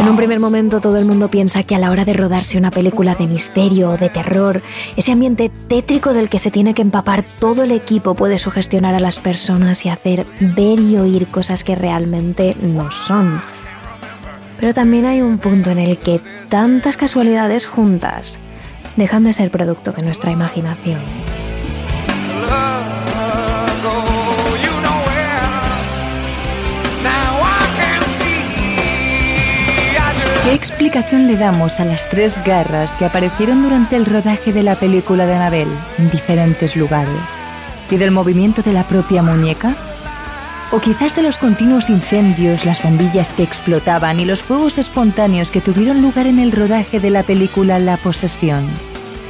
En 0.00 0.08
un 0.08 0.16
primer 0.16 0.40
momento 0.40 0.80
todo 0.80 0.96
el 0.96 1.04
mundo 1.04 1.28
piensa 1.28 1.62
que 1.62 1.76
a 1.76 1.78
la 1.78 1.90
hora 1.90 2.04
de 2.04 2.12
rodarse 2.12 2.58
una 2.58 2.70
película 2.70 3.14
de 3.14 3.26
misterio 3.26 3.90
o 3.90 3.96
de 3.96 4.08
terror, 4.08 4.62
ese 4.96 5.12
ambiente 5.12 5.50
tétrico 5.68 6.12
del 6.12 6.28
que 6.28 6.38
se 6.38 6.50
tiene 6.50 6.74
que 6.74 6.82
empapar 6.82 7.24
todo 7.38 7.62
el 7.62 7.70
equipo 7.70 8.14
puede 8.14 8.38
sugestionar 8.38 8.94
a 8.94 9.00
las 9.00 9.18
personas 9.18 9.84
y 9.86 9.90
hacer 9.90 10.26
ver 10.40 10.80
y 10.80 10.96
oír 10.96 11.28
cosas 11.28 11.62
que 11.62 11.76
realmente 11.76 12.56
no 12.60 12.90
son. 12.90 13.42
Pero 14.58 14.74
también 14.74 15.06
hay 15.06 15.20
un 15.20 15.38
punto 15.38 15.70
en 15.70 15.78
el 15.78 15.98
que 15.98 16.20
tantas 16.48 16.96
casualidades 16.96 17.66
juntas 17.66 18.40
dejan 18.96 19.24
de 19.24 19.32
ser 19.32 19.50
producto 19.50 19.92
de 19.92 20.02
nuestra 20.02 20.32
imaginación. 20.32 21.00
¿Qué 30.42 30.54
explicación 30.54 31.28
le 31.28 31.36
damos 31.36 31.78
a 31.78 31.84
las 31.84 32.08
tres 32.08 32.42
garras 32.44 32.92
que 32.94 33.04
aparecieron 33.04 33.62
durante 33.62 33.94
el 33.94 34.04
rodaje 34.04 34.52
de 34.52 34.64
la 34.64 34.74
película 34.74 35.24
de 35.24 35.34
Anabel 35.34 35.68
en 35.98 36.10
diferentes 36.10 36.74
lugares? 36.74 37.40
¿Y 37.92 37.96
del 37.96 38.10
movimiento 38.10 38.60
de 38.60 38.72
la 38.72 38.82
propia 38.82 39.22
muñeca? 39.22 39.76
O 40.72 40.80
quizás 40.80 41.14
de 41.14 41.22
los 41.22 41.38
continuos 41.38 41.88
incendios, 41.88 42.64
las 42.64 42.82
bombillas 42.82 43.30
que 43.30 43.44
explotaban 43.44 44.18
y 44.18 44.24
los 44.24 44.42
fuegos 44.42 44.78
espontáneos 44.78 45.52
que 45.52 45.60
tuvieron 45.60 46.02
lugar 46.02 46.26
en 46.26 46.40
el 46.40 46.50
rodaje 46.50 46.98
de 46.98 47.10
la 47.10 47.22
película 47.22 47.78
La 47.78 47.96
Posesión. 47.96 48.66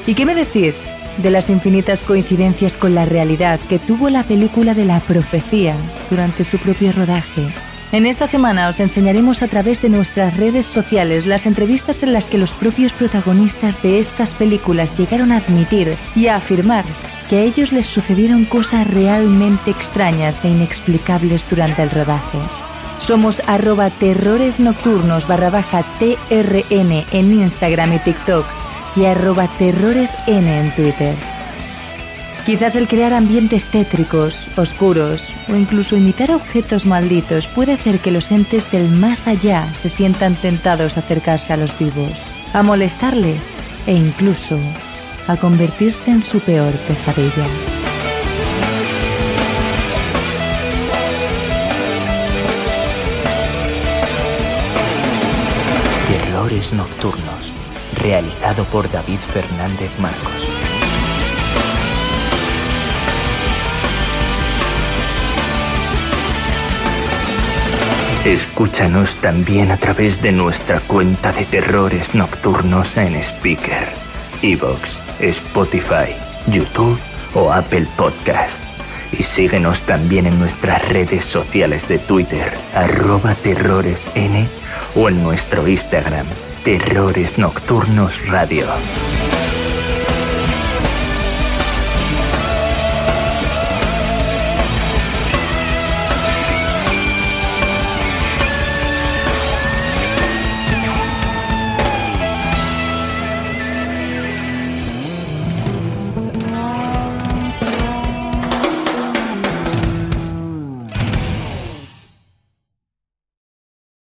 ¿Y 0.06 0.14
qué 0.14 0.24
me 0.24 0.34
decís 0.34 0.90
de 1.18 1.30
las 1.30 1.50
infinitas 1.50 2.04
coincidencias 2.04 2.78
con 2.78 2.94
la 2.94 3.04
realidad 3.04 3.60
que 3.68 3.78
tuvo 3.78 4.08
la 4.08 4.22
película 4.22 4.72
de 4.72 4.86
la 4.86 4.98
profecía 5.00 5.76
durante 6.08 6.42
su 6.42 6.56
propio 6.56 6.90
rodaje? 6.92 7.48
En 7.92 8.06
esta 8.06 8.26
semana 8.26 8.70
os 8.70 8.80
enseñaremos 8.80 9.42
a 9.42 9.48
través 9.48 9.82
de 9.82 9.90
nuestras 9.90 10.38
redes 10.38 10.64
sociales 10.64 11.26
las 11.26 11.44
entrevistas 11.44 12.02
en 12.02 12.14
las 12.14 12.26
que 12.26 12.38
los 12.38 12.52
propios 12.52 12.94
protagonistas 12.94 13.82
de 13.82 13.98
estas 13.98 14.32
películas 14.32 14.98
llegaron 14.98 15.30
a 15.30 15.36
admitir 15.36 15.94
y 16.16 16.28
a 16.28 16.36
afirmar 16.36 16.86
que 17.28 17.36
a 17.36 17.42
ellos 17.42 17.70
les 17.70 17.84
sucedieron 17.84 18.46
cosas 18.46 18.86
realmente 18.86 19.70
extrañas 19.70 20.42
e 20.46 20.48
inexplicables 20.48 21.44
durante 21.50 21.82
el 21.82 21.90
rodaje. 21.90 22.38
Somos 22.98 23.42
arroba 23.46 23.90
terrores 23.90 24.58
nocturnos 24.58 25.28
barra 25.28 25.50
baja 25.50 25.84
TRN 25.98 27.04
en 27.10 27.32
Instagram 27.42 27.92
y 27.92 27.98
TikTok 27.98 28.46
y 28.96 29.04
arroba 29.04 29.48
terroresn 29.58 30.48
en 30.48 30.74
Twitter. 30.74 31.31
Quizás 32.44 32.74
el 32.74 32.88
crear 32.88 33.12
ambientes 33.12 33.66
tétricos, 33.66 34.48
oscuros 34.56 35.32
o 35.48 35.54
incluso 35.54 35.96
imitar 35.96 36.32
objetos 36.32 36.86
malditos 36.86 37.46
puede 37.46 37.72
hacer 37.72 38.00
que 38.00 38.10
los 38.10 38.32
entes 38.32 38.68
del 38.72 38.90
más 38.90 39.28
allá 39.28 39.72
se 39.74 39.88
sientan 39.88 40.34
tentados 40.34 40.96
a 40.96 41.00
acercarse 41.00 41.52
a 41.52 41.56
los 41.56 41.78
vivos, 41.78 42.18
a 42.52 42.64
molestarles 42.64 43.48
e 43.86 43.92
incluso 43.92 44.58
a 45.28 45.36
convertirse 45.36 46.10
en 46.10 46.20
su 46.20 46.40
peor 46.40 46.72
pesadilla. 46.88 47.46
Terrores 56.08 56.72
nocturnos, 56.72 57.52
realizado 58.00 58.64
por 58.64 58.90
David 58.90 59.20
Fernández 59.32 59.96
Marcos. 60.00 60.51
Escúchanos 68.24 69.16
también 69.16 69.72
a 69.72 69.76
través 69.76 70.22
de 70.22 70.30
nuestra 70.30 70.78
cuenta 70.78 71.32
de 71.32 71.44
terrores 71.44 72.14
nocturnos 72.14 72.96
en 72.96 73.16
Speaker, 73.16 73.88
Evox, 74.42 75.00
Spotify, 75.18 76.14
YouTube 76.46 77.00
o 77.34 77.52
Apple 77.52 77.84
Podcast. 77.96 78.62
Y 79.10 79.24
síguenos 79.24 79.82
también 79.82 80.26
en 80.26 80.38
nuestras 80.38 80.88
redes 80.88 81.24
sociales 81.24 81.88
de 81.88 81.98
Twitter, 81.98 82.56
arroba 82.76 83.34
terroresn 83.34 84.46
o 84.94 85.08
en 85.08 85.20
nuestro 85.20 85.66
Instagram, 85.66 86.26
Terrores 86.62 87.38
Nocturnos 87.38 88.24
Radio. 88.28 88.68